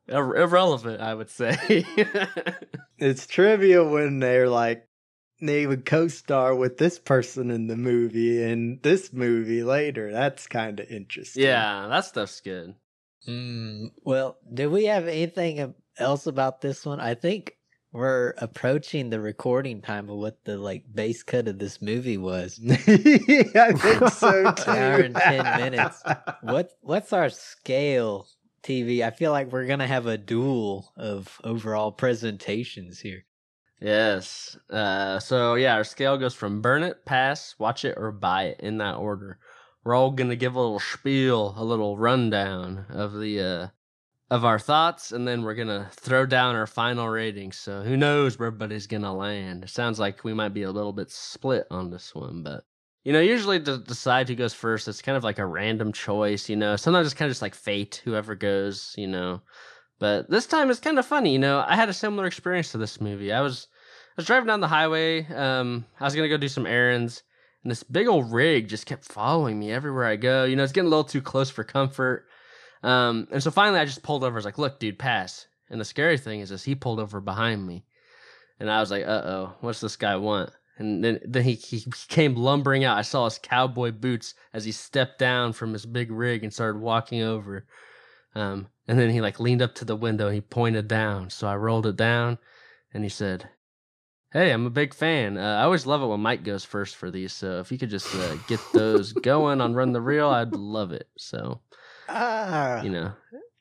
ir- 0.07 0.35
irrelevant. 0.35 1.01
I 1.01 1.13
would 1.13 1.29
say. 1.29 1.85
it's 2.97 3.27
trivia 3.27 3.83
when 3.83 4.19
they're 4.19 4.49
like 4.49 4.87
they 5.41 5.67
would 5.67 5.85
co-star 5.85 6.55
with 6.55 6.77
this 6.77 6.97
person 6.97 7.51
in 7.51 7.67
the 7.67 7.75
movie 7.75 8.41
and 8.41 8.81
this 8.81 9.11
movie 9.11 9.63
later. 9.63 10.11
That's 10.11 10.47
kind 10.47 10.79
of 10.79 10.89
interesting. 10.89 11.43
yeah, 11.43 11.87
that 11.89 12.05
stuff's 12.05 12.41
good. 12.41 12.75
Mm, 13.27 13.91
well, 14.03 14.37
do 14.53 14.69
we 14.69 14.85
have 14.85 15.07
anything 15.07 15.73
else 15.97 16.27
about 16.27 16.61
this 16.61 16.85
one? 16.85 16.99
I 16.99 17.15
think 17.15 17.53
we're 17.91 18.33
approaching 18.37 19.09
the 19.09 19.19
recording 19.19 19.81
time 19.81 20.09
of 20.09 20.17
what 20.17 20.43
the 20.43 20.57
like 20.57 20.83
base 20.93 21.23
cut 21.23 21.47
of 21.47 21.59
this 21.59 21.81
movie 21.81 22.17
was. 22.17 22.59
I 22.69 22.75
think 23.73 24.09
so 24.09 24.51
too. 24.51 24.61
An 24.71 24.77
hour 24.77 24.99
and 24.99 25.15
10 25.15 25.61
minutes. 25.61 26.03
What 26.41 26.71
what's 26.81 27.13
our 27.13 27.29
scale 27.29 28.27
TV? 28.65 29.05
I 29.05 29.11
feel 29.11 29.31
like 29.31 29.51
we're 29.51 29.67
gonna 29.67 29.87
have 29.87 30.07
a 30.07 30.17
duel 30.17 30.91
of 30.97 31.39
overall 31.43 31.91
presentations 31.91 32.99
here. 32.99 33.25
Yes. 33.79 34.57
Uh, 34.69 35.19
so 35.19 35.55
yeah, 35.55 35.75
our 35.75 35.83
scale 35.83 36.17
goes 36.17 36.33
from 36.33 36.61
burn 36.61 36.83
it, 36.83 37.05
pass, 37.05 37.55
watch 37.59 37.85
it, 37.85 37.95
or 37.97 38.11
buy 38.11 38.45
it 38.45 38.59
in 38.61 38.77
that 38.79 38.95
order. 38.95 39.39
We're 39.83 39.95
all 39.95 40.11
gonna 40.11 40.35
give 40.35 40.55
a 40.55 40.59
little 40.59 40.79
spiel, 40.79 41.53
a 41.57 41.63
little 41.63 41.97
rundown 41.97 42.85
of 42.89 43.13
the 43.13 43.39
uh, 43.39 43.67
of 44.31 44.43
our 44.43 44.57
thoughts, 44.57 45.11
and 45.11 45.27
then 45.27 45.43
we're 45.43 45.55
gonna 45.55 45.89
throw 45.91 46.25
down 46.25 46.55
our 46.55 46.67
final 46.67 47.07
ratings. 47.07 47.57
So 47.57 47.83
who 47.83 47.95
knows 47.95 48.39
where 48.39 48.47
everybody's 48.47 48.87
gonna 48.87 49.15
land? 49.15 49.65
It 49.65 49.69
sounds 49.69 49.99
like 49.99 50.23
we 50.23 50.33
might 50.33 50.53
be 50.53 50.63
a 50.63 50.71
little 50.71 50.93
bit 50.93 51.11
split 51.11 51.67
on 51.69 51.91
this 51.91 52.15
one, 52.15 52.41
but 52.41 52.65
you 53.05 53.13
know, 53.13 53.19
usually 53.19 53.59
to 53.61 53.77
decide 53.77 54.27
who 54.27 54.35
goes 54.35 54.55
first, 54.55 54.87
it's 54.87 55.03
kind 55.03 55.15
of 55.15 55.23
like 55.23 55.37
a 55.37 55.45
random 55.45 55.93
choice. 55.93 56.49
You 56.49 56.55
know, 56.55 56.75
sometimes 56.75 57.05
it's 57.05 57.13
kind 57.13 57.29
of 57.29 57.33
just 57.33 57.41
like 57.41 57.53
fate, 57.53 58.01
whoever 58.03 58.33
goes. 58.33 58.95
You 58.97 59.07
know, 59.07 59.41
but 59.99 60.29
this 60.29 60.47
time 60.47 60.71
it's 60.71 60.79
kind 60.79 60.97
of 60.97 61.05
funny. 61.05 61.31
You 61.31 61.39
know, 61.39 61.63
I 61.65 61.75
had 61.75 61.87
a 61.87 61.93
similar 61.93 62.25
experience 62.25 62.71
to 62.71 62.79
this 62.79 62.99
movie. 62.99 63.31
I 63.31 63.41
was 63.41 63.67
I 64.09 64.13
was 64.17 64.25
driving 64.25 64.47
down 64.47 64.59
the 64.59 64.67
highway. 64.67 65.23
Um, 65.31 65.85
I 65.99 66.03
was 66.03 66.15
gonna 66.15 66.27
go 66.27 66.37
do 66.37 66.47
some 66.47 66.65
errands, 66.65 67.21
and 67.63 67.69
this 67.69 67.83
big 67.83 68.07
old 68.07 68.33
rig 68.33 68.67
just 68.67 68.87
kept 68.87 69.05
following 69.05 69.59
me 69.59 69.71
everywhere 69.71 70.05
I 70.05 70.15
go. 70.15 70.45
You 70.45 70.55
know, 70.55 70.63
it's 70.63 70.73
getting 70.73 70.87
a 70.87 70.89
little 70.89 71.03
too 71.03 71.21
close 71.21 71.51
for 71.51 71.63
comfort. 71.63 72.25
Um, 72.81 73.27
and 73.31 73.41
so 73.41 73.51
finally, 73.51 73.79
I 73.79 73.85
just 73.85 74.01
pulled 74.01 74.23
over. 74.23 74.35
I 74.35 74.39
was 74.39 74.45
like, 74.45 74.57
"Look, 74.57 74.79
dude, 74.79 74.97
pass." 74.97 75.45
And 75.69 75.79
the 75.79 75.85
scary 75.85 76.17
thing 76.17 76.39
is, 76.39 76.49
is 76.49 76.63
he 76.63 76.73
pulled 76.73 76.99
over 76.99 77.21
behind 77.21 77.67
me, 77.67 77.85
and 78.59 78.67
I 78.67 78.79
was 78.79 78.89
like, 78.89 79.03
"Uh 79.03 79.21
oh, 79.25 79.53
what's 79.61 79.79
this 79.79 79.95
guy 79.95 80.15
want?" 80.15 80.49
And 80.77 81.03
then 81.03 81.19
then 81.25 81.43
he 81.43 81.53
he 81.53 81.85
came 82.09 82.35
lumbering 82.35 82.83
out. 82.83 82.97
I 82.97 83.01
saw 83.01 83.25
his 83.25 83.37
cowboy 83.37 83.91
boots 83.91 84.33
as 84.53 84.65
he 84.65 84.71
stepped 84.71 85.19
down 85.19 85.53
from 85.53 85.73
his 85.73 85.85
big 85.85 86.11
rig 86.11 86.43
and 86.43 86.53
started 86.53 86.79
walking 86.81 87.21
over. 87.21 87.65
Um, 88.35 88.67
and 88.87 88.99
then 88.99 89.09
he 89.09 89.21
like 89.21 89.39
leaned 89.39 89.61
up 89.61 89.73
to 89.75 89.85
the 89.85 89.95
window 89.95 90.25
and 90.27 90.35
he 90.35 90.41
pointed 90.41 90.87
down. 90.87 91.29
So 91.29 91.47
I 91.47 91.55
rolled 91.55 91.87
it 91.87 91.95
down, 91.95 92.37
and 92.93 93.03
he 93.03 93.09
said, 93.09 93.49
Hey, 94.31 94.51
I'm 94.51 94.65
a 94.65 94.69
big 94.69 94.93
fan. 94.93 95.37
Uh, 95.37 95.59
I 95.59 95.63
always 95.63 95.85
love 95.85 96.01
it 96.01 96.07
when 96.07 96.19
Mike 96.19 96.43
goes 96.43 96.65
first 96.65 96.97
for 96.97 97.09
these. 97.09 97.31
So 97.31 97.59
if 97.59 97.71
you 97.71 97.77
could 97.77 97.89
just 97.89 98.13
uh, 98.13 98.35
get 98.47 98.59
those 98.73 99.13
going 99.31 99.61
on 99.61 99.73
Run 99.75 99.93
the 99.93 100.01
Reel, 100.01 100.29
I'd 100.29 100.55
love 100.57 100.91
it. 100.91 101.07
So, 101.17 101.61
Ah, 102.09 102.81
you 102.83 102.89
know, 102.89 103.13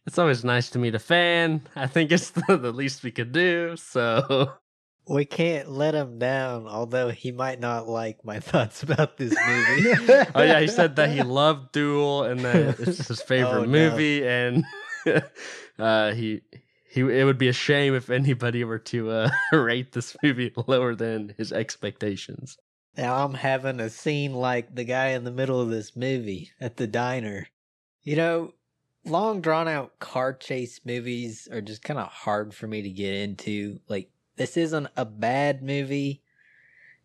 it's 0.07 0.19
always 0.19 0.45
nice 0.45 0.69
to 0.71 0.81
meet 0.81 0.95
a 0.97 0.99
fan. 0.99 1.63
I 1.77 1.87
think 1.87 2.11
it's 2.11 2.31
the, 2.33 2.57
the 2.57 2.73
least 2.73 3.05
we 3.05 3.13
could 3.13 3.31
do. 3.31 3.77
So, 3.77 4.53
We 5.07 5.25
can't 5.27 5.71
let 5.71 5.95
him 5.95 6.19
down, 6.19 6.67
although 6.67 7.11
he 7.11 7.31
might 7.31 7.61
not 7.61 7.87
like 7.89 8.25
my 8.25 8.41
thoughts 8.41 8.83
about 8.83 9.17
this 9.19 9.35
movie. 9.47 9.93
oh, 10.35 10.43
yeah, 10.43 10.61
he 10.61 10.67
said 10.67 10.97
that 10.97 11.11
he 11.11 11.23
loved 11.23 11.73
Duel 11.73 12.25
and 12.25 12.41
that 12.41 12.57
it's 12.81 13.09
his 13.09 13.21
favorite 13.21 13.51
Oh, 13.51 13.61
no. 13.65 13.67
movie. 13.67 14.27
And 14.27 14.65
uh, 15.79 16.13
he. 16.13 16.43
He, 16.91 17.01
it 17.01 17.25
would 17.25 17.39
be 17.39 17.49
a 17.49 17.53
shame 17.53 17.93
if 17.97 18.09
anybody 18.09 18.63
were 18.63 18.79
to 18.79 19.11
uh, 19.11 19.31
rate 19.53 19.91
this 19.91 20.17
movie 20.23 20.53
lower 20.69 20.95
than 20.95 21.35
his 21.37 21.53
expectations. 21.53 22.57
Now 22.97 23.25
I'm 23.25 23.35
having 23.35 23.81
a 23.81 23.91
scene 23.91 24.33
like 24.33 24.73
the 24.73 24.85
guy 24.85 25.09
in 25.09 25.25
the 25.25 25.33
middle 25.33 25.61
of 25.61 25.71
this 25.71 25.97
movie 25.97 26.53
at 26.61 26.77
the 26.77 26.87
diner. 26.87 27.49
You 28.05 28.15
know, 28.15 28.55
long 29.05 29.41
drawn 29.41 29.67
out 29.67 29.99
car 29.99 30.33
chase 30.35 30.81
movies 30.85 31.49
are 31.51 31.61
just 31.61 31.83
kind 31.83 31.99
of 31.99 32.07
hard 32.07 32.55
for 32.55 32.69
me 32.69 32.83
to 32.83 32.91
get 32.91 33.13
into. 33.15 33.81
Like, 33.89 34.09
this 34.37 34.57
isn't 34.57 34.89
a 34.97 35.05
bad 35.05 35.63
movie, 35.63 36.23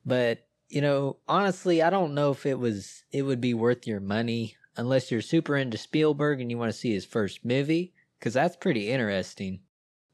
but 0.05 0.47
you 0.69 0.81
know, 0.81 1.17
honestly, 1.27 1.81
I 1.81 1.89
don't 1.89 2.13
know 2.13 2.31
if 2.31 2.45
it 2.45 2.59
was 2.59 3.03
it 3.11 3.23
would 3.23 3.41
be 3.41 3.53
worth 3.53 3.87
your 3.87 3.99
money 3.99 4.55
unless 4.77 5.11
you're 5.11 5.21
super 5.21 5.57
into 5.57 5.77
Spielberg 5.77 6.41
and 6.41 6.49
you 6.49 6.57
want 6.57 6.71
to 6.71 6.77
see 6.77 6.93
his 6.93 7.05
first 7.05 7.43
movie 7.43 7.93
cuz 8.19 8.33
that's 8.33 8.55
pretty 8.55 8.89
interesting. 8.89 9.61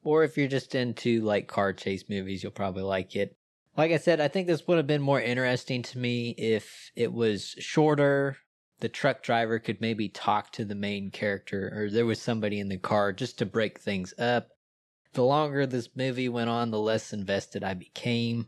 Or 0.04 0.24
if 0.24 0.38
you're 0.38 0.48
just 0.48 0.76
into 0.76 1.22
like 1.22 1.48
car 1.48 1.74
chase 1.74 2.06
movies, 2.08 2.44
you'll 2.44 2.52
probably 2.52 2.84
like 2.84 3.16
it. 3.16 3.36
Like 3.78 3.92
I 3.92 3.98
said, 3.98 4.22
I 4.22 4.30
think 4.30 4.48
this 4.48 4.68
would 4.68 4.78
have 4.78 4.88
been 4.88 5.02
more 5.02 5.20
interesting 5.20 5.82
to 5.84 5.98
me 5.98 6.30
if 6.38 6.92
it 6.96 7.12
was 7.12 7.56
shorter. 7.60 8.38
The 8.80 8.88
truck 8.90 9.24
driver 9.24 9.60
could 9.60 9.82
maybe 9.82 10.08
talk 10.08 10.52
to 10.54 10.66
the 10.66 10.76
main 10.76 11.10
character, 11.10 11.72
or 11.76 11.90
there 11.90 12.06
was 12.06 12.22
somebody 12.22 12.60
in 12.60 12.70
the 12.70 12.78
car 12.78 13.12
just 13.12 13.38
to 13.40 13.46
break 13.46 13.80
things 13.80 14.14
up. 14.18 14.55
The 15.16 15.24
longer 15.24 15.66
this 15.66 15.88
movie 15.96 16.28
went 16.28 16.50
on, 16.50 16.72
the 16.72 16.80
less 16.80 17.14
invested 17.14 17.64
I 17.64 17.74
became. 17.74 18.48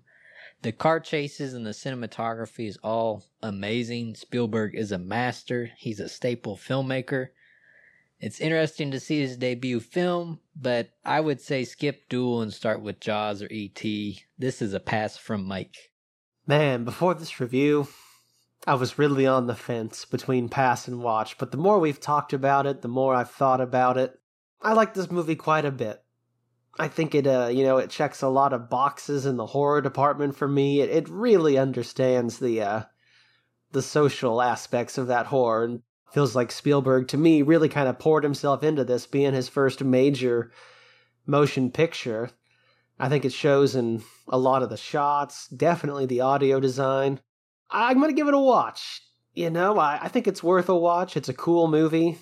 The 0.63 0.74
car 0.74 0.99
chases 0.99 1.53
and 1.53 1.65
the 1.65 1.72
cinematography 1.72 2.68
is 2.68 2.78
all 2.84 3.24
amazing. 3.41 4.15
Spielberg 4.15 4.76
is 4.76 4.91
a 4.91 4.97
master, 4.97 5.72
he's 5.78 6.01
a 6.01 6.09
staple 6.09 6.57
filmmaker. 6.57 7.30
It's 8.20 8.41
interesting 8.41 8.91
to 8.91 8.99
see 8.99 9.22
his 9.22 9.38
debut 9.38 9.80
film, 9.80 10.41
but 10.57 10.89
I 11.05 11.22
would 11.22 11.39
say 11.39 11.63
skip 11.63 12.09
Duel 12.09 12.41
and 12.41 12.53
start 12.53 12.82
with 12.82 12.99
Jaws 12.99 13.41
or 13.41 13.47
E.T. 13.49 14.24
This 14.38 14.61
is 14.61 14.74
a 14.74 14.82
pass 14.82 15.15
from 15.15 15.45
Mike. 15.45 15.93
Man, 16.45 16.84
before 16.84 17.13
this 17.13 17.39
review, 17.39 17.88
I 18.65 18.74
was 18.74 18.99
really 18.99 19.26
on 19.26 19.47
the 19.47 19.55
fence 19.55 20.03
between 20.03 20.49
pass 20.49 20.86
and 20.86 21.01
watch, 21.01 21.38
but 21.38 21.51
the 21.51 21.57
more 21.57 21.80
we've 21.80 22.01
talked 22.01 22.34
about 22.34 22.65
it, 22.65 22.82
the 22.82 22.89
more 22.89 23.15
I've 23.15 23.32
thought 23.32 23.61
about 23.61 23.95
it. 23.97 24.20
I 24.61 24.74
like 24.74 24.95
this 24.95 25.09
movie 25.09 25.38
quite 25.38 25.63
a 25.63 25.72
bit. 25.72 26.03
I 26.80 26.88
think 26.88 27.15
it, 27.15 27.25
uh, 27.25 27.49
you 27.51 27.63
know, 27.63 27.78
it 27.78 27.89
checks 27.89 28.21
a 28.21 28.28
lot 28.28 28.53
of 28.53 28.69
boxes 28.69 29.25
in 29.25 29.38
the 29.38 29.47
horror 29.47 29.82
department 29.82 30.36
for 30.36 30.47
me. 30.47 30.82
It, 30.82 30.89
it 30.89 31.09
really 31.09 31.57
understands 31.57 32.39
the, 32.39 32.61
uh, 32.61 32.84
the 33.71 33.82
social 33.82 34.41
aspects 34.41 34.97
of 34.97 35.07
that 35.07 35.28
horror 35.28 35.63
and 35.63 35.82
feels 36.11 36.36
like 36.36 36.51
Spielberg, 36.51 37.07
to 37.09 37.17
me, 37.17 37.41
really 37.41 37.69
kind 37.69 37.88
of 37.88 37.99
poured 37.99 38.23
himself 38.23 38.63
into 38.63 38.84
this, 38.84 39.05
being 39.05 39.34
his 39.34 39.49
first 39.49 39.84
major 39.84 40.51
motion 41.25 41.71
picture. 41.71 42.30
I 42.99 43.09
think 43.09 43.25
it 43.25 43.34
shows 43.34 43.75
in 43.75 44.03
a 44.28 44.38
lot 44.38 44.63
of 44.63 44.69
the 44.69 44.78
shots, 44.78 45.47
definitely 45.49 46.05
the 46.05 46.21
audio 46.21 46.59
design. 46.59 47.19
I'm 47.69 47.97
going 47.97 48.09
to 48.09 48.15
give 48.15 48.28
it 48.28 48.34
a 48.34 48.39
watch. 48.39 49.01
You 49.34 49.49
know, 49.49 49.78
I, 49.78 49.99
I 50.03 50.07
think 50.07 50.28
it's 50.28 50.41
worth 50.41 50.69
a 50.69 50.75
watch. 50.75 51.17
It's 51.17 51.30
a 51.30 51.34
cool 51.34 51.67
movie. 51.67 52.17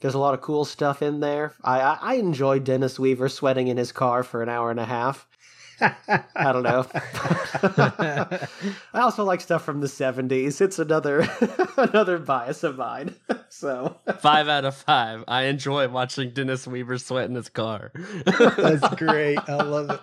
There's 0.00 0.14
a 0.14 0.18
lot 0.18 0.34
of 0.34 0.40
cool 0.40 0.64
stuff 0.64 1.02
in 1.02 1.20
there. 1.20 1.54
I, 1.62 1.80
I, 1.80 1.98
I 2.00 2.14
enjoyed 2.14 2.64
Dennis 2.64 2.98
Weaver 2.98 3.28
sweating 3.28 3.68
in 3.68 3.76
his 3.76 3.92
car 3.92 4.22
for 4.22 4.42
an 4.42 4.48
hour 4.48 4.70
and 4.70 4.78
a 4.78 4.84
half. 4.84 5.26
I 5.80 6.52
don't 6.52 6.64
know. 6.64 6.86
I 8.92 9.00
also 9.00 9.24
like 9.24 9.40
stuff 9.40 9.64
from 9.64 9.80
the 9.80 9.86
70s. 9.86 10.60
It's 10.60 10.78
another 10.78 11.28
another 11.76 12.18
bias 12.18 12.64
of 12.64 12.76
mine. 12.76 13.14
So 13.48 13.96
Five 14.20 14.48
out 14.48 14.64
of 14.64 14.76
five. 14.76 15.24
I 15.28 15.44
enjoy 15.44 15.88
watching 15.88 16.30
Dennis 16.30 16.66
Weaver 16.66 16.98
sweat 16.98 17.28
in 17.28 17.36
his 17.36 17.48
car. 17.48 17.92
That's 18.26 18.94
great. 18.96 19.38
I 19.48 19.62
love 19.62 19.90
it. 19.90 20.00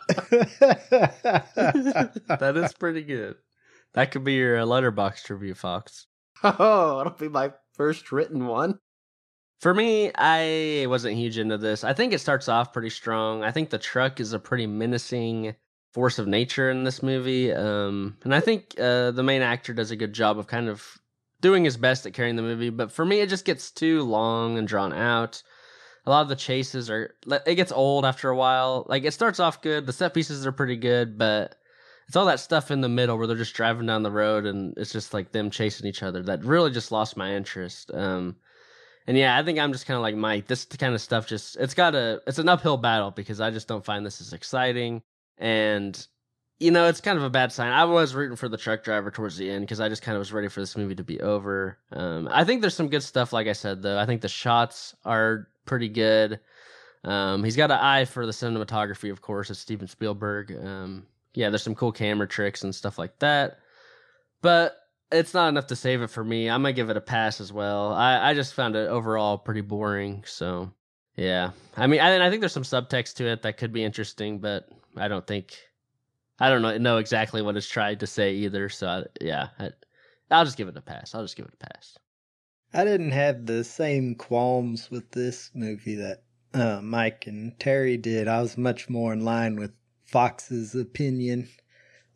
that 2.27 2.53
is 2.55 2.73
pretty 2.73 3.03
good. 3.03 3.35
That 3.93 4.11
could 4.11 4.23
be 4.23 4.33
your 4.33 4.59
uh, 4.59 4.65
Letterboxd 4.65 5.29
review, 5.29 5.55
Fox. 5.55 6.07
oh, 6.43 7.01
it'll 7.01 7.13
be 7.13 7.29
my 7.29 7.51
first 7.73 8.11
written 8.11 8.47
one. 8.47 8.79
For 9.59 9.73
me, 9.73 10.11
I 10.15 10.85
wasn't 10.87 11.15
huge 11.15 11.37
into 11.37 11.57
this. 11.57 11.83
I 11.83 11.93
think 11.93 12.13
it 12.13 12.19
starts 12.19 12.49
off 12.49 12.73
pretty 12.73 12.89
strong. 12.89 13.43
I 13.43 13.51
think 13.51 13.69
the 13.69 13.77
truck 13.77 14.19
is 14.19 14.33
a 14.33 14.39
pretty 14.39 14.67
menacing 14.67 15.55
force 15.93 16.19
of 16.19 16.27
nature 16.27 16.69
in 16.69 16.83
this 16.83 17.01
movie. 17.01 17.53
Um, 17.53 18.17
and 18.23 18.35
I 18.35 18.41
think 18.41 18.75
uh, 18.79 19.11
the 19.11 19.23
main 19.23 19.41
actor 19.41 19.73
does 19.73 19.91
a 19.91 19.95
good 19.95 20.13
job 20.13 20.37
of 20.37 20.47
kind 20.47 20.67
of 20.67 20.99
doing 21.41 21.63
his 21.63 21.77
best 21.77 22.05
at 22.05 22.13
carrying 22.13 22.35
the 22.35 22.41
movie. 22.41 22.69
But 22.69 22.91
for 22.91 23.05
me, 23.05 23.21
it 23.21 23.29
just 23.29 23.45
gets 23.45 23.71
too 23.71 24.03
long 24.03 24.57
and 24.57 24.67
drawn 24.67 24.91
out. 24.91 25.41
A 26.05 26.09
lot 26.09 26.21
of 26.21 26.29
the 26.29 26.35
chases 26.35 26.89
are, 26.89 27.15
it 27.25 27.55
gets 27.55 27.71
old 27.71 28.05
after 28.05 28.29
a 28.29 28.35
while. 28.35 28.85
Like, 28.89 29.05
it 29.05 29.13
starts 29.13 29.39
off 29.39 29.61
good. 29.61 29.85
The 29.85 29.93
set 29.93 30.13
pieces 30.13 30.45
are 30.45 30.51
pretty 30.51 30.75
good, 30.75 31.17
but 31.17 31.55
it's 32.07 32.15
all 32.15 32.25
that 32.25 32.39
stuff 32.39 32.71
in 32.71 32.81
the 32.81 32.89
middle 32.89 33.17
where 33.17 33.25
they're 33.25 33.35
just 33.37 33.55
driving 33.55 33.87
down 33.87 34.03
the 34.03 34.11
road 34.11 34.45
and 34.45 34.77
it's 34.77 34.91
just 34.91 35.13
like 35.13 35.31
them 35.31 35.49
chasing 35.49 35.87
each 35.87 36.03
other 36.03 36.21
that 36.23 36.43
really 36.43 36.71
just 36.71 36.91
lost 36.91 37.17
my 37.17 37.33
interest. 37.33 37.89
Um, 37.93 38.35
and 39.07 39.17
yeah, 39.17 39.37
I 39.37 39.43
think 39.43 39.59
I'm 39.59 39.71
just 39.71 39.85
kind 39.85 39.95
of 39.95 40.01
like 40.01 40.15
Mike. 40.15 40.47
This 40.47 40.65
kind 40.65 40.93
of 40.93 41.01
stuff 41.01 41.27
just 41.27 41.57
it's 41.57 41.73
got 41.73 41.95
a 41.95 42.21
it's 42.27 42.39
an 42.39 42.49
uphill 42.49 42.77
battle 42.77 43.11
because 43.11 43.41
I 43.41 43.51
just 43.51 43.67
don't 43.67 43.85
find 43.85 44.05
this 44.05 44.21
as 44.21 44.33
exciting 44.33 45.01
and 45.37 46.07
you 46.59 46.71
know, 46.71 46.87
it's 46.87 47.01
kind 47.01 47.17
of 47.17 47.23
a 47.23 47.29
bad 47.29 47.51
sign. 47.51 47.71
I 47.71 47.83
was 47.83 48.15
rooting 48.15 48.37
for 48.37 48.47
the 48.47 48.57
truck 48.57 48.83
driver 48.83 49.11
towards 49.11 49.35
the 49.37 49.49
end 49.49 49.63
because 49.63 49.81
I 49.81 49.89
just 49.89 50.01
kind 50.01 50.15
of 50.15 50.19
was 50.19 50.31
ready 50.31 50.47
for 50.47 50.61
this 50.61 50.77
movie 50.77 50.95
to 50.95 51.03
be 51.03 51.19
over. 51.19 51.77
Um, 51.91 52.29
I 52.31 52.45
think 52.45 52.61
there's 52.61 52.75
some 52.75 52.87
good 52.87 53.03
stuff, 53.03 53.33
like 53.33 53.47
I 53.47 53.53
said, 53.53 53.81
though. 53.81 53.99
I 53.99 54.05
think 54.05 54.21
the 54.21 54.29
shots 54.29 54.95
are 55.03 55.49
pretty 55.65 55.89
good. 55.89 56.39
Um, 57.03 57.43
he's 57.43 57.57
got 57.57 57.71
an 57.71 57.79
eye 57.79 58.05
for 58.05 58.25
the 58.25 58.31
cinematography, 58.31 59.11
of 59.11 59.21
course, 59.21 59.49
it's 59.49 59.59
Steven 59.59 59.87
Spielberg. 59.87 60.57
Um, 60.63 61.05
yeah, 61.33 61.49
there's 61.49 61.61
some 61.61 61.75
cool 61.75 61.91
camera 61.91 62.27
tricks 62.27 62.63
and 62.63 62.73
stuff 62.73 62.97
like 62.97 63.19
that. 63.19 63.59
But 64.41 64.77
it's 65.11 65.33
not 65.33 65.49
enough 65.49 65.67
to 65.67 65.75
save 65.75 66.01
it 66.01 66.09
for 66.09 66.23
me. 66.23 66.49
I'm 66.49 66.61
gonna 66.61 66.73
give 66.73 66.89
it 66.89 66.97
a 66.97 67.01
pass 67.01 67.39
as 67.41 67.51
well. 67.53 67.93
I, 67.93 68.31
I 68.31 68.33
just 68.33 68.53
found 68.53 68.75
it 68.75 68.89
overall 68.89 69.37
pretty 69.37 69.61
boring. 69.61 70.23
So 70.25 70.71
yeah, 71.15 71.51
I 71.77 71.87
mean, 71.87 72.01
I, 72.01 72.25
I 72.25 72.29
think 72.29 72.41
there's 72.41 72.53
some 72.53 72.63
subtext 72.63 73.15
to 73.15 73.27
it 73.27 73.43
that 73.43 73.57
could 73.57 73.71
be 73.71 73.83
interesting, 73.83 74.39
but 74.39 74.67
I 74.97 75.07
don't 75.07 75.25
think 75.25 75.57
I 76.39 76.49
don't 76.49 76.61
know 76.61 76.77
know 76.77 76.97
exactly 76.97 77.41
what 77.41 77.55
it's 77.55 77.67
tried 77.67 78.01
to 78.01 78.07
say 78.07 78.33
either. 78.33 78.69
So 78.69 78.87
I, 78.87 79.03
yeah, 79.21 79.49
I, 79.59 79.69
I'll 80.31 80.45
just 80.45 80.57
give 80.57 80.67
it 80.67 80.77
a 80.77 80.81
pass. 80.81 81.15
I'll 81.15 81.23
just 81.23 81.37
give 81.37 81.45
it 81.45 81.53
a 81.53 81.67
pass. 81.67 81.97
I 82.73 82.83
didn't 82.83 83.11
have 83.11 83.45
the 83.45 83.63
same 83.63 84.15
qualms 84.15 84.91
with 84.91 85.11
this 85.11 85.49
movie 85.53 85.95
that 85.95 86.23
uh, 86.53 86.81
Mike 86.81 87.25
and 87.27 87.57
Terry 87.59 87.95
did. 87.95 88.27
I 88.27 88.41
was 88.41 88.57
much 88.57 88.89
more 88.89 89.13
in 89.13 89.23
line 89.23 89.55
with 89.55 89.71
Fox's 90.03 90.75
opinion 90.75 91.47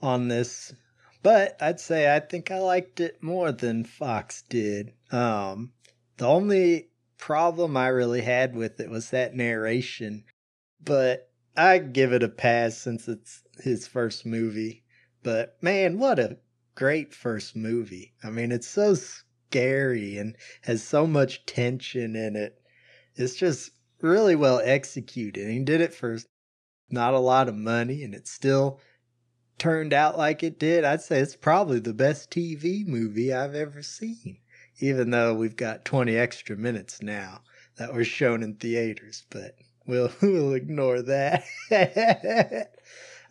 on 0.01 0.27
this, 0.27 0.73
but 1.21 1.61
I'd 1.61 1.79
say 1.79 2.13
I 2.13 2.19
think 2.19 2.51
I 2.51 2.59
liked 2.59 2.99
it 2.99 3.21
more 3.21 3.51
than 3.51 3.83
Fox 3.83 4.43
did. 4.43 4.93
Um, 5.11 5.73
the 6.17 6.27
only 6.27 6.89
problem 7.17 7.75
I 7.75 7.87
really 7.87 8.21
had 8.21 8.55
with 8.55 8.79
it 8.79 8.89
was 8.89 9.09
that 9.09 9.35
narration, 9.35 10.23
but 10.81 11.29
I 11.57 11.79
give 11.79 12.13
it 12.13 12.23
a 12.23 12.29
pass 12.29 12.77
since 12.77 13.07
it's 13.07 13.43
his 13.61 13.85
first 13.87 14.25
movie. 14.25 14.83
But 15.21 15.57
man, 15.61 15.99
what 15.99 16.19
a 16.19 16.37
great 16.75 17.13
first 17.13 17.55
movie. 17.55 18.13
I 18.23 18.29
mean, 18.29 18.51
it's 18.51 18.67
so 18.67 18.95
scary 18.95 20.17
and 20.17 20.37
has 20.61 20.81
so 20.81 21.05
much 21.05 21.45
tension 21.45 22.15
in 22.15 22.37
it. 22.37 22.61
It's 23.15 23.35
just 23.35 23.71
really 24.01 24.35
well 24.35 24.61
executed. 24.63 25.49
He 25.49 25.59
did 25.59 25.81
it 25.81 25.93
for 25.93 26.17
not 26.89 27.13
a 27.13 27.19
lot 27.19 27.49
of 27.49 27.55
money 27.55 28.03
and 28.03 28.15
it 28.15 28.27
still 28.27 28.79
turned 29.59 29.93
out 29.93 30.17
like 30.17 30.41
it 30.43 30.57
did. 30.59 30.83
I'd 30.83 31.01
say 31.01 31.19
it's 31.19 31.35
probably 31.35 31.79
the 31.79 31.93
best 31.93 32.31
TV 32.31 32.85
movie 32.85 33.33
I've 33.33 33.55
ever 33.55 33.83
seen, 33.83 34.37
even 34.79 35.11
though 35.11 35.33
we've 35.35 35.55
got 35.55 35.85
20 35.85 36.15
extra 36.15 36.55
minutes 36.55 37.01
now 37.01 37.41
that 37.77 37.93
were 37.93 38.03
shown 38.03 38.41
in 38.41 38.55
theaters, 38.55 39.25
but 39.29 39.55
we'll, 39.85 40.11
we'll 40.21 40.53
ignore 40.53 41.01
that. 41.03 41.45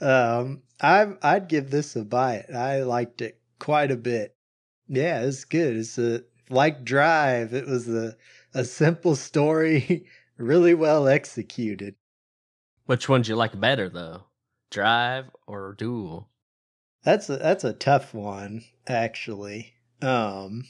Um, 0.00 0.62
I 0.80 1.08
I'd 1.22 1.48
give 1.48 1.70
this 1.70 1.96
a 1.96 2.04
buy. 2.04 2.44
I 2.54 2.82
liked 2.82 3.20
it 3.20 3.40
quite 3.58 3.90
a 3.90 3.96
bit. 3.96 4.36
Yeah, 4.88 5.22
it's 5.22 5.44
good. 5.44 5.76
It's 5.76 5.98
a 5.98 6.22
like 6.48 6.84
Drive. 6.84 7.52
It 7.52 7.66
was 7.66 7.88
a 7.88 8.16
a 8.54 8.64
simple 8.64 9.16
story, 9.16 10.06
really 10.36 10.74
well 10.74 11.08
executed. 11.08 11.96
Which 12.86 13.08
one 13.08 13.22
do 13.22 13.30
you 13.30 13.36
like 13.36 13.58
better, 13.58 13.88
though? 13.88 14.24
Drive 14.70 15.30
or 15.46 15.74
Duel? 15.74 16.28
That's 17.02 17.30
a 17.30 17.36
that's 17.36 17.64
a 17.64 17.72
tough 17.72 18.12
one, 18.12 18.64
actually. 18.86 19.74
Um, 20.02 20.64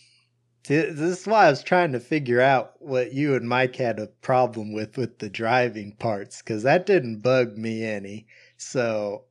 this 0.66 1.00
is 1.00 1.26
why 1.26 1.46
I 1.46 1.50
was 1.50 1.62
trying 1.62 1.92
to 1.92 2.00
figure 2.00 2.40
out 2.40 2.74
what 2.80 3.12
you 3.12 3.34
and 3.34 3.48
Mike 3.48 3.76
had 3.76 3.98
a 3.98 4.06
problem 4.06 4.72
with 4.72 4.96
with 4.96 5.18
the 5.18 5.28
driving 5.30 5.96
parts, 5.96 6.42
because 6.42 6.62
that 6.62 6.86
didn't 6.86 7.20
bug 7.22 7.56
me 7.56 7.84
any. 7.84 8.26
So 8.56 9.24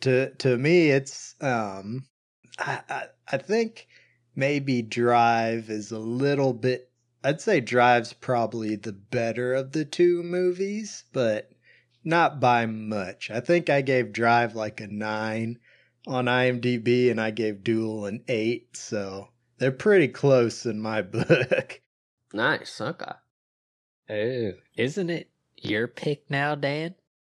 to 0.00 0.30
to 0.36 0.56
me, 0.56 0.90
it's 0.90 1.34
um, 1.40 2.06
I, 2.58 2.80
I 2.88 3.04
I 3.32 3.36
think 3.38 3.88
maybe 4.34 4.80
Drive 4.80 5.68
is 5.68 5.90
a 5.90 5.98
little 5.98 6.52
bit. 6.52 6.90
I'd 7.24 7.40
say 7.40 7.60
Drive's 7.60 8.12
probably 8.12 8.76
the 8.76 8.92
better 8.92 9.52
of 9.52 9.72
the 9.72 9.84
two 9.84 10.22
movies, 10.22 11.04
but 11.12 11.50
not 12.08 12.40
by 12.40 12.64
much. 12.64 13.30
I 13.30 13.40
think 13.40 13.68
I 13.68 13.82
gave 13.82 14.12
Drive 14.12 14.54
like 14.54 14.80
a 14.80 14.86
nine 14.86 15.58
on 16.06 16.24
IMDb, 16.24 17.10
and 17.10 17.20
I 17.20 17.30
gave 17.30 17.62
Duel 17.62 18.06
an 18.06 18.24
eight. 18.28 18.76
So 18.76 19.28
they're 19.58 19.70
pretty 19.70 20.08
close 20.08 20.64
in 20.64 20.80
my 20.80 21.02
book. 21.16 21.82
Nice. 22.32 22.80
Okay. 22.80 23.12
Oh, 24.10 24.52
isn't 24.74 25.10
it 25.10 25.30
your 25.58 25.86
pick 25.86 26.30
now, 26.30 26.54
Dan? 26.54 26.94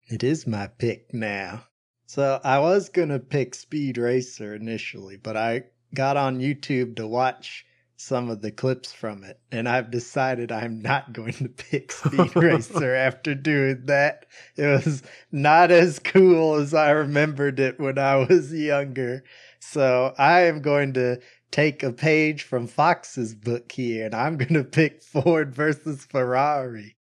It 0.06 0.22
is 0.22 0.46
my 0.46 0.68
pick 0.68 1.12
now. 1.12 1.64
So 2.06 2.40
I 2.44 2.60
was 2.60 2.88
gonna 2.88 3.18
pick 3.18 3.56
Speed 3.56 3.98
Racer 3.98 4.54
initially, 4.54 5.16
but 5.16 5.36
I 5.36 5.64
got 5.94 6.16
on 6.16 6.38
YouTube 6.38 6.94
to 6.96 7.08
watch 7.08 7.66
some 8.01 8.30
of 8.30 8.40
the 8.40 8.51
clips 8.51 8.92
from 8.92 9.24
it, 9.24 9.38
and 9.53 9.68
I've 9.68 9.90
decided 9.90 10.51
I'm 10.51 10.80
not 10.80 11.12
going 11.12 11.34
to 11.34 11.48
pick 11.48 11.92
Speed 11.92 12.34
Racer 12.34 12.94
after 12.94 13.34
doing 13.34 13.82
that. 13.84 14.24
It 14.57 14.66
was 14.66 15.03
not 15.30 15.70
as 15.70 15.98
cool 15.98 16.55
as 16.55 16.72
I 16.72 16.90
remembered 16.90 17.61
it 17.61 17.78
when 17.78 17.98
I 17.98 18.16
was 18.16 18.53
younger. 18.53 19.22
So 19.59 20.14
I 20.16 20.42
am 20.42 20.62
going 20.62 20.94
to 20.94 21.20
take 21.51 21.82
a 21.82 21.92
page 21.92 22.42
from 22.42 22.66
Fox's 22.66 23.34
book 23.34 23.70
here, 23.70 24.07
and 24.07 24.14
I'm 24.14 24.38
going 24.38 24.55
to 24.55 24.64
pick 24.64 25.03
Ford 25.03 25.55
versus 25.55 26.07
Ferrari. 26.07 26.96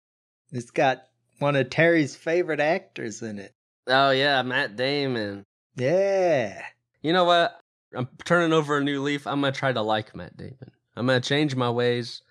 It's 0.51 0.71
got 0.71 1.03
one 1.37 1.55
of 1.55 1.69
Terry's 1.69 2.15
favorite 2.15 2.59
actors 2.59 3.21
in 3.21 3.37
it. 3.37 3.53
Oh 3.85 4.09
yeah, 4.09 4.41
Matt 4.41 4.75
Damon. 4.75 5.45
Yeah. 5.75 6.61
You 7.03 7.13
know 7.13 7.25
what? 7.25 7.59
I'm 7.93 8.09
turning 8.25 8.51
over 8.51 8.77
a 8.77 8.83
new 8.83 9.01
leaf. 9.01 9.27
I'm 9.27 9.41
gonna 9.41 9.53
try 9.53 9.71
to 9.71 9.81
like 9.81 10.15
Matt 10.15 10.35
Damon. 10.35 10.71
I'm 10.97 11.05
gonna 11.05 11.21
change 11.21 11.55
my 11.55 11.69
ways. 11.69 12.21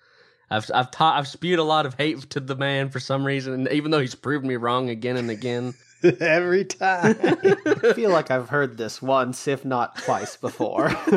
I've 0.49 0.69
I've 0.73 0.91
taught 0.91 1.17
I've 1.17 1.27
spewed 1.27 1.59
a 1.59 1.63
lot 1.63 1.85
of 1.85 1.95
hate 1.95 2.29
to 2.31 2.39
the 2.39 2.55
man 2.55 2.89
for 2.89 2.99
some 2.99 3.25
reason, 3.25 3.53
and 3.53 3.67
even 3.71 3.91
though 3.91 3.99
he's 3.99 4.15
proved 4.15 4.45
me 4.45 4.55
wrong 4.55 4.89
again 4.89 5.17
and 5.17 5.29
again. 5.29 5.73
Every 6.19 6.63
time. 6.63 7.15
I 7.19 7.93
feel 7.95 8.11
like 8.11 8.29
I've 8.29 8.49
heard 8.49 8.77
this 8.77 9.01
once, 9.01 9.47
if 9.47 9.65
not 9.65 9.97
twice 9.97 10.37
before. 10.37 10.91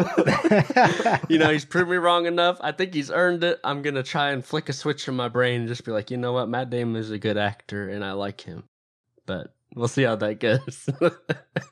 you 1.28 1.36
know, 1.38 1.50
he's 1.52 1.66
proved 1.66 1.90
me 1.90 1.98
wrong 1.98 2.24
enough. 2.24 2.56
I 2.62 2.72
think 2.72 2.94
he's 2.94 3.10
earned 3.10 3.44
it. 3.44 3.60
I'm 3.62 3.82
gonna 3.82 4.02
try 4.02 4.30
and 4.30 4.42
flick 4.42 4.70
a 4.70 4.72
switch 4.72 5.06
in 5.06 5.14
my 5.14 5.28
brain 5.28 5.60
and 5.60 5.68
just 5.68 5.84
be 5.84 5.92
like, 5.92 6.10
you 6.10 6.16
know 6.16 6.32
what, 6.32 6.48
Matt 6.48 6.70
Damon 6.70 6.96
is 6.96 7.10
a 7.10 7.18
good 7.18 7.36
actor 7.36 7.90
and 7.90 8.02
I 8.02 8.12
like 8.12 8.40
him. 8.40 8.64
But 9.26 9.54
we'll 9.76 9.86
see 9.86 10.02
how 10.04 10.16
that 10.16 10.40
goes. 10.40 10.88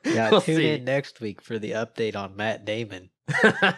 Yeah, 0.05 0.29
We'll 0.31 0.41
tune 0.41 0.55
see. 0.57 0.69
in 0.69 0.83
next 0.85 1.19
week 1.19 1.41
for 1.41 1.57
the 1.57 1.71
update 1.71 2.15
on 2.15 2.35
Matt 2.35 2.63
Damon. 2.63 3.09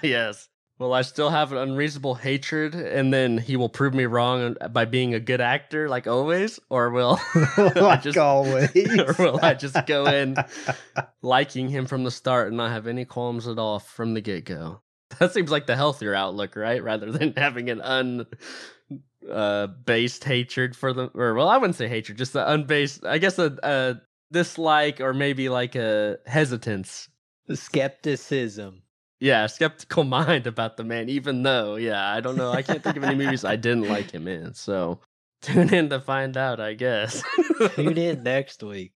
yes. 0.01 0.49
Will 0.81 0.93
I 0.93 1.03
still 1.03 1.29
have 1.29 1.51
an 1.51 1.59
unreasonable 1.59 2.15
hatred 2.15 2.73
and 2.73 3.13
then 3.13 3.37
he 3.37 3.55
will 3.55 3.69
prove 3.69 3.93
me 3.93 4.05
wrong 4.05 4.55
by 4.71 4.85
being 4.85 5.13
a 5.13 5.19
good 5.19 5.39
actor 5.39 5.87
like 5.87 6.07
always? 6.07 6.59
Or 6.71 6.89
will 6.89 7.19
I 7.35 7.99
just 8.01 8.17
always. 8.17 8.71
or 8.99 9.13
will 9.19 9.39
I 9.45 9.53
just 9.53 9.85
go 9.85 10.07
in 10.07 10.35
liking 11.21 11.69
him 11.69 11.85
from 11.85 12.03
the 12.03 12.09
start 12.09 12.47
and 12.47 12.57
not 12.57 12.71
have 12.71 12.87
any 12.87 13.05
qualms 13.05 13.47
at 13.47 13.59
all 13.59 13.77
from 13.77 14.15
the 14.15 14.21
get 14.21 14.45
go? 14.45 14.81
That 15.19 15.33
seems 15.33 15.51
like 15.51 15.67
the 15.67 15.75
healthier 15.75 16.15
outlook, 16.15 16.55
right? 16.55 16.81
Rather 16.81 17.11
than 17.11 17.33
having 17.37 17.69
an 17.69 17.81
un 17.81 18.25
uh 19.29 19.67
based 19.67 20.23
hatred 20.23 20.75
for 20.75 20.93
the 20.93 21.11
or 21.13 21.35
well, 21.35 21.47
I 21.47 21.57
wouldn't 21.57 21.75
say 21.75 21.89
hatred, 21.89 22.17
just 22.17 22.33
the 22.33 22.51
unbased 22.51 23.05
I 23.05 23.19
guess 23.19 23.37
a, 23.37 23.55
a 23.61 24.01
dislike 24.31 24.99
or 24.99 25.13
maybe 25.13 25.47
like 25.47 25.75
a 25.75 26.17
hesitance 26.25 27.07
Skepticism. 27.53 28.81
Yeah, 29.21 29.45
skeptical 29.45 30.03
mind 30.19 30.47
about 30.47 30.75
the 30.77 30.83
man, 30.83 31.07
even 31.07 31.43
though, 31.43 31.75
yeah, 31.75 32.11
I 32.11 32.19
don't 32.19 32.35
know. 32.35 32.51
I 32.51 32.63
can't 32.63 32.83
think 32.83 32.97
of 32.97 33.03
any 33.03 33.15
movies 33.15 33.45
I 33.45 33.55
didn't 33.55 33.87
like 33.87 34.09
him 34.09 34.27
in. 34.27 34.55
So 34.55 34.99
tune 35.41 35.71
in 35.73 35.89
to 35.91 35.99
find 36.01 36.35
out, 36.35 36.59
I 36.59 36.73
guess. 36.73 37.23
Tune 37.75 37.97
in 37.99 38.23
next 38.23 38.63
week. 38.63 38.93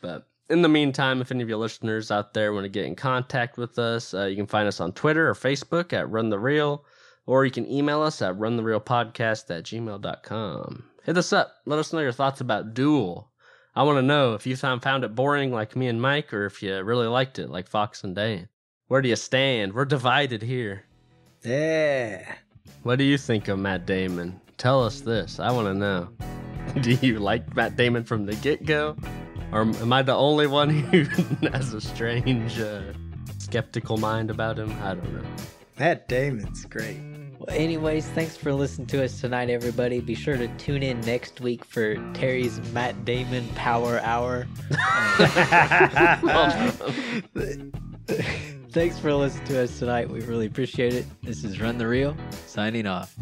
But 0.00 0.28
in 0.48 0.62
the 0.62 0.68
meantime, 0.68 1.20
if 1.20 1.32
any 1.32 1.42
of 1.42 1.48
you 1.48 1.56
listeners 1.56 2.12
out 2.12 2.34
there 2.34 2.52
want 2.52 2.64
to 2.64 2.68
get 2.68 2.84
in 2.84 2.94
contact 2.94 3.58
with 3.58 3.76
us, 3.78 4.14
uh, 4.14 4.26
you 4.26 4.36
can 4.36 4.46
find 4.46 4.68
us 4.68 4.78
on 4.78 4.92
Twitter 4.92 5.28
or 5.28 5.34
Facebook 5.34 5.92
at 5.92 6.08
Run 6.08 6.30
the 6.30 6.38
Reel, 6.38 6.84
or 7.26 7.44
you 7.44 7.50
can 7.50 7.68
email 7.68 8.00
us 8.00 8.22
at 8.22 8.38
runtherealpodcast 8.38 9.50
at 9.50 9.64
gmail.com. 9.64 10.84
Hit 11.02 11.18
us 11.18 11.32
up. 11.32 11.52
Let 11.66 11.80
us 11.80 11.92
know 11.92 11.98
your 11.98 12.12
thoughts 12.12 12.40
about 12.40 12.74
Duel. 12.74 13.32
I 13.74 13.82
want 13.82 13.98
to 13.98 14.02
know 14.02 14.34
if 14.34 14.46
you 14.46 14.54
found, 14.54 14.84
found 14.84 15.02
it 15.02 15.16
boring 15.16 15.50
like 15.50 15.74
me 15.74 15.88
and 15.88 16.00
Mike, 16.00 16.32
or 16.32 16.46
if 16.46 16.62
you 16.62 16.80
really 16.82 17.08
liked 17.08 17.40
it 17.40 17.50
like 17.50 17.66
Fox 17.66 18.04
and 18.04 18.14
Dan. 18.14 18.48
Where 18.88 19.00
do 19.02 19.08
you 19.08 19.16
stand? 19.16 19.72
We're 19.72 19.84
divided 19.86 20.42
here. 20.42 20.84
yeah. 21.42 22.34
What 22.82 22.98
do 22.98 23.04
you 23.04 23.16
think 23.16 23.48
of 23.48 23.58
Matt 23.58 23.86
Damon? 23.86 24.38
Tell 24.58 24.84
us 24.84 25.00
this. 25.00 25.40
I 25.40 25.50
want 25.50 25.66
to 25.68 25.74
know. 25.74 26.08
Do 26.82 26.92
you 27.00 27.18
like 27.18 27.54
Matt 27.56 27.76
Damon 27.76 28.04
from 28.04 28.26
the 28.26 28.34
get 28.36 28.66
go? 28.66 28.94
Or 29.52 29.62
am 29.62 29.92
I 29.92 30.02
the 30.02 30.14
only 30.14 30.46
one 30.46 30.68
who 30.70 31.04
has 31.48 31.72
a 31.72 31.80
strange 31.80 32.60
uh, 32.60 32.82
skeptical 33.38 33.96
mind 33.96 34.30
about 34.30 34.58
him. 34.58 34.70
I 34.82 34.94
don't 34.94 35.12
know. 35.14 35.24
Matt 35.78 36.08
Damon's 36.08 36.66
great. 36.66 37.00
Well, 37.38 37.48
anyways, 37.56 38.06
thanks 38.10 38.36
for 38.36 38.52
listening 38.52 38.86
to 38.88 39.02
us 39.04 39.18
tonight, 39.20 39.48
everybody. 39.48 40.00
Be 40.00 40.14
sure 40.14 40.36
to 40.36 40.48
tune 40.58 40.82
in 40.82 41.00
next 41.02 41.40
week 41.40 41.64
for 41.64 41.94
Terry's 42.12 42.60
Matt 42.72 43.04
Damon 43.06 43.48
Power 43.54 43.98
Hour. 44.00 44.46
thanks 48.74 48.98
for 48.98 49.14
listening 49.14 49.46
to 49.46 49.62
us 49.62 49.78
tonight. 49.78 50.10
We 50.10 50.20
really 50.22 50.46
appreciate 50.46 50.94
it. 50.94 51.06
This 51.22 51.44
is 51.44 51.60
Run 51.60 51.78
the 51.78 51.86
Reel, 51.86 52.16
signing 52.46 52.86
off. 52.86 53.14